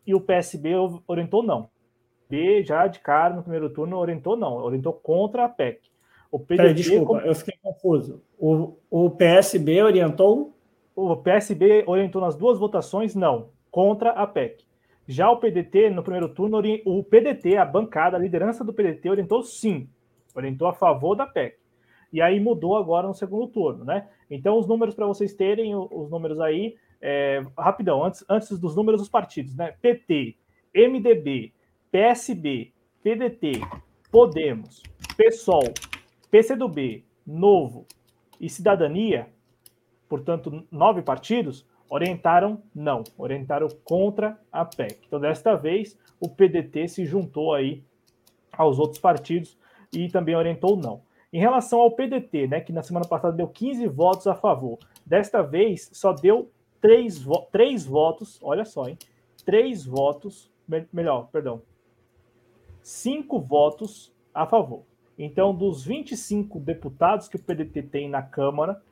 [0.06, 0.70] e o PSB
[1.08, 1.68] orientou não.
[2.30, 5.91] B já de cara no primeiro turno orientou não, orientou contra a PEC.
[6.32, 8.22] O PDT, Peraí, desculpa, eu fiquei confuso.
[8.38, 10.56] O, o PSB orientou
[10.94, 14.64] o PSB orientou nas duas votações não, contra a PEC.
[15.08, 19.42] Já o PDT, no primeiro turno, o PDT, a bancada, a liderança do PDT, orientou
[19.42, 19.88] sim,
[20.34, 21.56] orientou a favor da PEC.
[22.12, 24.06] E aí mudou agora no segundo turno, né?
[24.30, 29.00] Então, os números para vocês terem, os números aí, é, rapidão, antes, antes dos números
[29.00, 29.74] dos partidos, né?
[29.80, 30.36] PT,
[30.74, 31.52] MDB,
[31.90, 32.72] PSB,
[33.02, 33.60] PDT,
[34.10, 34.82] Podemos,
[35.16, 35.72] PSOL,
[36.32, 37.86] PCdoB, Novo
[38.40, 39.28] e Cidadania,
[40.08, 44.98] portanto, nove partidos, orientaram não, orientaram contra a PEC.
[45.06, 47.84] Então, desta vez, o PDT se juntou aí
[48.50, 49.58] aos outros partidos
[49.92, 51.02] e também orientou não.
[51.30, 55.42] Em relação ao PDT, né, que na semana passada deu 15 votos a favor, desta
[55.42, 56.50] vez só deu
[56.80, 58.96] três, vo três votos, olha só, hein?
[59.44, 61.60] Três votos, me melhor, perdão,
[62.80, 64.90] cinco votos a favor.
[65.24, 68.82] Então, dos 25 deputados que o PDT tem na Câmara,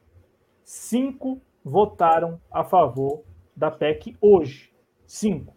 [0.63, 3.25] cinco votaram a favor
[3.57, 4.73] da PEC hoje.
[5.05, 5.53] Cinco.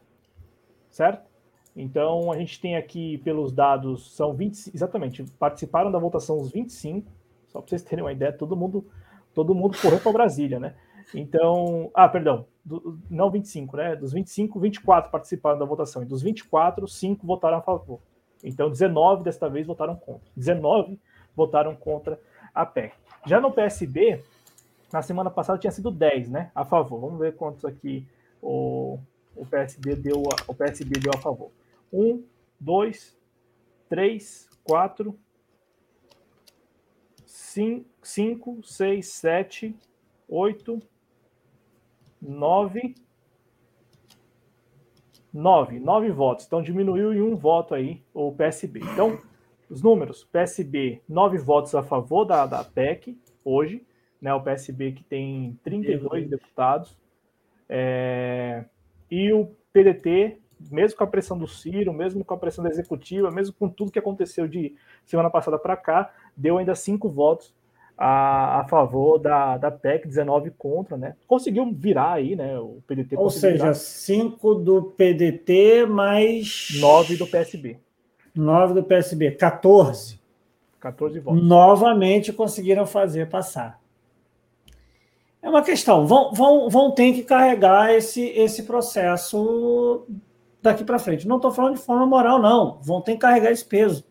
[0.89, 1.29] Certo?
[1.75, 7.11] Então, a gente tem aqui, pelos dados, são 20, exatamente, participaram da votação os 25,
[7.49, 8.83] só para vocês terem uma ideia, todo mundo,
[9.31, 10.75] todo mundo correu para Brasília, né?
[11.13, 13.95] Então, ah, perdão, do, não 25, né?
[13.95, 17.99] Dos 25, 24 participaram da votação, e dos 24, 5 votaram a favor.
[18.43, 20.29] Então, 19 desta vez votaram contra.
[20.35, 20.99] 19
[21.35, 22.19] votaram contra
[22.53, 22.93] a PEC.
[23.25, 24.21] Já no PSB,
[24.91, 26.51] na semana passada tinha sido 10, né?
[26.53, 26.99] A favor.
[26.99, 28.05] Vamos ver quantos aqui
[28.41, 28.99] o,
[29.35, 31.51] o PSB deu a, o PSB deu a favor.
[31.91, 32.23] 1,
[32.59, 33.17] 2,
[33.89, 35.19] 3, 4,
[37.25, 39.75] 5, 6, 7,
[40.27, 40.79] 8,
[42.21, 42.95] 9.
[45.33, 46.45] 9, 9 votos.
[46.45, 48.81] Então diminuiu em um voto aí o PSB.
[48.93, 49.19] Então,
[49.69, 53.85] os números: PSB, 9 votos a favor da, da PEC hoje
[54.23, 56.97] né, o PSB que tem 32 deputados,
[57.67, 58.63] é,
[59.11, 60.37] e o PDT,
[60.71, 63.91] mesmo com a pressão do Ciro, mesmo com a pressão da executiva, mesmo com tudo
[63.91, 67.53] que aconteceu de semana passada para cá, deu ainda cinco votos
[67.97, 71.15] a, a, favor da, da PEC, 19 contra, né?
[71.27, 72.57] Conseguiu virar aí, né?
[72.59, 73.15] O PDT.
[73.15, 73.73] Ou seja, virar.
[73.75, 76.69] cinco do PDT mais.
[76.79, 77.77] Nove do PSB.
[78.35, 80.19] Nove do PSB, 14.
[80.79, 81.43] 14 votos.
[81.43, 83.79] Novamente conseguiram fazer passar.
[85.41, 86.05] É uma questão.
[86.05, 90.05] Vão, vão, vão ter que carregar esse, esse processo
[90.61, 91.27] daqui para frente.
[91.27, 92.79] Não estou falando de forma moral, não.
[92.81, 94.03] Vão ter que carregar esse peso.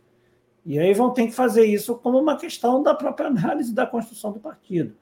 [0.65, 4.33] E aí vão ter que fazer isso como uma questão da própria análise da construção
[4.33, 4.95] do partido.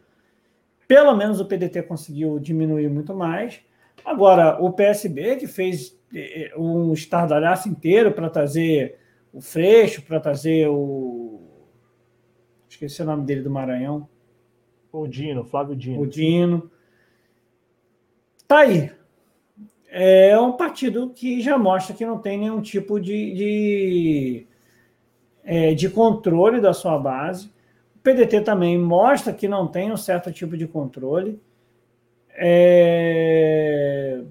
[0.88, 3.60] Pelo menos o PDT conseguiu diminuir muito mais.
[4.04, 8.98] Agora, o PSB, que fez eh, um estardalhaço inteiro para trazer
[9.32, 11.40] o Freixo, para trazer o.
[12.68, 14.08] Esqueci o nome dele do Maranhão.
[14.92, 16.00] O Dino, Flávio Dino.
[16.00, 16.70] O Dino.
[18.48, 18.90] Tá aí.
[19.88, 24.46] É um partido que já mostra que não tem nenhum tipo de, de,
[25.44, 27.50] é, de controle da sua base.
[27.96, 31.40] O PDT também mostra que não tem um certo tipo de controle.
[32.30, 34.22] É...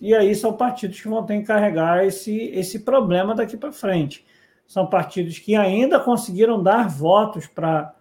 [0.00, 4.24] E aí são partidos que vão ter que carregar esse, esse problema daqui para frente.
[4.66, 7.94] São partidos que ainda conseguiram dar votos para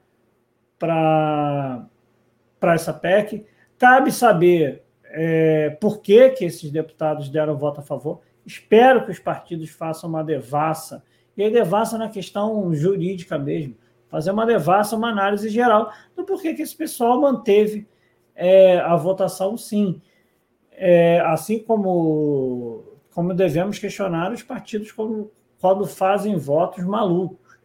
[2.61, 3.45] essa PEC.
[3.77, 8.21] Cabe saber é, por que, que esses deputados deram voto a favor.
[8.45, 11.03] Espero que os partidos façam uma devassa,
[11.39, 13.73] e aí devassa na questão jurídica mesmo,
[14.09, 17.87] fazer uma devassa, uma análise geral do porquê que esse pessoal manteve
[18.35, 20.01] é, a votação sim.
[20.69, 22.83] É, assim como,
[23.13, 27.57] como devemos questionar os partidos quando, quando fazem votos malucos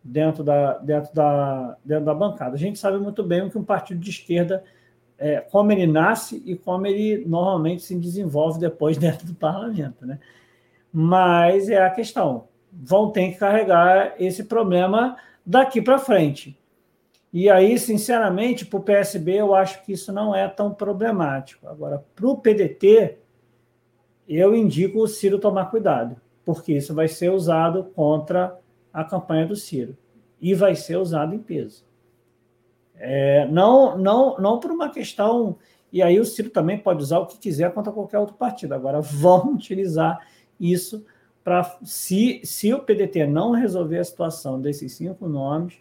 [0.00, 2.54] dentro da, dentro, da, dentro da bancada.
[2.54, 4.62] A gente sabe muito bem o que um partido de esquerda,
[5.18, 10.06] é, como ele nasce e como ele normalmente se desenvolve depois dentro do parlamento.
[10.06, 10.20] Né?
[10.92, 12.46] Mas é a questão.
[12.80, 16.56] Vão ter que carregar esse problema daqui para frente.
[17.32, 21.68] E aí, sinceramente, para o PSB, eu acho que isso não é tão problemático.
[21.68, 23.18] Agora, para o PDT,
[24.28, 28.58] eu indico o Ciro tomar cuidado, porque isso vai ser usado contra
[28.92, 29.96] a campanha do Ciro
[30.40, 31.84] e vai ser usado em peso.
[32.94, 35.56] É, não, não, não por uma questão.
[35.92, 38.74] E aí o Ciro também pode usar o que quiser contra qualquer outro partido.
[38.74, 40.26] Agora, vão utilizar
[40.58, 41.04] isso
[41.48, 41.78] para.
[41.82, 45.78] Se, se o PDT não resolver a situação desses cinco nomes,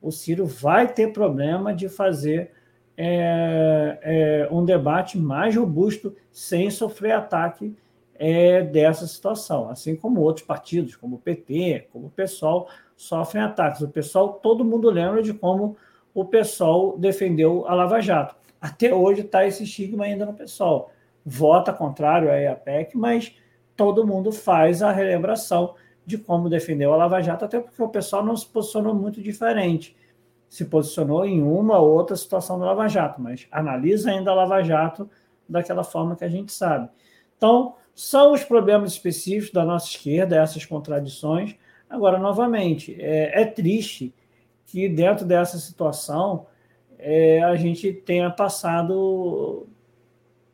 [0.00, 2.52] o Ciro vai ter problema de fazer
[2.96, 7.74] é, é, um debate mais robusto sem sofrer ataque
[8.14, 13.80] é, dessa situação, assim como outros partidos, como o PT, como o PSOL, sofrem ataques.
[13.80, 15.76] O PSOL, todo mundo lembra de como
[16.14, 18.36] o PSOL defendeu a Lava Jato.
[18.60, 20.90] Até hoje está esse estigma ainda no PSOL.
[21.24, 23.34] Vota contrário à EAPEC, mas
[23.80, 25.74] todo mundo faz a relembração
[26.04, 29.96] de como defendeu a Lava Jato, até porque o pessoal não se posicionou muito diferente.
[30.50, 34.62] Se posicionou em uma ou outra situação da Lava Jato, mas analisa ainda a Lava
[34.62, 35.08] Jato
[35.48, 36.90] daquela forma que a gente sabe.
[37.38, 41.56] Então, são os problemas específicos da nossa esquerda, essas contradições.
[41.88, 44.14] Agora, novamente, é, é triste
[44.66, 46.44] que dentro dessa situação
[46.98, 49.66] é, a gente tenha passado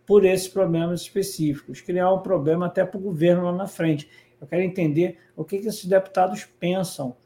[0.06, 4.08] por esses problemas específicos, criar um problema até para o governo lá na frente.
[4.40, 7.16] Eu quero entender o que, que esses deputados pensam.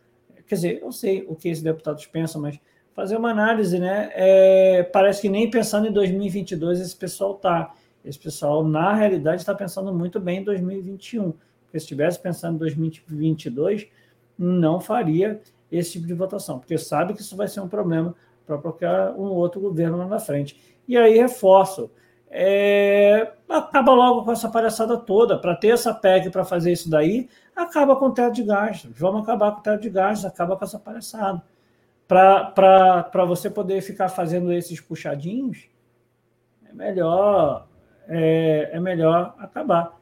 [0.47, 2.59] Quer dizer, eu sei o que esses deputados pensam, mas
[2.95, 4.11] fazer uma análise, né?
[4.15, 7.75] É, parece que nem pensando em 2022 esse pessoal está.
[8.03, 11.33] Esse pessoal, na realidade, está pensando muito bem em 2021.
[11.33, 13.89] Porque se estivesse pensando em 2022,
[14.39, 15.41] não faria
[15.71, 19.29] esse tipo de votação, porque sabe que isso vai ser um problema para qualquer um
[19.29, 20.59] outro governo lá na frente.
[20.89, 21.91] E aí reforço,
[22.31, 25.37] é, acaba logo com essa palhaçada toda.
[25.39, 28.97] Para ter essa PEC para fazer isso daí, acaba com o teto de gastos.
[28.97, 31.43] Vamos acabar com o teto de gastos, acaba com essa palhaçada.
[32.07, 35.69] Para você poder ficar fazendo esses puxadinhos,
[36.69, 37.67] é melhor
[38.09, 39.97] é, é melhor acabar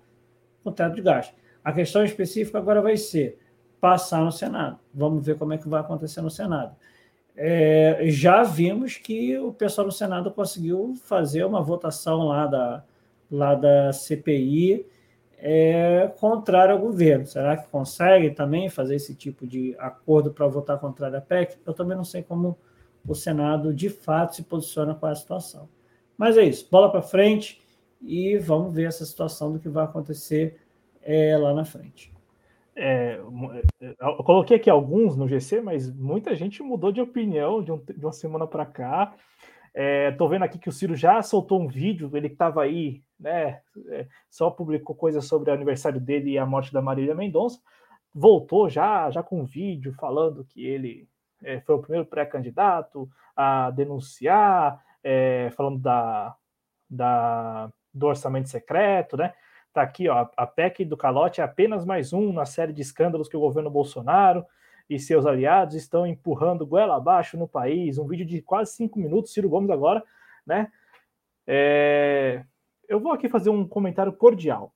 [0.62, 1.36] com o teto de gastos.
[1.64, 3.38] A questão específica agora vai ser
[3.80, 4.78] passar no Senado.
[4.92, 6.74] Vamos ver como é que vai acontecer no Senado.
[7.40, 12.84] É, já vimos que o pessoal do Senado conseguiu fazer uma votação lá da,
[13.30, 14.84] lá da CPI
[15.38, 17.24] é, contrária ao governo.
[17.26, 21.58] Será que consegue também fazer esse tipo de acordo para votar contrário à PEC?
[21.64, 22.58] Eu também não sei como
[23.06, 25.68] o Senado de fato se posiciona com a situação.
[26.16, 27.62] Mas é isso, bola para frente
[28.02, 30.56] e vamos ver essa situação do que vai acontecer
[31.00, 32.12] é, lá na frente.
[32.80, 33.20] É,
[33.80, 37.78] é eu coloquei aqui alguns no GC, mas muita gente mudou de opinião de, um,
[37.78, 39.14] de uma semana para cá.
[39.74, 43.60] Estou é, vendo aqui que o Ciro já soltou um vídeo, ele estava aí, né?
[43.88, 47.60] É, só publicou coisas sobre o aniversário dele e a morte da Marília Mendonça.
[48.14, 51.08] Voltou já, já com um vídeo falando que ele
[51.42, 56.34] é, foi o primeiro pré-candidato a denunciar, é, falando da,
[56.88, 59.32] da do orçamento secreto, né?
[59.78, 63.28] Tá aqui, ó, a PEC do calote é apenas mais um na série de escândalos
[63.28, 64.44] que o governo Bolsonaro
[64.90, 67.96] e seus aliados estão empurrando goela abaixo no país.
[67.96, 70.02] Um vídeo de quase cinco minutos, Ciro Gomes agora,
[70.44, 70.72] né?
[71.46, 72.44] É...
[72.88, 74.74] Eu vou aqui fazer um comentário cordial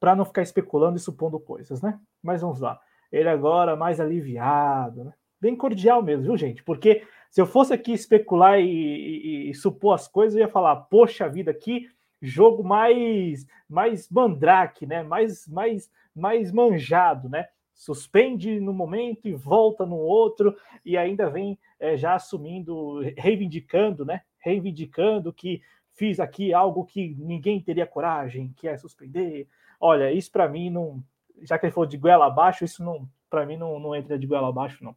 [0.00, 2.00] para não ficar especulando e supondo coisas, né?
[2.22, 2.80] Mas vamos lá.
[3.12, 5.12] Ele agora mais aliviado, né?
[5.38, 6.64] Bem cordial mesmo, viu, gente?
[6.64, 10.76] Porque se eu fosse aqui especular e, e, e supor as coisas, eu ia falar,
[10.76, 11.90] poxa vida, aqui
[12.20, 15.02] jogo mais mais mandrake, né?
[15.02, 17.48] Mais mais mais manjado, né?
[17.74, 24.22] Suspende no momento e volta no outro e ainda vem é, já assumindo, reivindicando, né?
[24.38, 25.62] Reivindicando que
[25.92, 29.48] fiz aqui algo que ninguém teria coragem, que é suspender.
[29.80, 31.02] Olha, isso para mim não,
[31.42, 34.26] já que ele falou de goela abaixo, isso não, para mim não, não entra de
[34.26, 34.96] goela abaixo não.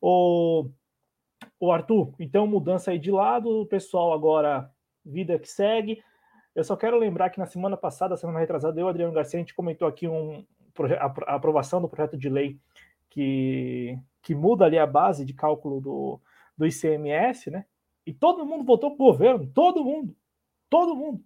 [0.00, 0.68] O,
[1.58, 4.70] o Arthur, então mudança aí de lado, o pessoal agora
[5.04, 6.02] vida que segue.
[6.58, 9.54] Eu só quero lembrar que na semana passada, semana retrasada, eu, Adriano Garcia, a gente
[9.54, 10.44] comentou aqui um,
[10.98, 12.58] a aprovação do projeto de lei
[13.08, 16.20] que, que muda ali a base de cálculo do,
[16.56, 17.64] do ICMS, né?
[18.04, 20.16] E todo mundo votou para o governo, todo mundo,
[20.68, 21.22] todo mundo.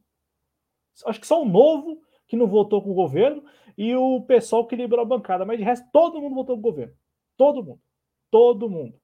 [1.06, 3.42] Acho que só o novo que não votou com o governo
[3.78, 5.46] e o pessoal que liberou a bancada.
[5.46, 6.94] Mas de resto, todo mundo votou com o governo.
[7.38, 7.80] Todo mundo.
[8.30, 9.00] Todo mundo.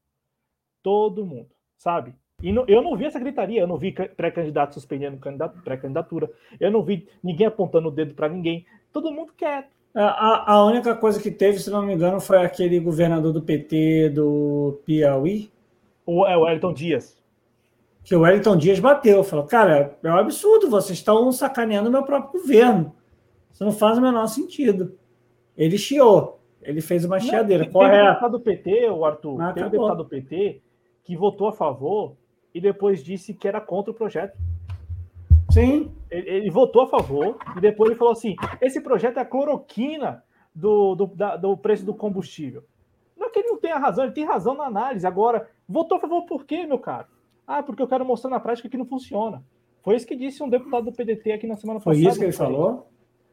[0.83, 1.49] Todo mundo.
[1.75, 2.13] Sabe?
[2.41, 5.19] E no, eu não vi essa gritaria, eu não vi pré-candidato suspendendo
[5.63, 6.29] pré-candidatura,
[6.59, 8.65] eu não vi ninguém apontando o dedo para ninguém.
[8.91, 9.69] Todo mundo quieto.
[9.93, 14.09] A, a única coisa que teve, se não me engano, foi aquele governador do PT
[14.09, 15.51] do Piauí.
[16.05, 17.17] O, é o Wellington Dias.
[18.03, 19.23] Que o Wellington Dias bateu.
[19.23, 22.95] Falou, cara, é um absurdo, vocês estão sacaneando o meu próprio governo.
[23.51, 24.97] Isso não faz o menor sentido.
[25.57, 26.39] Ele chiou.
[26.61, 27.65] Ele fez uma chiadeira.
[27.65, 30.61] Tem um deputado do PT, o Arthur, ah, tem um deputado do PT
[31.03, 32.15] que votou a favor
[32.53, 34.37] e depois disse que era contra o projeto.
[35.51, 35.91] Sim.
[36.09, 40.23] Ele, ele, votou a favor e depois ele falou assim: esse projeto é a cloroquina
[40.53, 42.63] do, do, da, do preço do combustível.
[43.17, 45.05] Não é que ele não tenha razão, ele tem razão na análise.
[45.05, 47.07] Agora, votou a favor por quê, meu caro?
[47.45, 49.43] Ah, porque eu quero mostrar na prática que não funciona.
[49.81, 51.95] Foi isso que disse um deputado do PDT aqui na semana passada.
[51.95, 52.87] Foi isso que ele falou?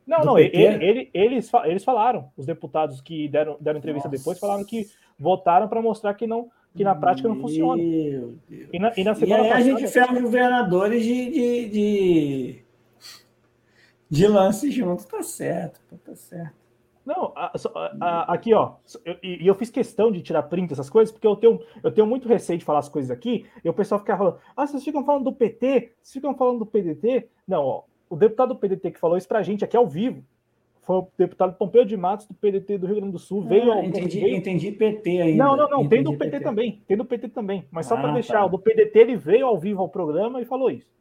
[0.07, 4.19] Não, não, ele, ele, eles, eles falaram, os deputados que deram, deram entrevista Nossa.
[4.19, 4.87] depois falaram que
[5.19, 7.83] votaram para mostrar que não que na prática não funciona.
[7.83, 12.65] E na, e na e aí a gente ferra os governadores de, de, de,
[14.11, 16.67] de lance junto, tá certo, tá certo.
[17.05, 17.53] Não, a,
[18.01, 18.75] a, aqui, ó,
[19.23, 22.07] e eu, eu, fiz questão de tirar print dessas coisas, porque eu tenho, eu tenho
[22.07, 25.05] muito receio de falar as coisas aqui, e o pessoal fica falando, ah, vocês ficam
[25.05, 27.29] falando do PT, vocês ficam falando do PDT.
[27.47, 30.25] Não, ó, o deputado do PDT que falou isso pra gente aqui ao vivo,
[30.87, 33.43] foi o deputado Pompeu de Matos, do PDT do Rio Grande do Sul.
[33.45, 34.37] Ah, veio ao, entendi, veio...
[34.37, 35.45] entendi PT ainda.
[35.45, 35.81] Não, não, não.
[35.83, 36.83] Entendi tem do PT, PT, também.
[36.87, 37.65] Tem do PT também.
[37.73, 38.45] Mas só ah, para deixar, tá.
[38.45, 40.95] o do PDT ele veio ao vivo ao programa e falou isso.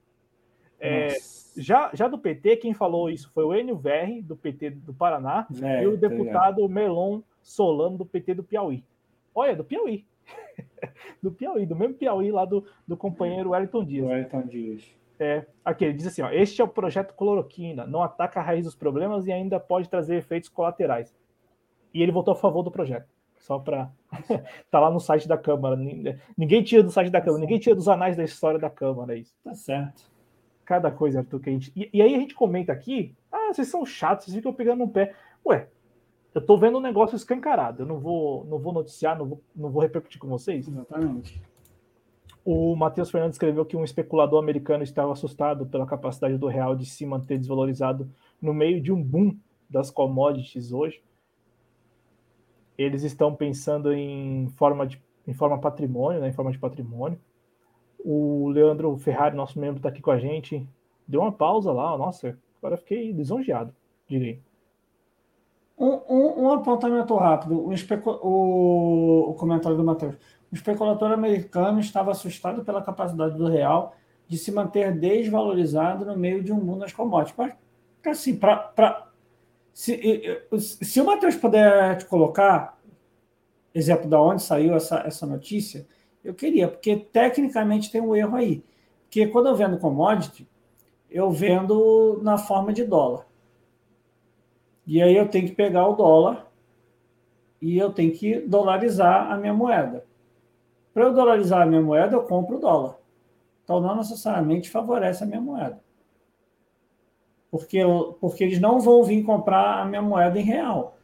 [0.80, 1.16] É,
[1.56, 5.48] já, já do PT, quem falou isso foi o Enio Verri, do PT do Paraná,
[5.62, 8.84] é, e o tá deputado tá Melon Solano, do PT do Piauí.
[9.36, 10.04] Olha, do Piauí.
[11.22, 14.08] do Piauí, do mesmo Piauí lá do, do companheiro Wellington Dias.
[14.08, 14.96] Wellington Dias.
[15.20, 18.66] É, aqui ele diz assim: ó, este é o projeto cloroquina, não ataca a raiz
[18.66, 21.16] dos problemas e ainda pode trazer efeitos colaterais.
[21.94, 23.08] E ele votou a favor do projeto.
[23.38, 23.92] Só para.
[24.72, 25.78] tá lá no site da Câmara.
[26.38, 29.16] Ninguém tira do site da Câmara, ninguém tira dos anais da história da Câmara.
[29.16, 29.34] É isso.
[29.44, 30.04] Tá certo.
[30.66, 31.72] Cada coisa, Arthur, que a gente.
[31.76, 34.90] E, e, aí a gente comenta aqui: ah, vocês são chatos, vocês ficam pegando no
[34.90, 35.14] pé.
[35.46, 35.68] Ué,
[36.34, 37.84] eu tô vendo um negócio escancarado.
[37.84, 40.68] Eu não vou, não vou noticiar, não vou, não vou repercutir com vocês.
[40.68, 41.42] Exatamente.
[42.46, 46.86] O Matheus Fernandes escreveu que um especulador americano estava assustado pela capacidade do real de
[46.86, 48.08] se manter desvalorizado
[48.40, 49.36] no meio de um boom
[49.68, 51.04] das commodities hoje.
[52.78, 57.20] Eles estão pensando em forma de em forma patrimônio, né, em forma de patrimônio.
[57.98, 60.68] O Leandro Ferrari, nosso membro, está aqui com a gente.
[61.08, 63.74] Deu uma pausa lá, nossa, agora fiquei lisonjeado,
[64.08, 64.40] direi.
[65.78, 67.72] Um, um, um apontamento rápido, o,
[68.22, 70.16] o, o comentário do Matheus.
[70.56, 73.94] O especulador americano estava assustado pela capacidade do real
[74.26, 77.36] de se manter desvalorizado no meio de um mundo das commodities.
[77.38, 77.54] Mas,
[78.06, 79.10] assim, pra, pra,
[79.74, 80.00] se,
[80.58, 82.80] se o Matheus puder te colocar,
[83.74, 85.86] exemplo da onde saiu essa, essa notícia,
[86.24, 88.64] eu queria, porque tecnicamente tem um erro aí.
[89.02, 90.48] Porque quando eu vendo commodity,
[91.12, 93.28] eu vendo na forma de dólar.
[94.88, 96.50] E aí eu tenho que pegar o dólar
[97.62, 100.06] e eu tenho que dolarizar a minha moeda.
[100.96, 102.96] Para eu dolarizar a minha moeda, eu compro o dólar.
[103.66, 105.78] Então, não necessariamente favorece a minha moeda.
[107.52, 107.82] Porque,
[108.22, 110.96] porque eles não vão vir comprar a minha moeda em real.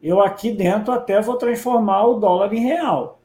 [0.00, 3.20] Eu aqui dentro até vou transformar o dólar em real.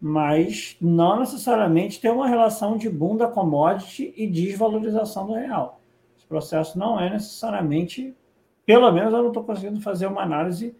[0.00, 5.80] Mas não necessariamente tem uma relação de boom da commodity e desvalorização do real.
[6.16, 8.16] Esse processo não é necessariamente,
[8.64, 10.76] pelo menos eu não estou conseguindo fazer uma análise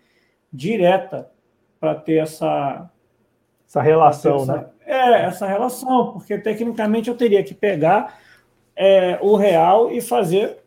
[0.53, 1.32] direta
[1.81, 2.89] para ter essa,
[3.69, 4.66] essa relação, essa, né?
[4.86, 8.19] É, essa relação, porque tecnicamente eu teria que pegar
[8.74, 10.59] é, o real e fazer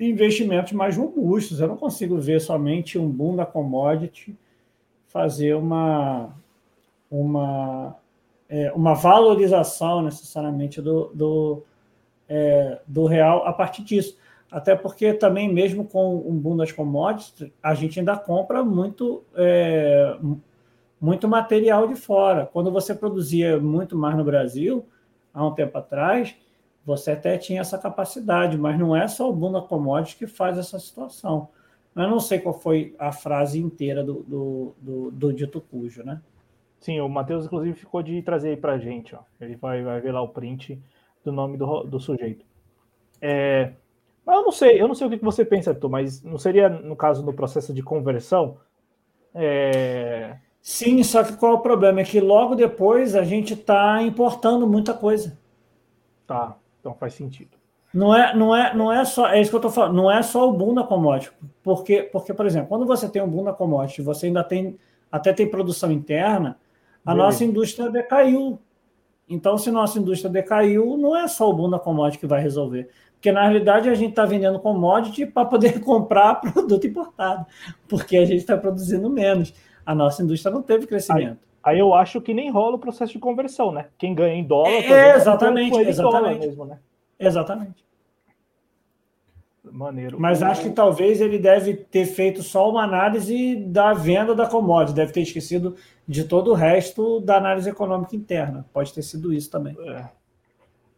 [0.00, 1.60] investimentos mais robustos.
[1.60, 4.36] Eu não consigo ver somente um boom da commodity
[5.12, 6.30] fazer uma,
[7.10, 7.96] uma,
[8.48, 11.62] é, uma valorização necessariamente do, do,
[12.26, 14.16] é, do real a partir disso.
[14.50, 20.16] Até porque também, mesmo com um boom das commodities, a gente ainda compra muito, é,
[21.02, 22.46] muito material de fora.
[22.46, 24.86] Quando você produzia muito mais no Brasil,
[25.34, 26.36] há um tempo atrás,
[26.86, 30.56] você até tinha essa capacidade, mas não é só o boom da commodity que faz
[30.56, 31.48] essa situação.
[31.96, 36.22] Eu não sei qual foi a frase inteira do, do, do, do dito cujo, né?
[36.78, 39.14] Sim, o Matheus, inclusive, ficou de trazer aí para a gente.
[39.14, 39.18] Ó.
[39.40, 40.80] Ele vai, vai ver lá o print
[41.24, 42.46] do nome do, do sujeito.
[43.20, 43.72] É,
[44.24, 46.68] mas eu não sei, eu não sei o que você pensa, Arthur, mas não seria,
[46.68, 48.56] no caso, no processo de conversão,
[49.34, 52.00] é, Sim, só que qual é o problema?
[52.00, 55.36] É que logo depois a gente está importando muita coisa.
[56.24, 57.50] Tá, então faz sentido.
[57.92, 60.22] Não é, não é, não é só, é isso que eu estou falando, não é
[60.22, 61.30] só o boom da commodity,
[61.62, 64.78] porque, porque, por exemplo, quando você tem um boom da commodity, você ainda tem,
[65.10, 66.58] até tem produção interna,
[67.04, 67.26] a Beleza.
[67.26, 68.58] nossa indústria decaiu.
[69.28, 72.88] Então, se nossa indústria decaiu, não é só o boom da commodity que vai resolver.
[73.14, 77.46] Porque, na realidade, a gente está vendendo commodity para poder comprar produto importado,
[77.88, 79.52] porque a gente está produzindo menos.
[79.84, 81.38] A nossa indústria não teve crescimento.
[81.62, 83.86] Aí, aí, eu acho que nem rola o processo de conversão, né?
[83.98, 84.70] Quem ganha em dólar...
[84.70, 86.46] É, exatamente, exatamente.
[86.46, 86.78] Mesmo, né?
[87.18, 87.84] Exatamente.
[89.70, 90.20] Maneiro.
[90.20, 94.94] Mas acho que talvez ele deve ter feito só uma análise da venda da commodity,
[94.94, 95.76] deve ter esquecido
[96.06, 98.66] de todo o resto da análise econômica interna.
[98.72, 99.76] Pode ter sido isso também.
[99.80, 100.08] É.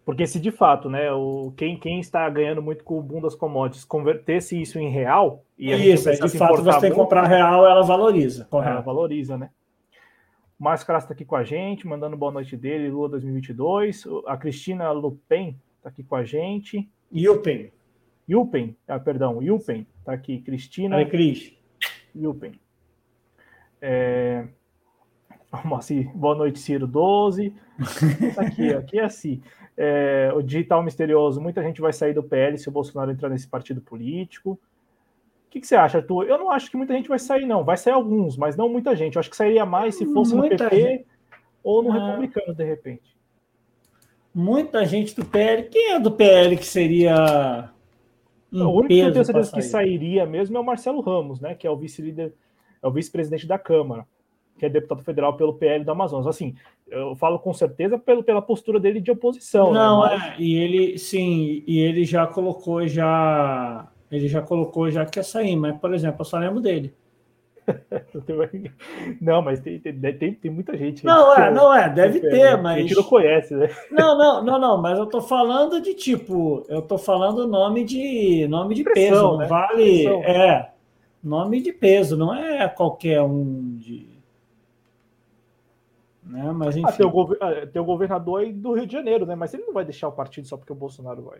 [0.04, 3.34] Porque se de fato, né, o, quem, quem está ganhando muito com o boom das
[3.34, 5.42] commodities convertesse isso em real...
[5.58, 8.44] E isso, de fato você tem que comprar real, ela valoriza.
[8.50, 8.72] Correto.
[8.72, 9.50] Ela valoriza, né?
[10.58, 14.04] O Márcio Crasso está aqui com a gente, mandando boa noite dele, Lua 2022.
[14.26, 16.88] A Cristina Lupen está aqui com a gente.
[17.12, 17.72] Yupen.
[18.28, 20.40] Yupen, ah, perdão, Yupen, está aqui.
[20.40, 20.96] Cristina.
[20.96, 21.52] Oi, Cris.
[22.14, 22.52] Yupen.
[23.80, 24.46] É...
[26.14, 27.54] Boa noite, Ciro 12.
[28.36, 29.42] aqui, aqui é assim.
[29.76, 33.48] É, o digital misterioso, muita gente vai sair do PL se o Bolsonaro entrar nesse
[33.48, 34.52] partido político.
[34.52, 36.26] O que, que, você acha, Arthur?
[36.26, 37.64] Eu não acho que muita gente vai sair, não.
[37.64, 39.16] Vai sair alguns, mas não muita gente.
[39.16, 41.06] Eu acho que sairia mais se fosse muita no PP gente.
[41.62, 41.94] ou no ah.
[41.94, 43.16] Republicano, de repente.
[44.34, 45.68] Muita gente do PL.
[45.68, 47.70] Quem é do PL que seria.
[48.52, 51.54] o único que eu tenho certeza que sairia mesmo é o Marcelo Ramos, né?
[51.54, 52.32] Que é o vice-líder,
[52.82, 54.06] é o vice-presidente da Câmara
[54.58, 56.26] que é deputado federal pelo PL do Amazonas.
[56.26, 56.54] Assim,
[56.88, 59.72] eu falo com certeza pelo, pela postura dele de oposição.
[59.72, 59.78] Né?
[59.78, 60.16] Não, né?
[60.16, 60.22] Mas...
[60.22, 65.22] é, e ele, sim, e ele já colocou já, ele já colocou já que ia
[65.22, 66.94] sair, mas, por exemplo, eu só lembro dele.
[69.20, 71.04] não, mas tem, tem, tem, muita gente.
[71.04, 72.76] Não, é, não é, deve ter, mas.
[72.76, 73.70] A gente não conhece, né?
[73.90, 78.46] Não, não, não, não, mas eu tô falando de tipo, eu tô falando nome de
[78.48, 79.46] nome de Pressão, peso, né?
[79.46, 80.04] vale.
[80.04, 80.22] Pressão.
[80.24, 80.70] É,
[81.22, 84.13] nome de peso, não é qualquer um de
[86.34, 86.52] né?
[86.52, 86.88] Mas, enfim.
[86.88, 87.36] Ah, tem, o.
[87.40, 89.36] Ah, tem o governador aí do Rio de Janeiro, né?
[89.36, 91.38] Mas ele não vai deixar o partido só porque o Bolsonaro vai.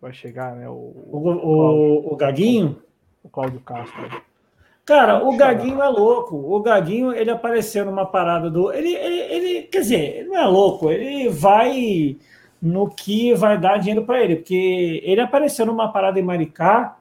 [0.00, 0.68] Vai chegar, né?
[0.68, 2.80] O, o, o, o Gaguinho?
[3.24, 4.22] O Cláudio Castro.
[4.84, 6.36] Cara, o Gaguinho é louco.
[6.36, 8.72] O Gaguinho, ele apareceu numa parada do.
[8.72, 12.16] Ele, ele, ele quer dizer, ele não é louco, ele vai
[12.60, 16.96] no que vai dar dinheiro para ele, porque ele apareceu numa parada em Maricá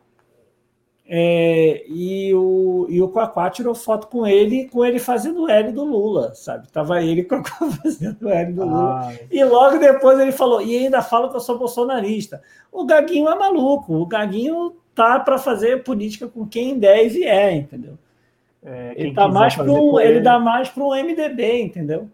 [1.14, 5.74] é, e, o, e o Quaquá tirou foto com ele, com ele fazendo o L
[5.74, 6.72] do Lula, sabe?
[6.72, 7.44] Tava ele com
[7.84, 9.10] fazendo o L do Lula.
[9.10, 12.42] Ah, e logo depois ele falou, e ainda fala que eu sou bolsonarista.
[12.72, 17.56] O Gaguinho é maluco, o Gaguinho tá para fazer política com quem der e vier,
[17.58, 17.98] entendeu?
[18.64, 22.08] É, ele, tá mais pro, ele, ele dá mais para um MDB, entendeu?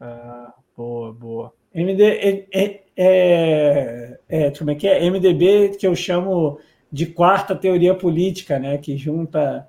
[0.00, 1.52] Ah, boa, boa.
[1.74, 5.10] MD, é, é, é, é, como é que é?
[5.10, 6.58] MDB que eu chamo
[6.92, 9.68] de quarta teoria política, né, que junta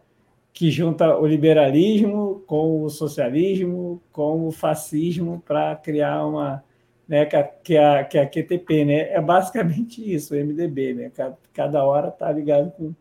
[0.52, 6.64] que junta o liberalismo com o socialismo, com o fascismo para criar uma,
[7.08, 9.10] né, que a, que a, que a QTP, né?
[9.14, 11.12] É basicamente isso, o MDB, né?
[11.16, 12.94] Cada, cada hora tá ligado com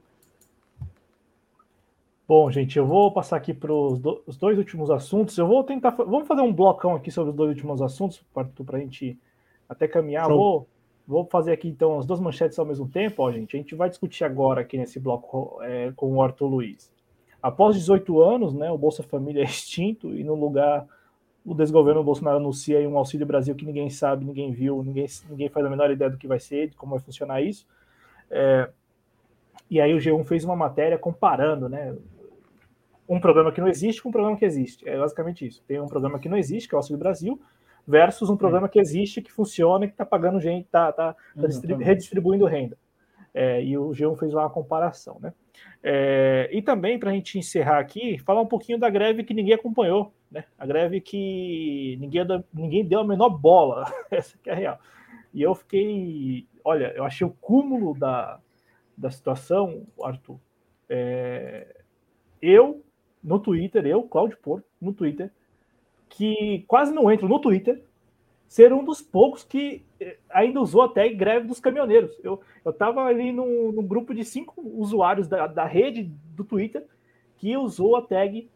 [2.26, 5.36] Bom, gente, eu vou passar aqui para os do, dois últimos assuntos.
[5.36, 5.90] Eu vou tentar.
[5.90, 9.18] Vamos fazer um blocão aqui sobre os dois últimos assuntos, para a gente
[9.68, 10.28] até caminhar.
[10.28, 10.66] Vou,
[11.06, 13.56] Vou fazer aqui então as duas manchetes ao mesmo tempo, ó, gente.
[13.56, 16.92] A gente vai discutir agora aqui nesse bloco é, com o Arthur Luiz.
[17.42, 20.86] Após 18 anos, né, o Bolsa Família é extinto e no lugar
[21.44, 25.48] o desgoverno Bolsonaro anuncia aí um Auxílio Brasil que ninguém sabe, ninguém viu, ninguém, ninguém
[25.48, 27.66] faz a menor ideia do que vai ser, de como vai funcionar isso.
[28.30, 28.70] É,
[29.68, 31.96] e aí o G1 fez uma matéria comparando, né,
[33.08, 34.88] um programa que não existe com um programa que existe.
[34.88, 35.62] É basicamente isso.
[35.66, 37.40] Tem um programa que não existe, que é o Auxílio Brasil,
[37.86, 42.46] versus um programa que existe, que funciona, que está pagando gente, está tá, tá redistribuindo
[42.46, 42.76] renda.
[43.34, 45.32] É, e o G1 fez lá uma comparação, né?
[45.82, 49.54] É, e também, para a gente encerrar aqui, falar um pouquinho da greve que ninguém
[49.54, 50.44] acompanhou, né?
[50.58, 52.22] A greve que ninguém,
[52.52, 54.80] ninguém deu a menor bola, essa que é a real.
[55.32, 58.38] E eu fiquei, olha, eu achei o cúmulo da,
[58.96, 60.38] da situação, Arthur.
[60.88, 61.74] É,
[62.40, 62.84] eu,
[63.22, 65.30] no Twitter, eu, Cláudio Porto, no Twitter,
[66.12, 67.82] que quase não entro no Twitter,
[68.46, 72.14] ser um dos poucos que eh, ainda usou até greve dos caminhoneiros.
[72.22, 76.02] Eu estava ali num, num, grupo de cinco usuários da, da rede
[76.36, 76.86] do Twitter
[77.38, 78.50] que usou a tag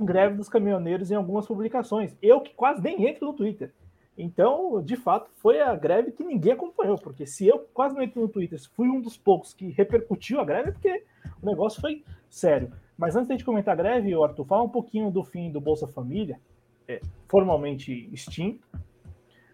[0.00, 2.16] greve dos caminhoneiros em algumas publicações.
[2.22, 3.72] Eu que quase nem entro no Twitter.
[4.16, 8.22] Então, de fato, foi a greve que ninguém acompanhou, porque se eu quase não entro
[8.22, 11.04] no Twitter, fui um dos poucos que repercutiu a greve, é porque
[11.42, 12.72] o negócio foi sério.
[12.96, 15.60] Mas antes de a gente comentar a greve, Arthur, fala um pouquinho do fim do
[15.60, 16.40] Bolsa Família,
[16.88, 18.66] é, formalmente extinto.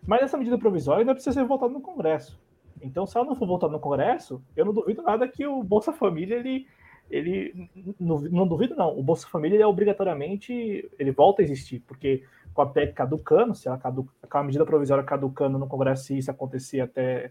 [0.06, 2.40] Mas essa medida provisória ainda precisa ser votada no Congresso.
[2.80, 5.92] Então, se ela não for votada no Congresso, eu não duvido nada que o Bolsa
[5.92, 6.66] Família ele
[7.10, 7.68] ele
[8.00, 12.62] não, duvido não, o Bolsa Família ele é obrigatoriamente ele volta a existir, porque com
[12.62, 16.30] a PEC caducando, se ela caduca, com a medida provisória caducando no Congresso, se isso
[16.30, 17.30] acontecer até,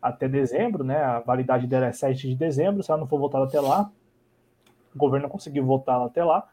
[0.00, 0.98] até dezembro, né?
[0.98, 3.90] A validade dela é 7 de dezembro, se ela não for votada até lá,
[4.94, 6.48] o governo não conseguiu votar até lá,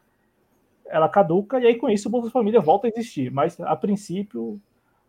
[0.86, 3.30] ela caduca e aí com isso o Bolsa Família volta a existir.
[3.30, 4.60] Mas a princípio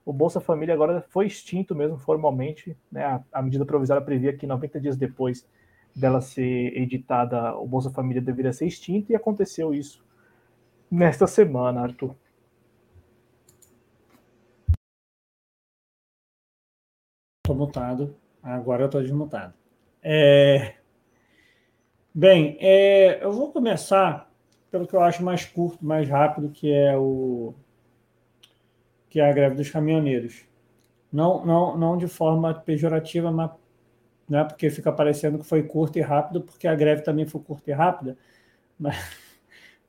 [0.05, 3.03] o Bolsa Família agora foi extinto mesmo formalmente, né?
[3.03, 5.47] A, a medida provisória previa que 90 dias depois
[5.95, 10.05] dela ser editada, o Bolsa Família deveria ser extinto e aconteceu isso
[10.91, 12.15] nesta semana, Arthur.
[17.43, 18.15] Estou mutado.
[18.43, 19.53] Agora eu estou desmutado.
[20.03, 20.75] É...
[22.13, 23.23] Bem, é...
[23.23, 24.24] eu vou começar
[24.75, 27.53] pelo que eu acho mais curto, mais rápido, que é o
[29.09, 30.43] que é a greve dos caminhoneiros.
[31.09, 33.51] Não, não, não de forma pejorativa, mas
[34.27, 37.71] né, porque fica parecendo que foi curto e rápido, porque a greve também foi curta
[37.71, 38.17] e rápida,
[38.77, 38.97] mas,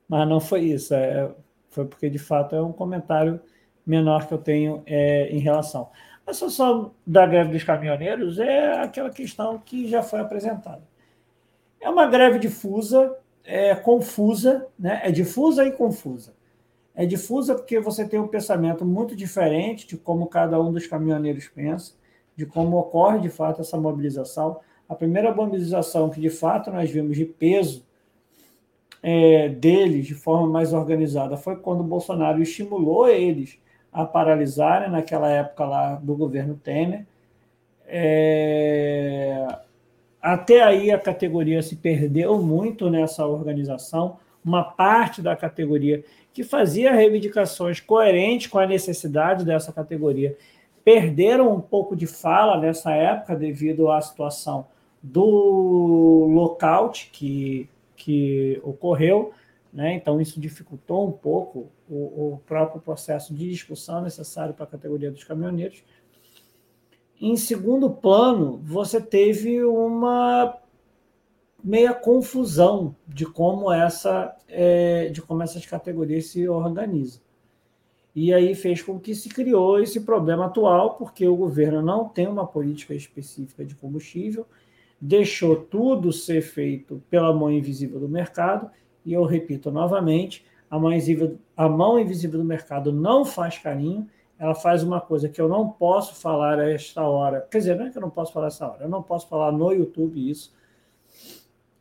[0.07, 0.93] mas não foi isso.
[0.93, 1.35] É,
[1.69, 3.41] foi porque, de fato, é um comentário
[3.85, 5.89] menor que eu tenho é, em relação.
[6.25, 10.81] A situação da greve dos caminhoneiros é aquela questão que já foi apresentada.
[11.81, 15.01] É uma greve difusa, é confusa, né?
[15.03, 16.35] é difusa e confusa.
[16.93, 21.47] É difusa porque você tem um pensamento muito diferente de como cada um dos caminhoneiros
[21.47, 21.93] pensa
[22.37, 24.59] de como ocorre de fato essa mobilização.
[24.87, 27.83] A primeira mobilização que de fato nós vimos de peso
[29.01, 33.57] é, deles de forma mais organizada foi quando o Bolsonaro estimulou eles
[33.91, 37.05] a paralisarem naquela época lá do governo Temer.
[37.87, 39.47] É,
[40.33, 44.17] até aí a categoria se perdeu muito nessa organização.
[44.43, 50.37] Uma parte da categoria que fazia reivindicações coerentes com a necessidade dessa categoria
[50.83, 54.67] perderam um pouco de fala nessa época devido à situação
[55.01, 59.31] do lockout que, que ocorreu,
[59.71, 59.93] né?
[59.93, 65.09] então isso dificultou um pouco o, o próprio processo de discussão necessário para a categoria
[65.09, 65.83] dos caminhoneiros.
[67.19, 70.55] Em segundo plano, você teve uma
[71.63, 77.21] meia confusão de como essa é, de como essas categorias se organizam.
[78.15, 82.27] E aí fez com que se criou esse problema atual, porque o governo não tem
[82.27, 84.45] uma política específica de combustível,
[84.99, 88.71] deixou tudo ser feito pela mão invisível do mercado,
[89.05, 94.07] e eu repito novamente, a mão invisível, a mão invisível do mercado não faz carinho,
[94.39, 97.47] ela faz uma coisa que eu não posso falar a esta hora.
[97.49, 99.51] Quer dizer, não é que eu não posso falar essa hora, eu não posso falar
[99.51, 100.53] no YouTube isso.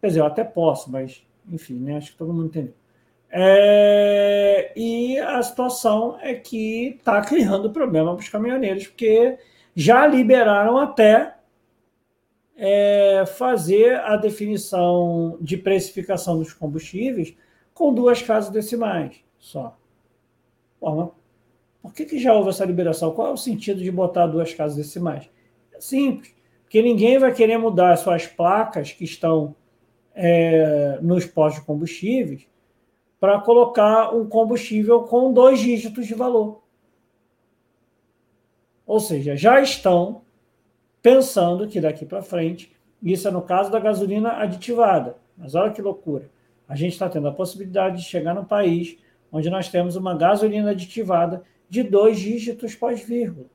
[0.01, 2.75] Quer dizer, eu até posso, mas, enfim, né, acho que todo mundo entendeu.
[3.31, 9.39] É, e a situação é que está criando problema para os caminhoneiros, porque
[9.75, 11.35] já liberaram até
[12.57, 17.37] é, fazer a definição de precificação dos combustíveis
[17.75, 19.77] com duas casas decimais só.
[20.81, 21.15] Bom,
[21.87, 23.13] por que, que já houve essa liberação?
[23.13, 25.31] Qual é o sentido de botar duas casas decimais?
[25.73, 29.55] É simples, porque ninguém vai querer mudar suas placas que estão
[30.13, 32.49] é, nos postos de combustíveis
[33.21, 36.61] para colocar um combustível com dois dígitos de valor.
[38.85, 40.23] Ou seja, já estão
[41.01, 45.81] pensando que daqui para frente, isso é no caso da gasolina aditivada, mas olha que
[45.81, 46.29] loucura.
[46.69, 48.99] A gente está tendo a possibilidade de chegar num país
[49.31, 53.47] onde nós temos uma gasolina aditivada de dois dígitos pós-vírgula.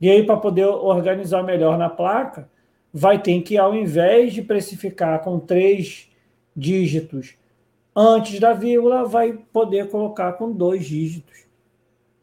[0.00, 2.48] E aí, para poder organizar melhor na placa,
[2.92, 6.08] vai ter que, ao invés de precificar com três
[6.56, 7.36] dígitos
[7.94, 11.46] antes da vírgula, vai poder colocar com dois dígitos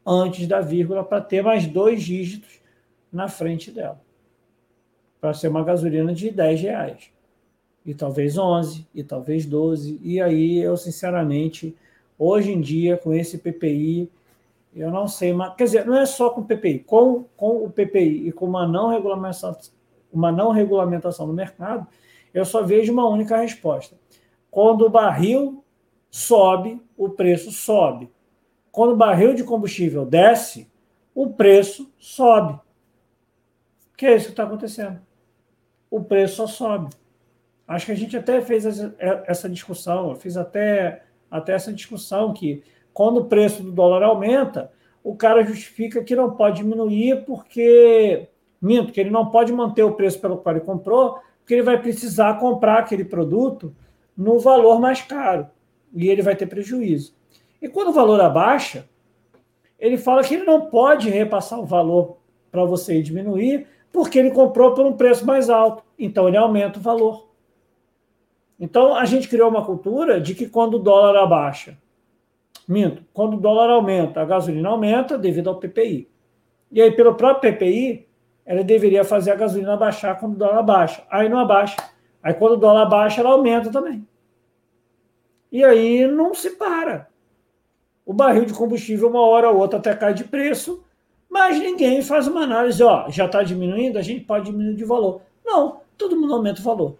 [0.06, 2.60] antes da vírgula para ter mais dois dígitos
[3.12, 4.00] na frente dela.
[5.20, 7.10] Para ser uma gasolina de 10 reais.
[7.84, 9.98] E talvez 11, e talvez 12.
[10.02, 11.74] E aí eu, sinceramente,
[12.18, 14.10] hoje em dia, com esse PPI,
[14.74, 17.70] eu não sei, mas, quer dizer, não é só com o PPI, com, com o
[17.70, 19.56] PPI e com uma não regulamentação,
[20.12, 21.86] uma não regulamentação do mercado,
[22.34, 23.96] eu só vejo uma única resposta.
[24.50, 25.64] Quando o barril
[26.10, 28.10] sobe, o preço sobe.
[28.70, 30.70] Quando o barril de combustível desce,
[31.14, 32.60] o preço sobe.
[33.96, 35.00] Que é isso que está acontecendo.
[35.90, 36.90] O preço só sobe.
[37.66, 38.64] Acho que a gente até fez
[39.26, 41.05] essa discussão, eu fiz até,
[41.36, 44.72] até essa discussão que quando o preço do dólar aumenta,
[45.02, 48.28] o cara justifica que não pode diminuir porque
[48.60, 51.80] minto, que ele não pode manter o preço pelo qual ele comprou, porque ele vai
[51.80, 53.74] precisar comprar aquele produto
[54.16, 55.46] no valor mais caro
[55.94, 57.14] e ele vai ter prejuízo.
[57.60, 58.88] E quando o valor abaixa,
[59.78, 62.18] ele fala que ele não pode repassar o valor
[62.50, 65.82] para você diminuir, porque ele comprou por um preço mais alto.
[65.98, 67.25] Então ele aumenta o valor.
[68.58, 71.76] Então a gente criou uma cultura de que quando o dólar abaixa,
[72.66, 76.08] minto, quando o dólar aumenta, a gasolina aumenta devido ao PPI.
[76.72, 78.06] E aí, pelo próprio PPI,
[78.44, 81.02] ela deveria fazer a gasolina baixar quando o dólar baixa.
[81.10, 81.76] Aí não abaixa.
[82.22, 84.06] Aí quando o dólar baixa, ela aumenta também.
[85.50, 87.08] E aí não se para.
[88.04, 90.84] O barril de combustível, uma hora ou outra, até cai de preço,
[91.28, 95.22] mas ninguém faz uma análise, ó, já está diminuindo, a gente pode diminuir de valor.
[95.44, 96.96] Não, todo mundo aumenta o valor.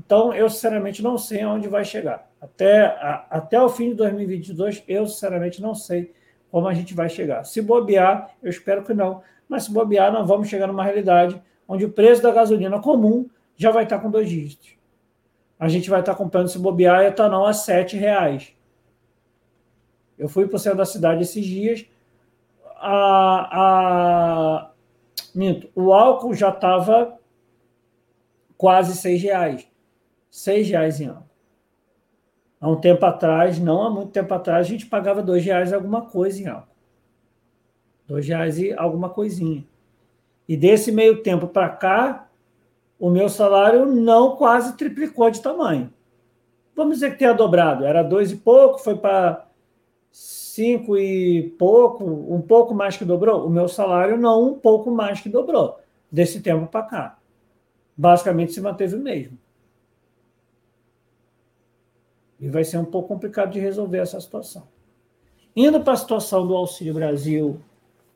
[0.00, 2.26] Então, eu sinceramente não sei aonde vai chegar.
[2.40, 6.14] Até, a, até o fim de 2022, eu sinceramente não sei
[6.50, 7.44] como a gente vai chegar.
[7.44, 11.84] Se bobear, eu espero que não, mas se bobear, nós vamos chegar numa realidade onde
[11.84, 14.74] o preço da gasolina comum já vai estar com dois dígitos.
[15.58, 18.54] A gente vai estar comprando, se bobear, etanol a R$ reais.
[20.18, 21.84] Eu fui para o centro da cidade esses dias,
[22.76, 24.70] a, a,
[25.34, 27.18] minto, o álcool já estava
[28.56, 29.69] quase seis reais.
[30.30, 31.24] Seis reais em álcool.
[32.60, 36.02] Há um tempo atrás, não há muito tempo atrás, a gente pagava dois reais alguma
[36.02, 36.68] coisa em álcool.
[38.06, 39.64] Dois reais e alguma coisinha.
[40.48, 42.28] E desse meio tempo para cá,
[42.98, 45.92] o meu salário não quase triplicou de tamanho.
[46.74, 47.84] Vamos dizer que tenha dobrado.
[47.84, 49.46] Era dois e pouco, foi para
[50.10, 53.46] cinco e pouco, um pouco mais que dobrou.
[53.46, 55.78] O meu salário não um pouco mais que dobrou
[56.10, 57.18] desse tempo para cá.
[57.96, 59.38] Basicamente se manteve o mesmo.
[62.40, 64.62] E vai ser um pouco complicado de resolver essa situação.
[65.54, 67.60] Indo para a situação do Auxílio Brasil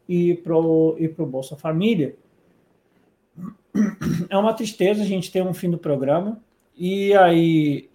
[0.08, 2.16] e para o e pro Bolsa Família,
[4.30, 6.40] é uma tristeza a gente ter um fim do programa.
[6.76, 7.90] E aí,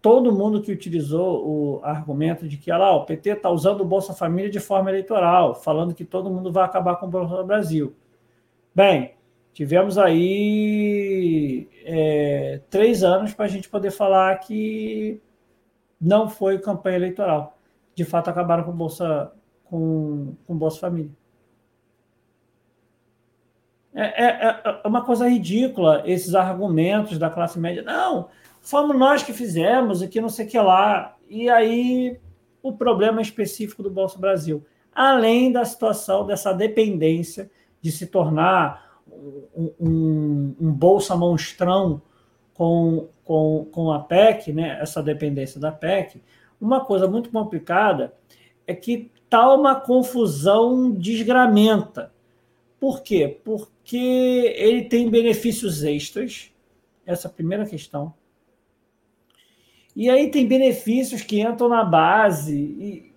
[0.00, 3.84] todo mundo que utilizou o argumento de que ah lá, o PT está usando o
[3.84, 7.92] Bolsa Família de forma eleitoral, falando que todo mundo vai acabar com o Bolsa Brasil.
[8.74, 9.14] Bem,
[9.52, 15.20] tivemos aí é, três anos para a gente poder falar que
[16.00, 17.58] não foi campanha eleitoral.
[17.94, 19.32] De fato, acabaram com Bolsa,
[19.64, 21.10] com, com Bolsa Família.
[23.94, 27.82] É, é, é uma coisa ridícula esses argumentos da classe média.
[27.82, 28.28] Não,
[28.60, 31.16] fomos nós que fizemos e que não sei o que lá.
[31.28, 32.20] E aí
[32.62, 34.64] o problema específico do Bolsa Brasil.
[34.94, 37.50] Além da situação dessa dependência
[37.80, 42.02] de se tornar um, um, um bolsa monstrão
[42.56, 46.22] com, com, com a PEC, né, essa dependência da PEC,
[46.60, 48.14] uma coisa muito complicada
[48.66, 52.12] é que está uma confusão desgramenta.
[52.80, 53.38] Por quê?
[53.44, 56.50] Porque ele tem benefícios extras,
[57.04, 58.14] essa é a primeira questão.
[59.94, 62.54] E aí tem benefícios que entram na base.
[62.54, 63.12] E,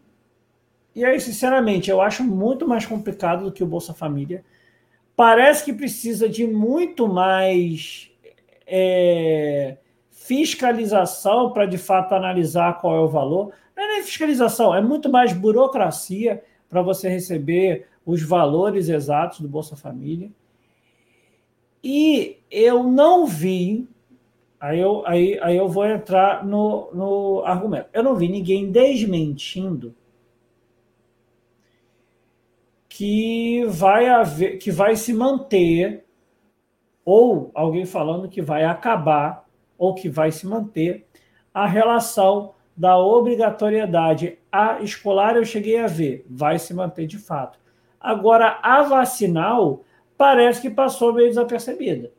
[0.95, 4.43] e aí, sinceramente, eu acho muito mais complicado do que o Bolsa Família.
[5.15, 8.09] Parece que precisa de muito mais
[8.69, 9.77] é,
[10.11, 13.51] fiscalização para de fato analisar qual é o valor.
[13.75, 19.47] Não é nem fiscalização, é muito mais burocracia para você receber os valores exatos do
[19.47, 20.31] Bolsa Família.
[21.83, 23.87] E eu não vi
[24.59, 27.87] Aí eu, aí, aí eu vou entrar no, no argumento.
[27.93, 29.95] Eu não vi ninguém desmentindo
[32.89, 36.03] que vai haver, que vai se manter,
[37.09, 39.43] ou alguém falando que vai acabar,
[39.79, 41.07] ou que vai se manter,
[41.51, 47.57] a relação da obrigatoriedade a escolar, eu cheguei a ver, vai se manter de fato.
[47.99, 49.83] Agora, a vacinal
[50.15, 52.11] parece que passou meio desapercebida.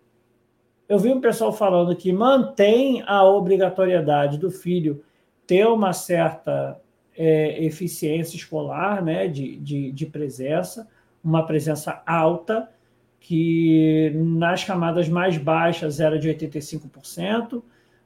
[0.89, 5.05] Eu vi um pessoal falando que mantém a obrigatoriedade do filho
[5.47, 6.81] ter uma certa
[7.17, 10.89] é, eficiência escolar, né, de, de, de presença,
[11.23, 12.69] uma presença alta,
[13.21, 17.63] que nas camadas mais baixas era de 85%,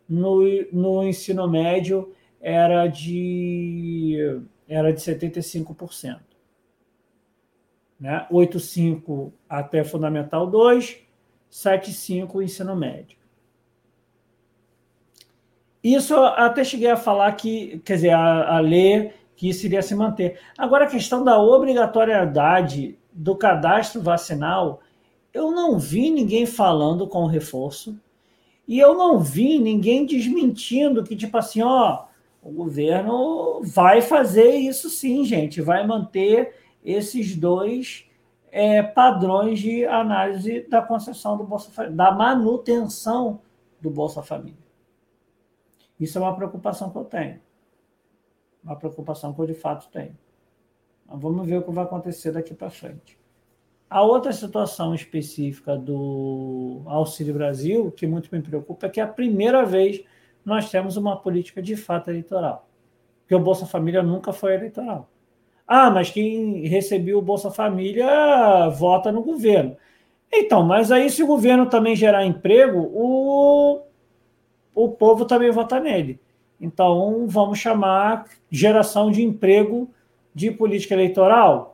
[0.09, 0.41] no,
[0.73, 6.21] no ensino médio era de, era de 75%.
[7.99, 8.27] Né?
[8.31, 10.99] 8,5 até Fundamental 2,
[11.51, 13.17] 7,5 ensino médio.
[15.83, 19.95] Isso até cheguei a falar que, quer dizer, a, a ler que isso iria se
[19.95, 20.41] manter.
[20.57, 24.81] Agora, a questão da obrigatoriedade do cadastro vacinal,
[25.35, 28.01] eu não vi ninguém falando com reforço
[28.67, 32.05] e eu não vi ninguém desmentindo que, tipo assim, ó,
[32.41, 36.55] o governo vai fazer isso sim, gente, vai manter
[36.85, 38.07] esses dois
[38.53, 43.41] é, padrões de análise da concessão do Bolsa Família, da manutenção
[43.81, 44.65] do Bolsa Família.
[45.99, 47.41] Isso é uma preocupação que eu tenho.
[48.63, 50.17] Uma preocupação que eu de fato tenho.
[51.07, 53.19] Mas vamos ver o que vai acontecer daqui para frente.
[53.95, 59.07] A outra situação específica do Auxílio Brasil, que muito me preocupa, é que é a
[59.07, 60.03] primeira vez
[60.45, 62.69] nós temos uma política de fato eleitoral.
[63.21, 65.09] Porque o Bolsa Família nunca foi eleitoral.
[65.65, 69.77] Ah, mas quem recebeu o Bolsa Família vota no governo.
[70.33, 73.81] Então, mas aí se o governo também gerar emprego, o,
[74.75, 76.19] o povo também vota nele.
[76.61, 79.89] Então, vamos chamar geração de emprego
[80.35, 81.74] de política eleitoral?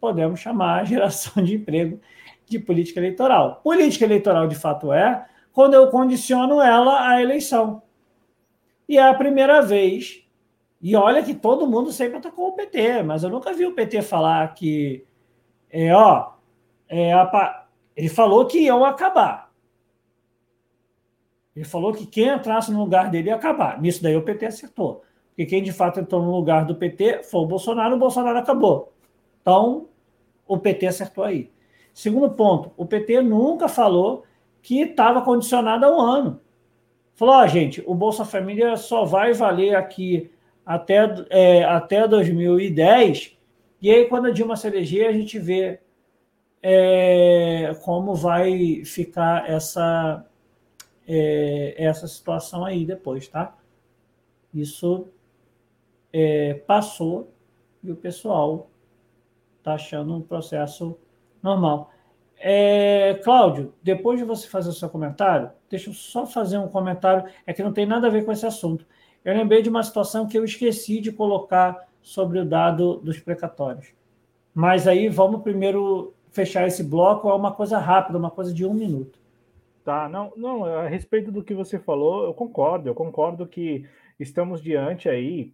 [0.00, 2.00] Podemos chamar geração de emprego
[2.46, 3.60] de política eleitoral.
[3.62, 7.82] Política eleitoral, de fato, é quando eu condiciono ela à eleição.
[8.88, 10.24] E é a primeira vez.
[10.82, 14.02] E olha que todo mundo sempre atacou o PT, mas eu nunca vi o PT
[14.02, 15.04] falar que,
[15.70, 16.32] é, ó,
[16.88, 19.52] é, a, ele falou que iam acabar.
[21.54, 23.80] Ele falou que quem entrasse no lugar dele ia acabar.
[23.80, 25.02] Nisso daí o PT acertou.
[25.28, 28.92] Porque quem de fato entrou no lugar do PT foi o Bolsonaro, o Bolsonaro acabou.
[29.42, 29.89] Então,
[30.50, 31.48] o PT acertou aí.
[31.94, 34.24] Segundo ponto, o PT nunca falou
[34.60, 36.40] que estava condicionado a um ano.
[37.14, 40.28] Falou, gente, o Bolsa Família só vai valer aqui
[40.66, 40.98] até,
[41.30, 43.38] é, até 2010,
[43.80, 45.78] e aí quando a Dilma se eleger, a gente vê
[46.60, 50.26] é, como vai ficar essa,
[51.06, 53.56] é, essa situação aí depois, tá?
[54.52, 55.06] Isso
[56.12, 57.32] é, passou
[57.84, 58.68] e o pessoal
[59.60, 60.98] está achando um processo
[61.42, 61.90] normal.
[62.36, 67.30] É, Cláudio, depois de você fazer o seu comentário, deixa eu só fazer um comentário,
[67.46, 68.86] é que não tem nada a ver com esse assunto.
[69.22, 73.92] Eu lembrei de uma situação que eu esqueci de colocar sobre o dado dos precatórios.
[74.54, 78.72] Mas aí vamos primeiro fechar esse bloco, é uma coisa rápida, uma coisa de um
[78.72, 79.18] minuto.
[79.84, 83.86] Tá, não, não, a respeito do que você falou, eu concordo, eu concordo que
[84.18, 85.52] estamos diante aí,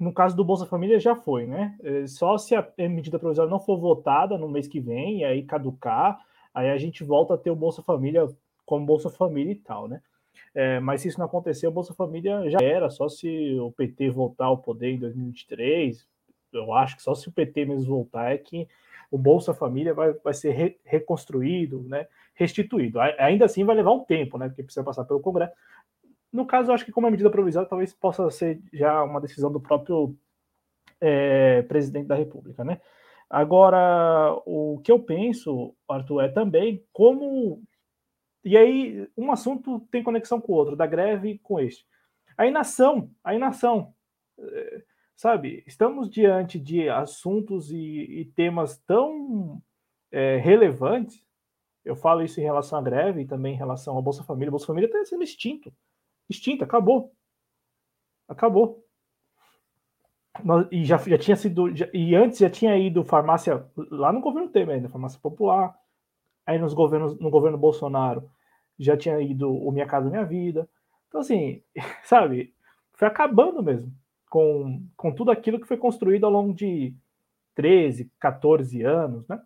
[0.00, 1.76] no caso do Bolsa Família já foi, né?
[1.82, 5.42] É, só se a medida provisória não for votada no mês que vem, e aí
[5.42, 6.18] caducar,
[6.54, 8.26] aí a gente volta a ter o Bolsa Família
[8.64, 10.00] como Bolsa Família e tal, né?
[10.54, 14.10] É, mas se isso não acontecer, o Bolsa Família já era, só se o PT
[14.10, 16.06] voltar ao poder em 2023,
[16.52, 18.68] eu acho que só se o PT mesmo voltar é que
[19.10, 23.00] o Bolsa Família vai, vai ser re, reconstruído, né, restituído.
[23.00, 25.52] Ainda assim vai levar um tempo, né, porque precisa passar pelo Congresso.
[26.38, 29.50] No caso, eu acho que como é medida provisória, talvez possa ser já uma decisão
[29.50, 30.16] do próprio
[31.00, 32.80] é, presidente da República, né?
[33.28, 37.60] Agora, o que eu penso, Arthur, é também como.
[38.44, 41.84] E aí, um assunto tem conexão com o outro, da greve com este.
[42.36, 43.92] A inação, a inação.
[44.38, 44.82] É,
[45.16, 49.60] sabe, estamos diante de assuntos e, e temas tão
[50.12, 51.20] é, relevantes.
[51.84, 54.50] Eu falo isso em relação à greve e também em relação ao Bolsa Família.
[54.50, 55.72] O Bolsa Família está sendo extinto.
[56.28, 57.12] Extinto, acabou.
[58.28, 58.84] Acabou.
[60.70, 61.74] E já, já tinha sido.
[61.74, 65.74] Já, e antes já tinha ido farmácia lá no governo Temer, ainda, farmácia popular.
[66.46, 68.30] Aí nos governos, no governo Bolsonaro
[68.78, 70.68] já tinha ido o Minha Casa Minha Vida.
[71.08, 71.62] Então, assim,
[72.04, 72.54] sabe,
[72.92, 73.92] foi acabando mesmo
[74.28, 76.94] com, com tudo aquilo que foi construído ao longo de
[77.54, 79.40] 13, 14 anos, né?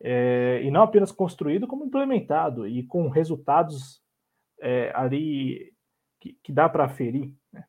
[0.00, 4.00] É, e não apenas construído, como implementado e com resultados
[4.60, 5.72] é, ali
[6.20, 7.32] que, que dá para aferir.
[7.52, 7.64] Né?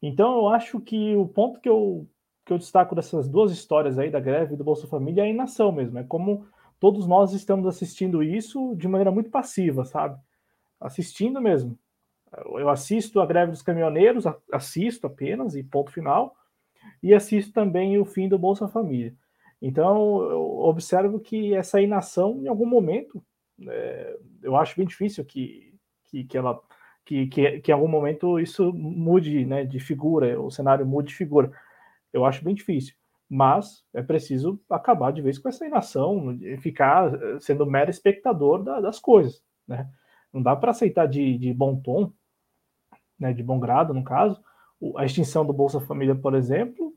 [0.00, 2.08] Então, eu acho que o ponto que eu,
[2.44, 5.72] que eu destaco dessas duas histórias aí da greve do Bolsa Família é a inação
[5.72, 5.98] mesmo.
[5.98, 6.46] É como
[6.78, 10.18] todos nós estamos assistindo isso de maneira muito passiva, sabe?
[10.80, 11.78] Assistindo mesmo.
[12.32, 16.36] Eu assisto a greve dos caminhoneiros, assisto apenas e ponto final,
[17.02, 19.14] e assisto também o fim do Bolsa Família.
[19.60, 23.22] Então, eu observo que essa inação, em algum momento,
[23.66, 25.74] é, eu acho bem difícil que,
[26.08, 26.60] que, que ela
[27.04, 31.14] que, que, que, em algum momento isso mude né, de figura, o cenário mude de
[31.14, 31.50] figura.
[32.12, 32.94] Eu acho bem difícil.
[33.30, 38.80] Mas é preciso acabar de vez com essa inação, ficar eh, sendo mero espectador da,
[38.80, 39.42] das coisas.
[39.66, 39.88] Né?
[40.32, 42.12] Não dá para aceitar de, de bom tom
[43.18, 44.40] né, de bom grado, no caso,
[44.96, 46.94] a extinção do Bolsa Família, por exemplo,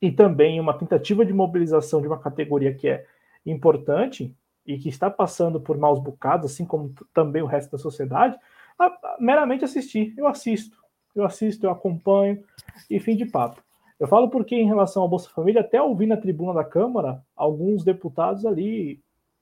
[0.00, 3.06] e também uma tentativa de mobilização de uma categoria que é
[3.44, 4.34] importante
[4.66, 8.38] e que está passando por maus bocados, assim como também o resto da sociedade,
[8.78, 10.14] a, a, meramente assistir.
[10.16, 10.78] Eu assisto,
[11.14, 12.42] eu assisto, eu acompanho,
[12.88, 13.62] e fim de papo.
[13.98, 17.84] Eu falo porque, em relação ao Bolsa Família, até ouvi na tribuna da Câmara alguns
[17.84, 19.00] deputados ali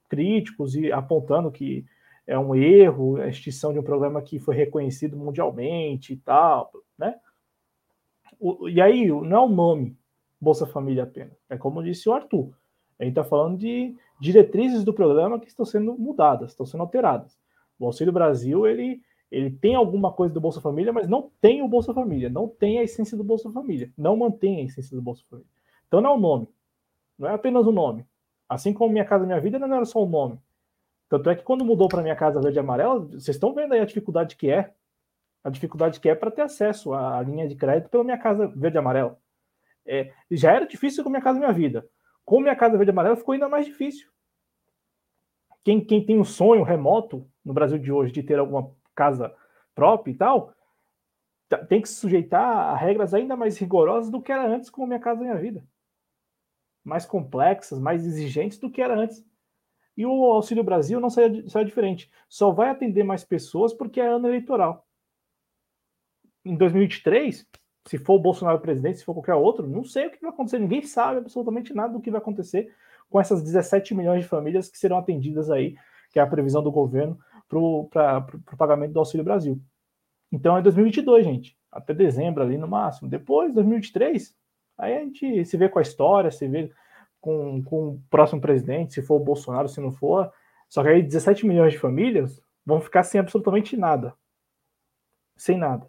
[0.08, 1.84] críticos e apontando que
[2.26, 7.14] é um erro, a extinção de um programa que foi reconhecido mundialmente e tal, né?
[8.38, 9.96] O, e aí, não é o nome
[10.40, 12.52] Bolsa Família apenas, é como disse o Arthur,
[12.98, 17.38] a gente está falando de diretrizes do programa que estão sendo mudadas, estão sendo alteradas.
[17.78, 19.00] O Auxílio Brasil, ele,
[19.30, 22.78] Ele tem alguma coisa do Bolsa Família, mas não tem o Bolsa Família, não tem
[22.78, 25.50] a essência do Bolsa Família, não mantém a essência do Bolsa Família.
[25.86, 26.48] Então não é o nome,
[27.18, 28.04] não é apenas o nome.
[28.48, 30.38] Assim como Minha Casa Minha Vida não era só o nome.
[31.08, 33.80] Tanto é que quando mudou para Minha Casa Verde e Amarela, vocês estão vendo aí
[33.80, 34.72] a dificuldade que é,
[35.44, 38.76] a dificuldade que é para ter acesso à linha de crédito pela Minha Casa Verde
[38.76, 39.18] e Amarela.
[39.86, 41.88] É, já era difícil com Minha Casa Minha Vida.
[42.28, 44.06] Com Minha Casa Verde Amarela ficou ainda mais difícil.
[45.64, 49.34] Quem, quem tem um sonho remoto no Brasil de hoje de ter alguma casa
[49.74, 50.52] própria e tal,
[51.48, 54.86] tá, tem que se sujeitar a regras ainda mais rigorosas do que era antes com
[54.86, 55.66] Minha Casa Minha Vida.
[56.84, 59.24] Mais complexas, mais exigentes do que era antes.
[59.96, 62.10] E o Auxílio Brasil não sai, sai diferente.
[62.28, 64.86] Só vai atender mais pessoas porque é ano eleitoral.
[66.44, 67.48] Em 2023,
[67.88, 70.58] se for o Bolsonaro presidente, se for qualquer outro, não sei o que vai acontecer.
[70.58, 72.70] Ninguém sabe absolutamente nada do que vai acontecer
[73.08, 75.74] com essas 17 milhões de famílias que serão atendidas aí,
[76.10, 77.88] que é a previsão do governo para o
[78.58, 79.58] pagamento do Auxílio Brasil.
[80.30, 81.56] Então é 2022, gente.
[81.72, 83.08] Até dezembro ali no máximo.
[83.08, 84.36] Depois, 2023,
[84.76, 86.70] aí a gente se vê com a história, se vê
[87.18, 90.30] com, com o próximo presidente, se for o Bolsonaro, se não for.
[90.68, 94.12] Só que aí 17 milhões de famílias vão ficar sem absolutamente nada.
[95.38, 95.88] Sem nada.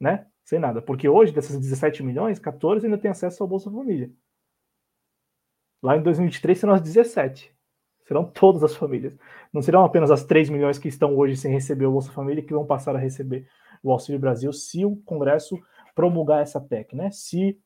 [0.00, 0.26] Né?
[0.44, 0.82] Sem nada.
[0.82, 4.10] Porque hoje, dessas 17 milhões, 14 ainda tem acesso ao Bolsa Família.
[5.82, 7.52] Lá em 2023 serão as 17.
[8.04, 9.16] Serão todas as famílias.
[9.52, 12.52] Não serão apenas as 3 milhões que estão hoje sem receber o Bolsa Família que
[12.52, 13.48] vão passar a receber
[13.82, 15.58] o Auxílio Brasil se o Congresso
[15.94, 17.10] promulgar essa PEC, né?
[17.10, 17.58] Se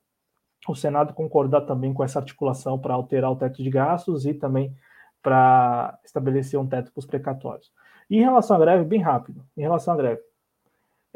[0.68, 4.74] o Senado concordar também com essa articulação para alterar o teto de gastos e também
[5.22, 7.70] para estabelecer um teto para os precatórios.
[8.08, 10.22] E em relação à greve, bem rápido, em relação à greve.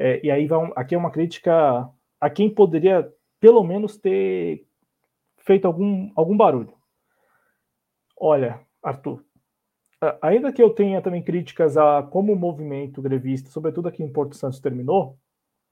[0.02, 1.86] É, e aí vai aqui é uma crítica
[2.18, 4.66] a quem poderia pelo menos ter
[5.36, 6.72] feito algum, algum barulho.
[8.16, 9.22] Olha, Arthur,
[10.22, 14.34] ainda que eu tenha também críticas a como o movimento grevista, sobretudo aqui em Porto
[14.36, 15.18] Santos, terminou,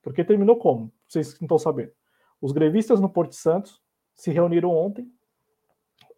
[0.03, 0.93] porque terminou como?
[1.07, 1.93] Vocês não estão sabendo.
[2.39, 3.81] Os grevistas no Porto Santos
[4.15, 5.11] se reuniram ontem,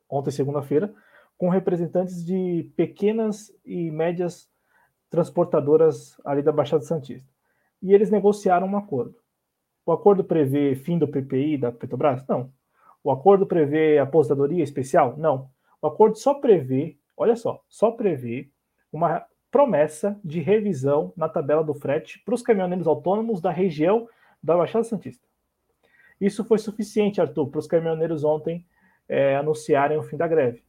[0.09, 0.93] ontem segunda-feira,
[1.39, 4.51] com representantes de pequenas e médias
[5.09, 7.30] transportadoras ali da Baixada Santista.
[7.83, 9.17] E eles negociaram um acordo.
[9.85, 12.27] O acordo prevê fim do PPI da Petrobras?
[12.27, 12.53] Não.
[13.03, 15.17] O acordo prevê aposentadoria especial?
[15.17, 15.51] Não.
[15.81, 18.51] O acordo só prevê, olha só, só prevê
[18.93, 24.09] uma promessa de revisão na tabela do frete para os caminhoneiros autônomos da região
[24.43, 25.27] da Baixada Santista.
[26.21, 28.65] Isso foi suficiente, Arthur, para os caminhoneiros ontem
[29.09, 30.63] é, anunciarem o fim da greve.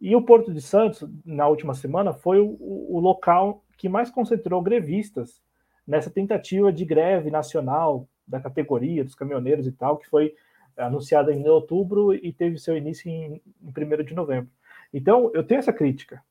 [0.00, 4.60] E o Porto de Santos, na última semana, foi o, o local que mais concentrou
[4.60, 5.40] grevistas
[5.86, 10.34] nessa tentativa de greve nacional da categoria dos caminhoneiros e tal, que foi
[10.76, 14.50] anunciada em outubro e teve seu início em, em 1 de novembro.
[14.92, 16.22] Então, eu tenho essa crítica.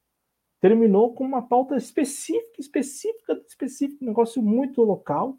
[0.60, 5.38] Terminou com uma pauta específica, específica, específica, um negócio muito local.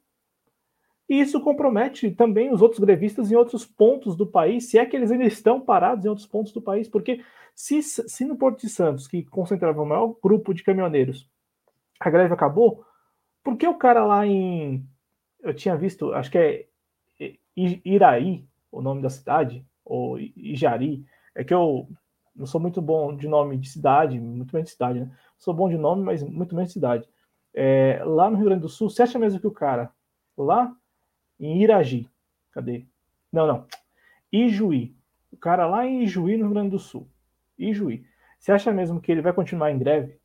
[1.09, 4.97] E isso compromete também os outros grevistas em outros pontos do país, se é que
[4.97, 7.23] eles ainda estão parados em outros pontos do país, porque
[7.55, 11.29] se, se no Porto de Santos, que concentrava o maior grupo de caminhoneiros,
[12.01, 12.85] a greve acabou,
[13.43, 14.87] por que o cara lá em.
[15.41, 16.67] Eu tinha visto, acho que é
[17.57, 21.05] Iraí, o nome da cidade, ou Ijari,
[21.35, 21.89] é que eu
[22.35, 25.11] não sou muito bom de nome de cidade, muito menos de cidade, né?
[25.37, 27.09] Sou bom de nome, mas muito menos de cidade.
[27.55, 29.93] É, lá no Rio Grande do Sul, você acha mesmo que o cara
[30.37, 30.75] lá
[31.39, 32.09] em Iragi,
[32.53, 32.87] cadê?
[33.31, 33.67] Não, não.
[34.33, 34.95] Ijuí.
[35.31, 37.07] O cara lá em Ijuí, no Rio Grande do Sul.
[37.59, 38.05] Ijuí.
[38.39, 40.19] Você acha mesmo que ele vai continuar em greve,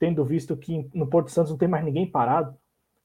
[0.00, 2.56] tendo visto que no Porto Santos não tem mais ninguém parado,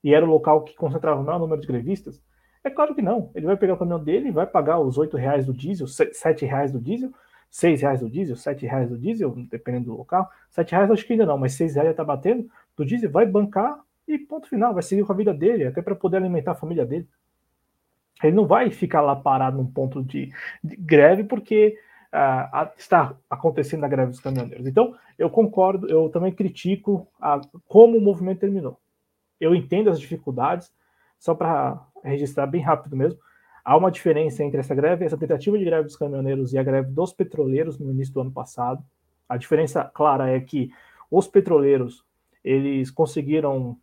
[0.01, 2.23] e era o local que concentrava o maior número de grevistas?
[2.63, 3.29] É claro que não.
[3.35, 6.71] Ele vai pegar o caminhão dele, vai pagar os oito reais do diesel, sete reais
[6.71, 7.11] do diesel,
[7.51, 10.29] seis reais do diesel, sete reais do diesel, dependendo do local.
[10.49, 13.25] Sete reais acho que ainda não, mas seis reais já está batendo do diesel, vai
[13.25, 16.55] bancar e ponto final, vai seguir com a vida dele, até para poder alimentar a
[16.55, 17.07] família dele.
[18.23, 20.31] Ele não vai ficar lá parado num ponto de,
[20.63, 21.77] de greve porque
[22.15, 24.65] uh, está acontecendo a greve dos caminhoneiros.
[24.65, 28.79] Então, eu concordo, eu também critico a, como o movimento terminou.
[29.39, 30.73] Eu entendo as dificuldades,
[31.19, 33.19] só para registrar bem rápido mesmo,
[33.63, 36.89] há uma diferença entre essa greve, essa tentativa de greve dos caminhoneiros e a greve
[36.91, 38.83] dos petroleiros no início do ano passado.
[39.27, 40.71] A diferença clara é que
[41.11, 42.05] os petroleiros
[42.43, 43.77] eles conseguiram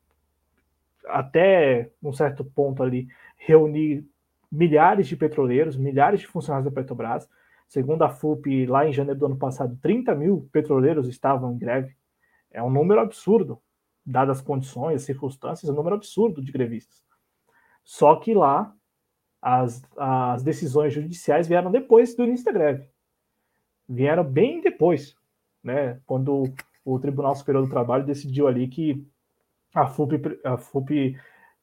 [1.07, 4.07] até um certo ponto ali reunir
[4.51, 7.29] milhares de petroleiros, milhares de funcionários da Petrobras.
[7.73, 11.97] Segundo a FUP, lá em janeiro do ano passado, 30 mil petroleiros estavam em greve.
[12.51, 13.63] É um número absurdo,
[14.05, 17.03] dadas as condições, as circunstâncias, é um número absurdo de grevistas.
[17.83, 18.75] Só que lá
[19.41, 22.87] as, as decisões judiciais vieram depois do início da greve.
[23.89, 25.17] Vieram bem depois,
[25.65, 25.99] né?
[26.05, 26.53] Quando
[26.85, 29.03] o Tribunal Superior do Trabalho decidiu ali que
[29.75, 31.19] a FUP, a FUP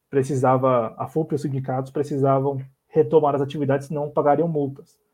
[0.09, 5.07] precisava, a FUP e os sindicatos precisavam retomar as atividades, senão pagariam multas.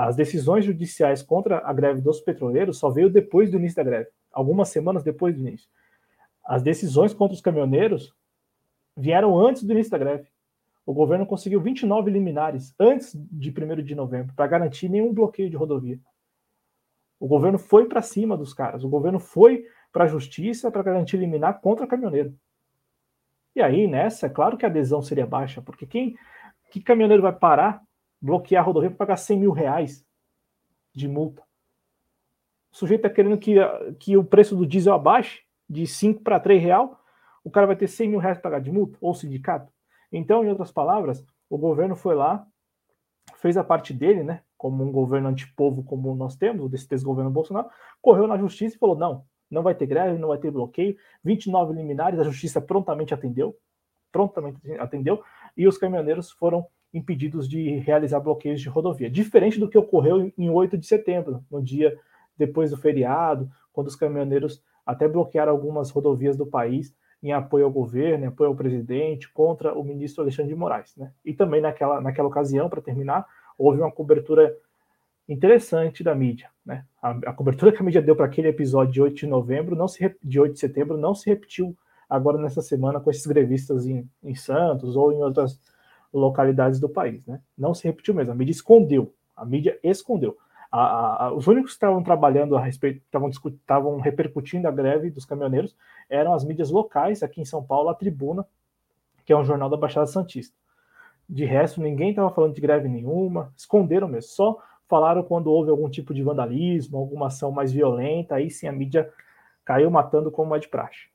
[0.00, 4.08] As decisões judiciais contra a greve dos petroleiros só veio depois do início da greve,
[4.30, 5.68] algumas semanas depois do início.
[6.46, 8.14] As decisões contra os caminhoneiros
[8.96, 10.28] vieram antes do início da greve.
[10.86, 15.56] O governo conseguiu 29 liminares antes de 1 de novembro para garantir nenhum bloqueio de
[15.56, 15.98] rodovia.
[17.18, 18.84] O governo foi para cima dos caras.
[18.84, 22.38] O governo foi para a justiça para garantir liminar contra caminhoneiro.
[23.52, 26.14] E aí, nessa, é claro que a adesão seria baixa, porque quem
[26.70, 27.82] que caminhoneiro vai parar,
[28.20, 30.04] bloquear a rodovia para pagar 100 mil reais
[30.94, 31.42] de multa?
[32.72, 33.56] O sujeito está querendo que,
[33.98, 37.02] que o preço do diesel abaixe de 5 para 3 real,
[37.44, 39.72] o cara vai ter 100 mil reais para pagar de multa, ou sindicato.
[40.12, 42.46] Então, em outras palavras, o governo foi lá,
[43.36, 44.42] fez a parte dele, né?
[44.56, 47.68] Como um governo antipovo como nós temos, desse desgoverno Bolsonaro,
[48.00, 50.96] correu na justiça e falou: não, não vai ter greve, não vai ter bloqueio.
[51.22, 53.56] 29 liminares, a justiça prontamente atendeu,
[54.10, 55.22] prontamente atendeu,
[55.56, 59.10] e os caminhoneiros foram impedidos de realizar bloqueios de rodovia.
[59.10, 61.98] Diferente do que ocorreu em 8 de setembro, no dia
[62.36, 67.70] depois do feriado, quando os caminhoneiros até bloquearam algumas rodovias do país em apoio ao
[67.70, 70.96] governo, em apoio ao presidente, contra o ministro Alexandre de Moraes.
[70.96, 71.12] Né?
[71.24, 73.26] E também naquela, naquela ocasião, para terminar,
[73.58, 74.56] houve uma cobertura
[75.28, 76.48] interessante da mídia.
[76.64, 76.84] Né?
[77.02, 79.88] A, a cobertura que a mídia deu para aquele episódio de 8 de novembro, não
[79.88, 81.76] se, de 8 de setembro, não se repetiu
[82.08, 85.60] agora nessa semana com esses grevistas em, em Santos ou em outras
[86.12, 87.26] localidades do país.
[87.26, 87.40] Né?
[87.56, 90.36] Não se repetiu mesmo, a mídia escondeu, a mídia escondeu.
[90.70, 95.24] A, a, os únicos que estavam trabalhando a respeito, estavam, estavam repercutindo a greve dos
[95.24, 95.74] caminhoneiros
[96.10, 98.46] eram as mídias locais, aqui em São Paulo, a Tribuna,
[99.24, 100.56] que é um jornal da Baixada Santista.
[101.28, 104.58] De resto, ninguém estava falando de greve nenhuma, esconderam mesmo, só
[104.88, 109.10] falaram quando houve algum tipo de vandalismo, alguma ação mais violenta, aí sim a mídia
[109.64, 111.08] caiu matando como é de praxe.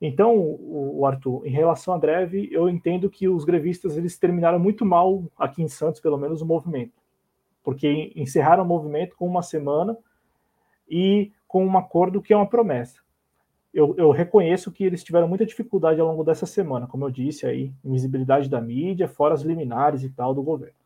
[0.00, 4.84] Então, o Arthur, em relação à greve, eu entendo que os grevistas eles terminaram muito
[4.84, 6.92] mal aqui em Santos, pelo menos o movimento
[7.66, 9.98] porque encerraram o movimento com uma semana
[10.88, 13.00] e com um acordo que é uma promessa.
[13.74, 17.44] Eu, eu, reconheço que eles tiveram muita dificuldade ao longo dessa semana, como eu disse
[17.44, 20.76] aí, visibilidade da mídia, fora as liminares e tal do governo.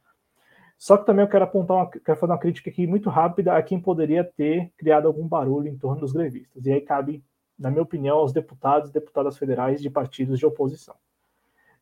[0.78, 3.62] Só que também eu quero apontar, uma, quero fazer uma crítica aqui muito rápida a
[3.62, 6.64] quem poderia ter criado algum barulho em torno dos grevistas.
[6.64, 7.22] E aí cabe,
[7.60, 10.96] na minha opinião, aos deputados e deputadas federais de partidos de oposição.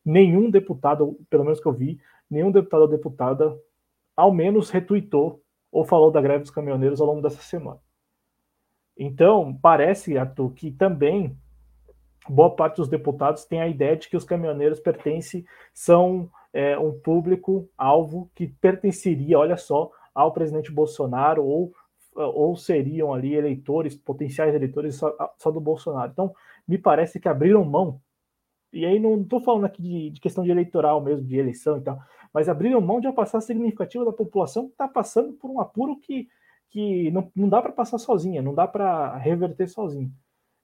[0.04, 3.56] Nenhum deputado, pelo menos que eu vi, nenhum deputado ou deputada
[4.16, 5.40] ao menos retuitou
[5.70, 7.78] ou falou da greve dos caminhoneiros ao longo dessa semana.
[8.96, 11.38] Então, parece, Arthur, que também
[12.28, 16.92] boa parte dos deputados tem a ideia de que os caminhoneiros pertencem, são é, um
[16.98, 21.72] público-alvo que pertenceria, olha só, ao presidente Bolsonaro ou,
[22.26, 26.10] ou seriam ali eleitores, potenciais eleitores só, só do Bolsonaro.
[26.10, 26.34] Então,
[26.66, 28.00] me parece que abriram mão,
[28.72, 31.80] e aí não estou falando aqui de, de, questão de eleitoral mesmo, de eleição e
[31.80, 31.98] tal,
[32.32, 35.98] mas abriram mão de uma passagem significativa da população que está passando por um apuro
[35.98, 36.28] que,
[36.70, 40.12] que não, não dá para passar sozinha, não dá para reverter sozinho.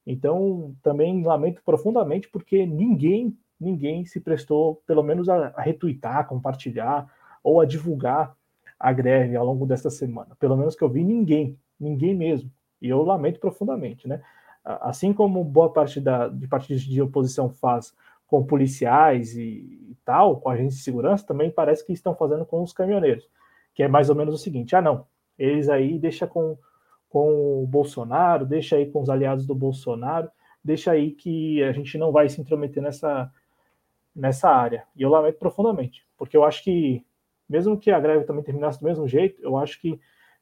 [0.06, 7.10] Então, também lamento profundamente porque ninguém, ninguém se prestou, pelo menos, a, a retweetar, compartilhar
[7.42, 8.36] ou a divulgar
[8.84, 10.36] a greve ao longo desta semana.
[10.38, 12.50] Pelo menos que eu vi, ninguém, ninguém mesmo.
[12.82, 14.20] E eu lamento profundamente, né?
[14.62, 17.94] Assim como boa parte da, de partidos de oposição faz
[18.26, 22.62] com policiais e, e tal, com agentes de segurança, também parece que estão fazendo com
[22.62, 23.26] os caminhoneiros,
[23.74, 25.06] que é mais ou menos o seguinte: ah, não,
[25.38, 26.58] eles aí deixa com,
[27.08, 30.30] com o Bolsonaro, deixa aí com os aliados do Bolsonaro,
[30.62, 33.32] deixa aí que a gente não vai se intrometer nessa,
[34.14, 34.84] nessa área.
[34.94, 37.02] E eu lamento profundamente, porque eu acho que,
[37.48, 40.00] mesmo que a greve também terminasse do mesmo jeito, eu acho que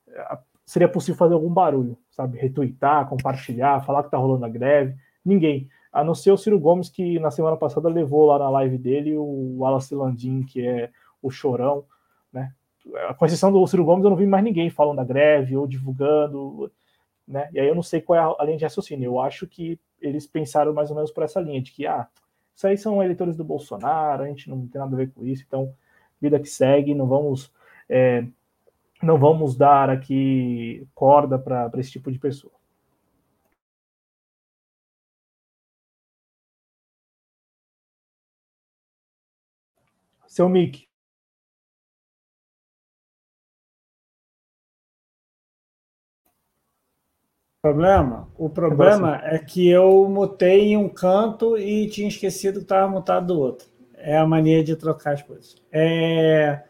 [0.09, 2.39] eh, seria possível fazer algum barulho, sabe?
[2.39, 4.95] Retweetar, compartilhar, falar que tá rolando a greve.
[5.25, 8.79] Ninguém a não ser o Ciro Gomes, que na semana passada levou lá na live
[8.79, 11.85] dele o Wallace Landim, que é o chorão,
[12.33, 12.55] né?
[13.19, 16.73] Com exceção do Ciro Gomes, eu não vi mais ninguém falando da greve ou divulgando,
[17.29, 17.51] né?
[17.53, 19.05] E aí eu não sei qual é a linha de raciocínio.
[19.05, 22.09] Eu acho que eles pensaram mais ou menos por essa linha, de que, ah,
[22.57, 25.45] isso aí são eleitores do Bolsonaro, a gente não tem nada a ver com isso,
[25.47, 25.75] então,
[26.23, 27.53] vida que segue, não vamos.
[27.89, 28.25] É,
[29.03, 32.53] não vamos dar aqui corda para esse tipo de pessoa.
[40.33, 40.89] seu mic.
[47.61, 48.29] Problema?
[48.37, 53.27] O problema é que eu mutei em um canto e tinha esquecido que estava mutado
[53.27, 53.72] do outro.
[54.05, 55.57] É a mania de trocar as coisas.
[55.71, 56.63] É,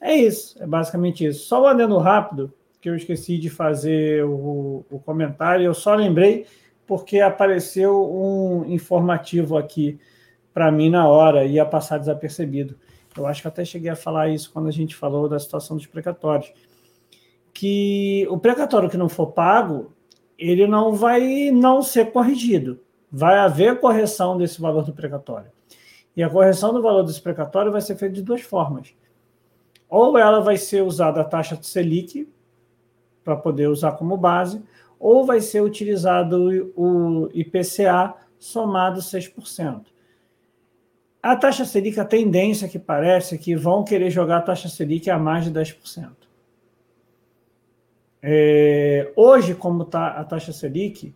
[0.00, 1.46] é isso, é basicamente isso.
[1.46, 6.46] Só adendo rápido, que eu esqueci de fazer o, o comentário, eu só lembrei
[6.86, 10.00] porque apareceu um informativo aqui
[10.52, 12.76] para mim na hora, ia passar desapercebido.
[13.16, 15.86] Eu acho que até cheguei a falar isso quando a gente falou da situação dos
[15.86, 16.52] precatórios.
[17.54, 19.92] Que o precatório que não for pago,
[20.38, 22.80] ele não vai não ser corrigido.
[23.10, 25.50] Vai haver correção desse valor do precatório.
[26.16, 28.94] E a correção do valor desse precatório vai ser feita de duas formas.
[29.88, 32.28] Ou ela vai ser usada a taxa Selic,
[33.24, 34.62] para poder usar como base,
[34.98, 39.86] ou vai ser utilizado o IPCA somado 6%.
[41.22, 45.08] A taxa Selic, a tendência que parece é que vão querer jogar a taxa Selic
[45.08, 46.10] a mais de 10%.
[48.20, 51.14] É, hoje, como está a taxa Selic,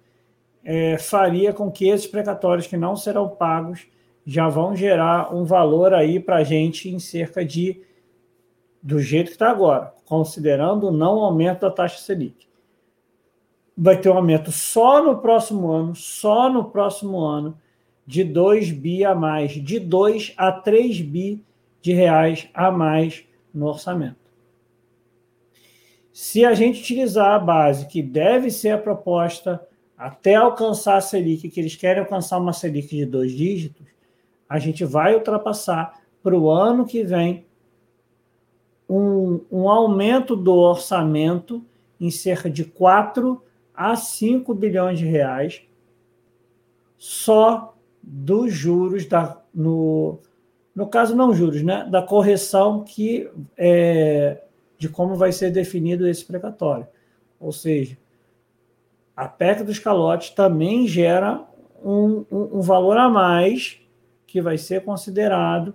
[0.65, 3.87] é, faria com que esses precatórios que não serão pagos
[4.27, 7.81] já vão gerar um valor aí para a gente em cerca de,
[8.83, 12.49] do jeito que está agora, considerando o não aumento da taxa Selic.
[13.79, 17.57] Vai ter um aumento só no próximo ano, só no próximo ano,
[18.05, 21.45] de 2 bi a mais, de 2 a 3 bi
[21.81, 23.25] de reais a mais
[23.55, 24.27] no orçamento.
[26.13, 29.65] Se a gente utilizar a base que deve ser a proposta
[29.97, 33.96] até alcançar a Selic, que eles querem alcançar uma Selic de dois dígitos,
[34.49, 37.45] a gente vai ultrapassar para o ano que vem
[38.89, 41.65] um, um aumento do orçamento
[42.01, 43.43] em cerca de 4
[43.75, 45.63] a 5 bilhões de reais
[46.97, 50.19] só dos juros da, no,
[50.75, 54.43] no caso não juros, né, da correção que é,
[54.79, 56.87] de como vai ser definido esse precatório.
[57.41, 57.99] Ou seja,
[59.17, 61.43] a PEC dos calotes também gera
[61.85, 63.81] um, um, um valor a mais
[64.27, 65.75] que vai ser considerado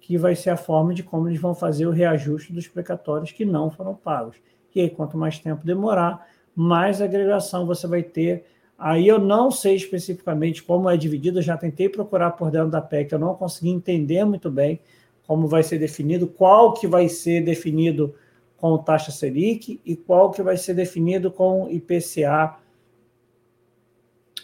[0.00, 3.44] que vai ser a forma de como eles vão fazer o reajuste dos precatórios que
[3.44, 4.36] não foram pagos.
[4.74, 6.26] E aí, quanto mais tempo demorar,
[6.56, 8.44] mais agregação você vai ter
[8.84, 12.80] Aí eu não sei especificamente como é dividido, eu já tentei procurar por dentro da
[12.80, 14.80] PEC, eu não consegui entender muito bem
[15.24, 18.12] como vai ser definido, qual que vai ser definido
[18.56, 22.56] com taxa Selic e qual que vai ser definido com IPCA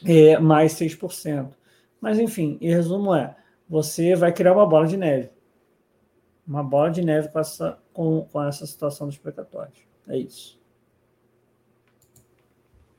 [0.04, 1.48] é, mais 6%.
[2.00, 3.36] Mas, enfim, em resumo é,
[3.68, 5.30] você vai criar uma bola de neve.
[6.46, 9.86] Uma bola de neve com essa, com, com essa situação dos precatórios.
[10.08, 10.58] É isso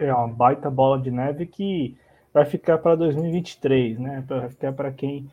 [0.05, 1.95] é uma baita bola de neve que
[2.33, 4.23] vai ficar para 2023, né?
[4.27, 5.29] Vai ficar para quem.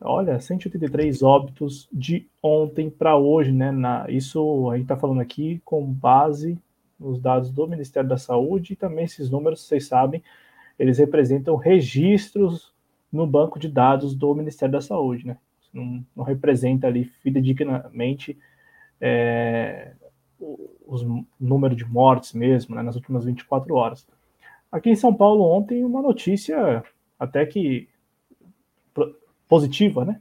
[0.00, 3.70] olha, 183 óbitos de ontem para hoje, né?
[3.70, 6.58] Na, isso a gente está falando aqui com base
[6.98, 10.22] nos dados do Ministério da Saúde e também esses números, vocês sabem,
[10.78, 12.72] eles representam registros
[13.12, 15.38] no banco de dados do Ministério da Saúde, né?
[15.72, 18.38] Não, não representa ali fidedignamente
[19.00, 19.92] é,
[20.86, 21.04] os
[21.38, 24.06] números de mortes mesmo, né, nas últimas 24 horas.
[24.70, 26.82] Aqui em São Paulo ontem uma notícia
[27.18, 27.88] até que
[29.48, 30.20] positiva, né?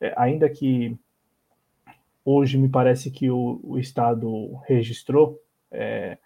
[0.00, 0.96] É, ainda que
[2.24, 5.40] hoje me parece que o, o estado registrou
[5.70, 6.18] é,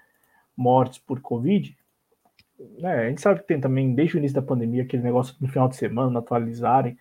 [0.57, 1.77] mortes por Covid,
[2.79, 5.49] né, a gente sabe que tem também, desde o início da pandemia, aquele negócio no
[5.49, 6.97] final de semana, atualizarem.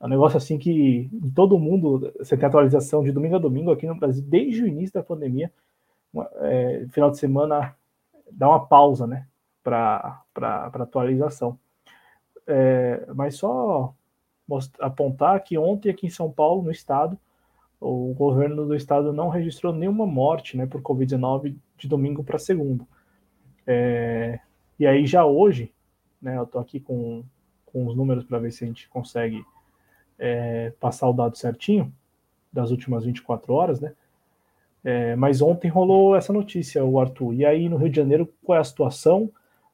[0.00, 3.70] É um negócio assim que em todo mundo você tem atualização de domingo a domingo
[3.70, 5.52] aqui no Brasil, desde o início da pandemia.
[6.42, 7.74] É, final de semana
[8.30, 9.26] dá uma pausa, né,
[9.62, 10.22] para
[10.74, 11.58] atualização.
[12.46, 13.92] É, mas só
[14.80, 17.18] apontar que ontem aqui em São Paulo, no estado,
[17.80, 22.86] o governo do estado não registrou nenhuma morte né, por Covid-19 de domingo para segundo.
[23.66, 24.38] É,
[24.78, 25.72] e aí já hoje,
[26.20, 27.24] né, eu estou aqui com,
[27.64, 29.44] com os números para ver se a gente consegue
[30.18, 31.92] é, passar o dado certinho
[32.52, 33.92] das últimas 24 horas, né?
[34.82, 37.34] É, mas ontem rolou essa notícia, o Arthur.
[37.34, 39.30] E aí no Rio de Janeiro, qual é a situação?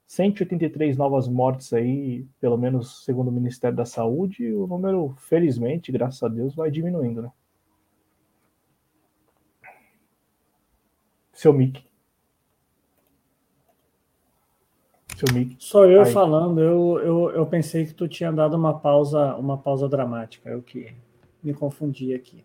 [0.06, 6.22] 183 novas mortes aí, pelo menos segundo o Ministério da Saúde, o número, felizmente, graças
[6.22, 7.32] a Deus, vai diminuindo, né?
[11.32, 11.82] Seu mic.
[15.58, 16.12] Sou eu Aí.
[16.12, 20.60] falando, eu, eu, eu pensei que tu tinha dado uma pausa, uma pausa dramática, eu
[20.62, 20.92] que
[21.42, 22.44] me confundi aqui.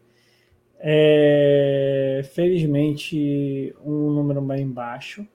[0.80, 5.28] É, felizmente, um número bem baixo,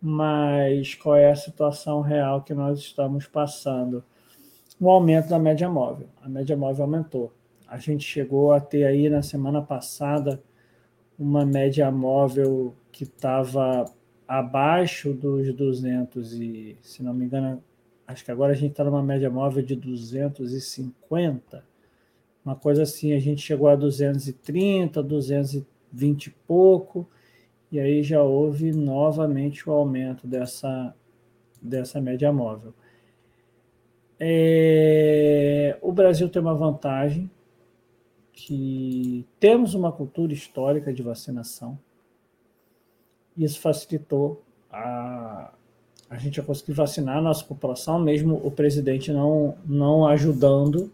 [0.00, 4.04] mas qual é a situação real que nós estamos passando?
[4.80, 6.08] O aumento da média móvel.
[6.20, 7.32] A média móvel aumentou.
[7.66, 10.42] A gente chegou a ter aí na semana passada
[11.18, 13.84] uma média móvel que estava
[14.28, 17.62] abaixo dos 200 e, se não me engano,
[18.06, 21.64] acho que agora a gente está numa média móvel de 250,
[22.44, 27.08] uma coisa assim, a gente chegou a 230, 220 e pouco,
[27.70, 30.94] e aí já houve novamente o aumento dessa,
[31.60, 32.72] dessa média móvel.
[34.18, 37.30] É, o Brasil tem uma vantagem,
[38.32, 41.78] que temos uma cultura histórica de vacinação,
[43.36, 45.52] isso facilitou a,
[46.08, 50.92] a gente a conseguir vacinar a nossa população, mesmo o presidente não, não ajudando,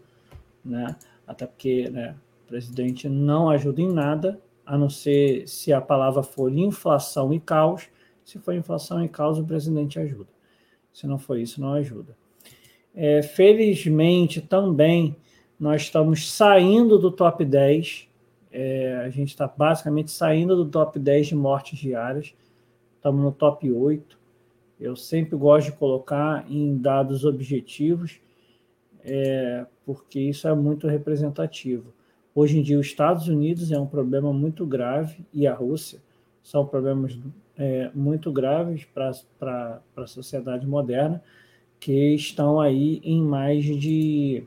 [0.63, 0.95] né?
[1.27, 6.23] até porque né, o presidente não ajuda em nada, a não ser se a palavra
[6.23, 7.89] for inflação e caos.
[8.23, 10.29] Se for inflação e caos, o presidente ajuda.
[10.91, 12.15] Se não for isso, não ajuda.
[12.95, 15.15] É, felizmente, também,
[15.59, 18.07] nós estamos saindo do top 10
[18.53, 22.35] é, a gente está basicamente saindo do top 10 de mortes diárias,
[22.95, 24.19] estamos no top 8.
[24.79, 28.19] Eu sempre gosto de colocar em dados objetivos,
[29.03, 31.91] é, porque isso é muito representativo.
[32.35, 35.99] Hoje em dia, os Estados Unidos é um problema muito grave e a Rússia
[36.41, 37.17] são problemas
[37.55, 41.23] é, muito graves para a sociedade moderna,
[41.79, 44.43] que estão aí em mais de,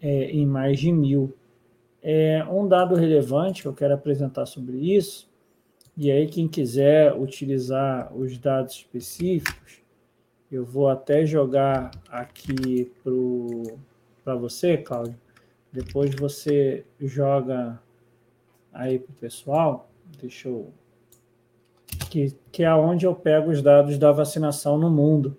[0.00, 1.34] é, em mais de mil.
[2.00, 5.28] É, um dado relevante que eu quero apresentar sobre isso,
[5.96, 9.82] e aí quem quiser utilizar os dados específicos,
[10.50, 12.90] eu vou até jogar aqui
[14.24, 15.18] para você, Cláudio.
[15.72, 17.80] Depois você joga
[18.72, 19.90] aí para o pessoal.
[20.20, 20.72] Deixa eu.
[22.10, 25.36] Que, que é onde eu pego os dados da vacinação no mundo.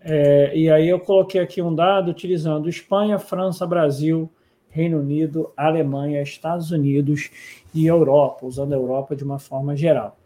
[0.00, 4.30] É, e aí eu coloquei aqui um dado utilizando Espanha, França, Brasil,
[4.70, 7.30] Reino Unido, Alemanha, Estados Unidos
[7.74, 10.16] e Europa, usando a Europa de uma forma geral.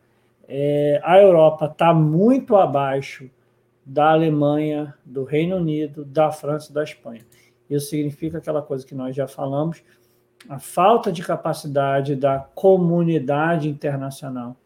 [0.46, 3.28] É, a Europa está muito abaixo
[3.84, 7.22] da Alemanha, do Reino Unido, da França e da Espanha.
[7.68, 9.82] Isso significa aquela coisa que nós já falamos,
[10.48, 14.56] a falta de capacidade da comunidade internacional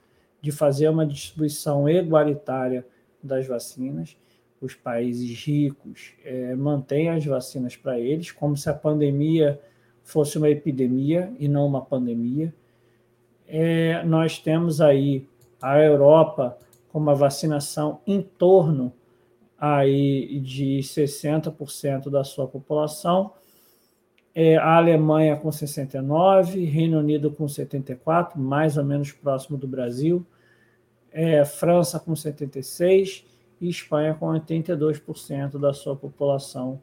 [0.40, 2.86] de fazer uma distribuição igualitária
[3.22, 4.16] das vacinas.
[4.60, 9.60] Os países ricos é, mantêm as vacinas para eles, como se a pandemia
[10.02, 12.52] fosse uma epidemia e não uma pandemia.
[13.46, 15.28] É, nós temos aí
[15.60, 16.58] a Europa
[16.90, 18.92] com uma vacinação em torno
[19.58, 23.32] aí de 60% da sua população,
[24.34, 30.24] é, a Alemanha com 69%, Reino Unido com 74%, mais ou menos próximo do Brasil,
[31.10, 33.24] é, França com 76%
[33.60, 36.80] e Espanha com 82% da sua população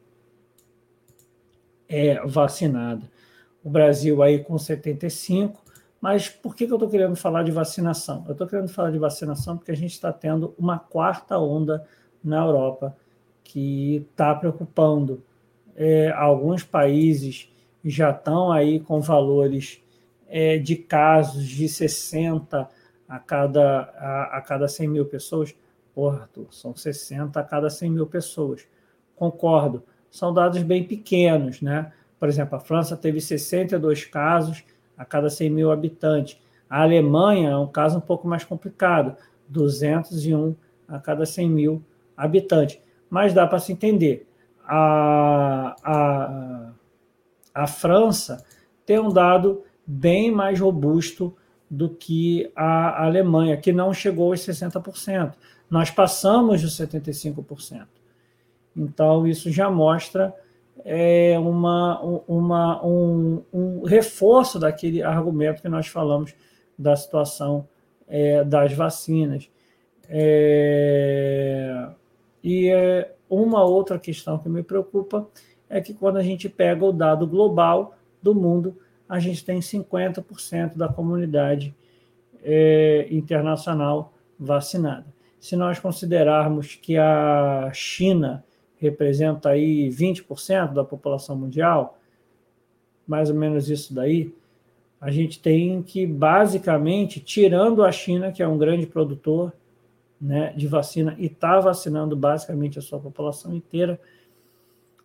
[1.88, 3.08] é vacinada
[3.66, 5.60] o Brasil aí com 75.
[6.00, 8.22] Mas por que, que eu estou querendo falar de vacinação?
[8.28, 11.84] Eu estou querendo falar de vacinação porque a gente está tendo uma quarta onda
[12.26, 12.96] na Europa
[13.44, 15.22] que está preocupando.
[15.76, 17.48] É, alguns países
[17.84, 19.80] já estão aí com valores
[20.28, 22.68] é, de casos de 60
[23.08, 25.54] a cada, a, a cada 100 mil pessoas.
[25.94, 28.66] Porra, Arthur, são 60 a cada 100 mil pessoas.
[29.14, 31.92] Concordo, são dados bem pequenos, né?
[32.18, 34.64] Por exemplo, a França teve 62 casos
[34.96, 36.38] a cada 100 mil habitantes.
[36.68, 39.16] A Alemanha é um caso um pouco mais complicado,
[39.48, 40.54] 201
[40.88, 41.82] a cada 100 mil
[42.16, 42.78] habitantes.
[43.08, 44.26] Mas dá para se entender.
[44.64, 46.72] A, a,
[47.54, 48.44] a França
[48.84, 51.36] tem um dado bem mais robusto
[51.70, 55.34] do que a Alemanha, que não chegou aos 60%.
[55.68, 57.86] Nós passamos dos 75%.
[58.76, 60.34] Então, isso já mostra
[60.84, 66.32] é uma, uma, um, um reforço daquele argumento que nós falamos
[66.78, 67.66] da situação
[68.06, 69.50] é, das vacinas.
[70.08, 71.88] É,
[72.48, 75.28] e é, uma outra questão que me preocupa
[75.68, 80.76] é que quando a gente pega o dado global do mundo, a gente tem 50%
[80.76, 81.74] da comunidade
[82.44, 85.06] é, internacional vacinada.
[85.40, 88.44] Se nós considerarmos que a China
[88.76, 91.98] representa aí 20% da população mundial,
[93.08, 94.32] mais ou menos isso daí,
[95.00, 99.52] a gente tem que, basicamente, tirando a China, que é um grande produtor,
[100.20, 104.00] né, de vacina e está vacinando basicamente a sua população inteira,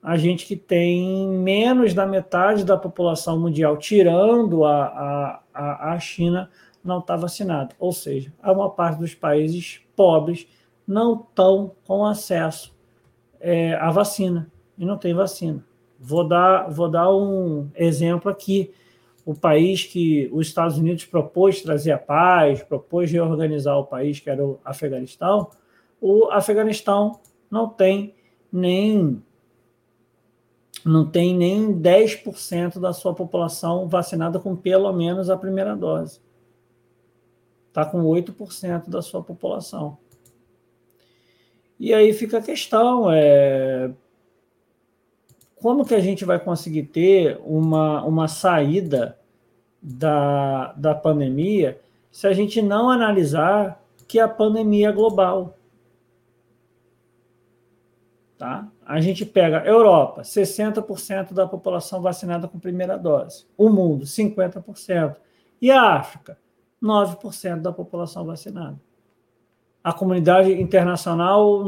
[0.02, 6.50] a gente que tem menos da metade da população mundial, tirando a, a, a China,
[6.84, 7.76] não está vacinado.
[7.78, 10.48] Ou seja, a maior parte dos países pobres
[10.88, 12.76] não estão com acesso
[13.40, 15.64] é, à vacina e não tem vacina.
[16.00, 18.74] Vou dar, vou dar um exemplo aqui.
[19.26, 24.30] O país que os Estados Unidos propôs trazer a paz, propôs reorganizar o país, que
[24.30, 25.50] era o Afeganistão,
[26.00, 27.20] o Afeganistão
[27.50, 28.16] não tem
[28.52, 29.22] nem
[30.84, 36.20] não tem nem 10% da sua população vacinada com pelo menos a primeira dose.
[37.68, 39.98] Está com 8% da sua população.
[41.80, 43.92] E aí fica a questão, é,
[45.62, 49.18] como que a gente vai conseguir ter uma, uma saída
[49.82, 51.80] da, da pandemia
[52.12, 55.58] se a gente não analisar que a pandemia é global?
[58.38, 58.68] Tá?
[58.84, 63.46] A gente pega Europa, 60% da população vacinada com primeira dose.
[63.56, 65.16] O mundo, 50%.
[65.62, 66.38] E a África,
[66.82, 68.82] 9% da população vacinada.
[69.84, 71.64] A comunidade internacional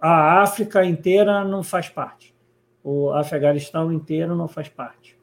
[0.00, 2.34] a África inteira não faz parte.
[2.82, 5.18] O Afeganistão inteiro não faz parte.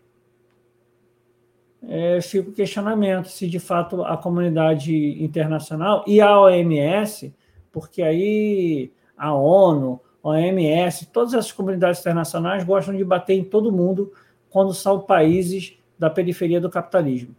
[1.88, 7.34] É, fica o questionamento se de fato a comunidade internacional e a OMS,
[7.72, 14.12] porque aí a ONU, OMS, todas essas comunidades internacionais gostam de bater em todo mundo
[14.50, 17.36] quando são países da periferia do capitalismo.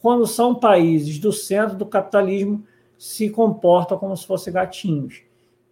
[0.00, 2.62] Quando são países do centro do capitalismo,
[2.96, 5.27] se comportam como se fossem gatinhos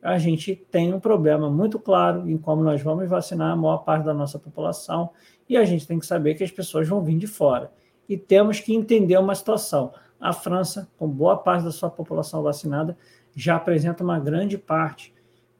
[0.06, 4.04] a gente tem um problema muito claro em como nós vamos vacinar a maior parte
[4.04, 5.10] da nossa população
[5.48, 7.72] e a gente tem que saber que as pessoas vão vir de fora.
[8.08, 9.92] E temos que entender uma situação.
[10.20, 12.96] A França, com boa parte da sua população vacinada,
[13.34, 15.12] já apresenta uma grande parte,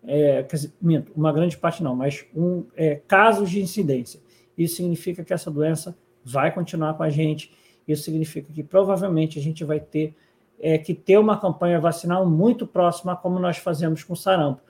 [0.04, 0.72] é, dizer,
[1.16, 4.20] uma grande parte não, mas um, é, casos de incidência.
[4.56, 7.52] Isso significa que essa doença vai continuar com a gente.
[7.86, 10.14] Isso significa que provavelmente a gente vai ter
[10.60, 14.60] é, que ter uma campanha vacinal muito próxima como nós fazemos com sarampo,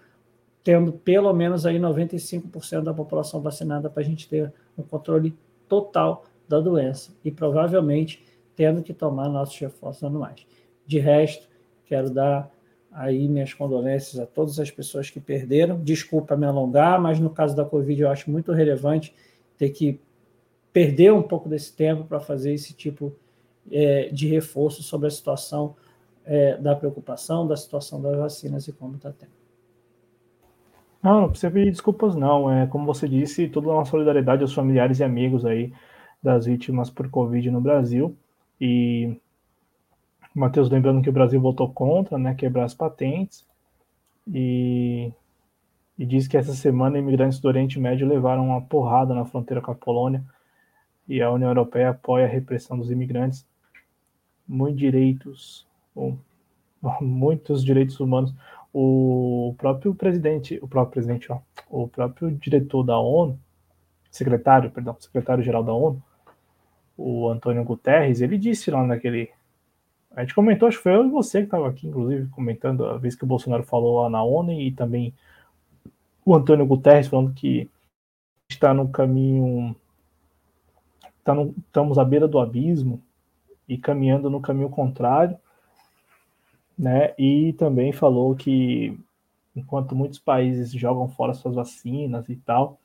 [0.62, 5.34] tendo pelo menos aí 95% da população vacinada para a gente ter um controle
[5.68, 8.24] total da doença e provavelmente
[8.54, 10.46] tendo que tomar nossos reforços anuais.
[10.86, 11.48] De resto,
[11.84, 12.50] quero dar
[12.90, 15.78] aí minhas condolências a todas as pessoas que perderam.
[15.82, 19.14] Desculpa me alongar, mas no caso da Covid eu acho muito relevante
[19.58, 20.00] ter que
[20.72, 23.25] perder um pouco desse tempo para fazer esse tipo de
[23.70, 25.74] é, de reforço sobre a situação
[26.24, 29.32] é, da preocupação, da situação das vacinas e como está tendo.
[31.02, 32.50] Não, não precisa pedir desculpas, não.
[32.50, 35.72] É, como você disse, toda a nossa solidariedade aos familiares e amigos aí
[36.22, 38.16] das vítimas por Covid no Brasil.
[38.60, 39.16] E
[40.34, 43.46] Matheus lembrando que o Brasil votou contra, né, quebrar as patentes.
[44.26, 45.12] E,
[45.96, 49.70] e diz que essa semana imigrantes do Oriente Médio levaram uma porrada na fronteira com
[49.70, 50.24] a Polônia
[51.08, 53.46] e a União Europeia apoia a repressão dos imigrantes
[54.46, 55.66] muitos direitos,
[57.00, 58.34] muitos direitos humanos.
[58.72, 61.38] O próprio presidente, o próprio presidente, ó,
[61.70, 63.38] o próprio diretor da ONU,
[64.10, 66.02] secretário, perdão, secretário-geral da ONU,
[66.96, 69.30] o Antônio Guterres, ele disse lá naquele.
[70.14, 72.96] A gente comentou, acho que foi eu e você que estava aqui, inclusive, comentando a
[72.96, 75.12] vez que o Bolsonaro falou lá na ONU e também
[76.24, 77.70] o Antônio Guterres falando que
[78.50, 79.76] está no caminho.
[81.22, 83.02] Tá no, estamos à beira do abismo,
[83.68, 85.36] e caminhando no caminho contrário,
[86.78, 87.14] né?
[87.18, 88.98] E também falou que
[89.54, 92.78] enquanto muitos países jogam fora suas vacinas e tal,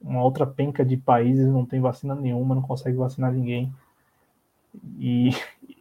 [0.00, 3.72] uma outra penca de países não tem vacina nenhuma, não consegue vacinar ninguém.
[4.98, 5.30] E,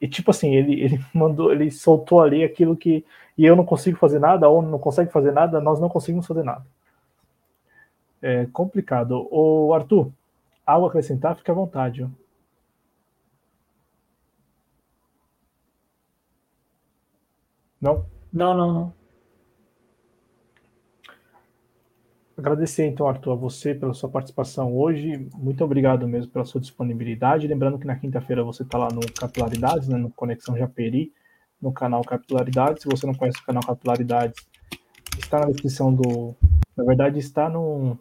[0.01, 3.05] e, tipo assim, ele, ele mandou, ele soltou ali aquilo que
[3.39, 6.27] e eu não consigo fazer nada, a ONU não consegue fazer nada, nós não conseguimos
[6.27, 6.65] fazer nada.
[8.21, 9.25] É complicado.
[9.31, 10.11] O Arthur,
[10.65, 12.05] algo acrescentar, fique à vontade.
[17.81, 18.05] Não?
[18.31, 18.93] Não, não, não.
[22.37, 25.29] Agradecer então, Arthur, a você pela sua participação hoje.
[25.35, 27.47] Muito obrigado mesmo pela sua disponibilidade.
[27.47, 31.11] Lembrando que na quinta-feira você está lá no Capilaridades, né, no Conexão Japeri,
[31.61, 32.83] no canal Capilaridades.
[32.83, 34.47] Se você não conhece o canal Capilaridades,
[35.17, 36.33] está na descrição do.
[36.77, 37.99] Na verdade, está no,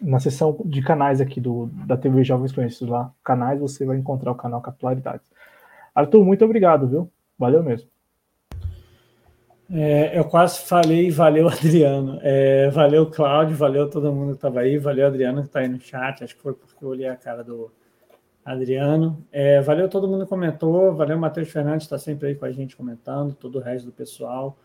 [0.00, 3.12] na seção de canais aqui do, da TV Jovens Conhecidos lá.
[3.24, 5.28] Canais, você vai encontrar o canal Capilaridades.
[5.92, 7.10] Arthur, muito obrigado, viu?
[7.36, 7.91] Valeu mesmo.
[9.70, 12.18] É, eu quase falei valeu, Adriano.
[12.22, 15.80] É, valeu, Cláudio, valeu todo mundo que estava aí, valeu, Adriano, que está aí no
[15.80, 16.24] chat.
[16.24, 17.70] Acho que foi porque eu olhei a cara do,
[18.44, 19.24] Adriano.
[19.30, 22.76] É, valeu todo mundo que comentou, valeu Matheus Fernandes, está sempre aí com a gente
[22.76, 24.58] comentando, todo o resto do pessoal.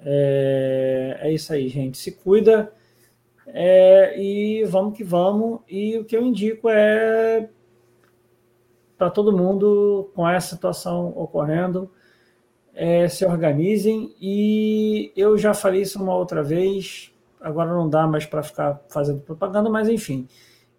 [0.00, 1.96] É, é isso aí, gente.
[1.96, 2.72] Se cuida
[3.46, 5.60] é, e vamos que vamos.
[5.68, 7.48] E o que eu indico é
[8.96, 11.90] para todo mundo com essa situação ocorrendo,
[12.78, 14.14] é, se organizem.
[14.20, 19.20] E eu já falei isso uma outra vez, agora não dá mais para ficar fazendo
[19.20, 20.28] propaganda, mas enfim.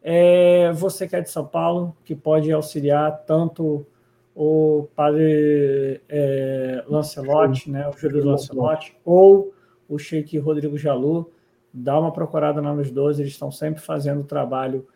[0.01, 3.85] É, você que é de São Paulo, que pode auxiliar tanto
[4.33, 9.53] o padre é, Lancelotti, né, o Júlio Lancelotti, ou
[9.89, 11.29] o Sheik Rodrigo Jalu,
[11.73, 14.87] dá uma procurada lá nos dois, eles estão sempre fazendo trabalho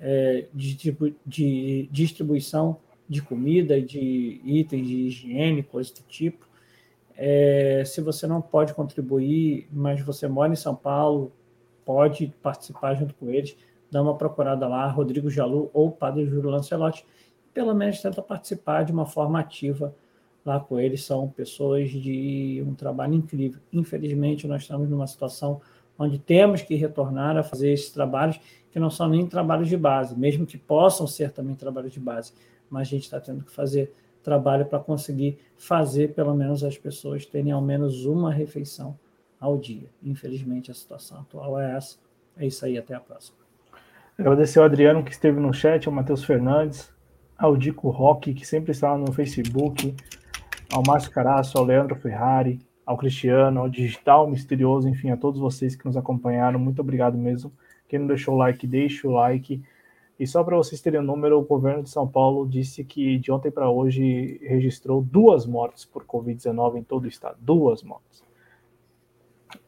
[0.00, 0.74] é, de,
[1.24, 2.78] de, distribuição
[3.08, 6.47] de comida, de itens de higiene, coisas do tipo.
[7.20, 11.32] É, se você não pode contribuir, mas você mora em São Paulo,
[11.84, 13.56] pode participar junto com eles,
[13.90, 17.04] dá uma procurada lá, Rodrigo Jalu ou Padre Júlio Lancelotti,
[17.52, 19.92] pelo menos tenta participar de uma forma ativa
[20.44, 21.04] lá com eles.
[21.04, 23.60] São pessoas de um trabalho incrível.
[23.72, 25.60] Infelizmente, nós estamos numa situação
[25.98, 28.38] onde temos que retornar a fazer esses trabalhos
[28.70, 32.32] que não são nem trabalhos de base, mesmo que possam ser também trabalhos de base,
[32.70, 33.92] mas a gente está tendo que fazer
[34.28, 38.94] trabalho para conseguir fazer pelo menos as pessoas terem ao menos uma refeição
[39.40, 39.88] ao dia.
[40.02, 41.96] Infelizmente, a situação atual é essa.
[42.36, 43.38] É isso aí, até a próxima.
[44.18, 46.92] Agradecer ao Adriano que esteve no chat, ao Matheus Fernandes,
[47.38, 49.94] ao Dico Roque, que sempre está no Facebook,
[50.70, 55.74] ao Márcio Caraço, ao Leandro Ferrari, ao Cristiano, ao Digital Misterioso, enfim, a todos vocês
[55.74, 57.50] que nos acompanharam, muito obrigado mesmo.
[57.88, 59.62] Quem não deixou o like, deixe o like.
[60.18, 63.18] E só para vocês terem o um número, o governo de São Paulo disse que
[63.18, 67.36] de ontem para hoje registrou duas mortes por Covid-19 em todo o estado.
[67.40, 68.24] Duas mortes.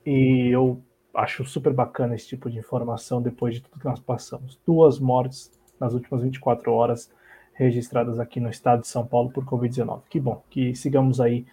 [0.05, 0.81] E eu
[1.15, 4.59] acho super bacana esse tipo de informação depois de tudo que nós passamos.
[4.67, 7.11] Duas mortes nas últimas 24 horas
[7.53, 10.03] registradas aqui no estado de São Paulo por Covid-19.
[10.09, 11.47] Que bom, que sigamos aí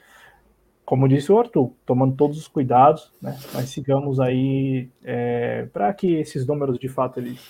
[0.88, 3.38] como disse o Arthur, tomando todos os cuidados, né?
[3.54, 7.46] Mas sigamos aí é, para que esses números de fato eles,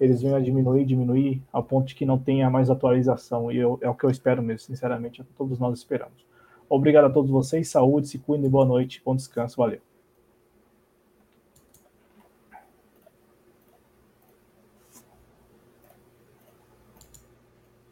[0.00, 3.50] eles venham a diminuir, diminuir, ao ponto de que não tenha mais atualização.
[3.50, 6.26] E eu, é o que eu espero mesmo, sinceramente, é todos nós esperamos.
[6.68, 9.80] Obrigado a todos vocês, saúde, se cuidem, boa noite, bom descanso, valeu.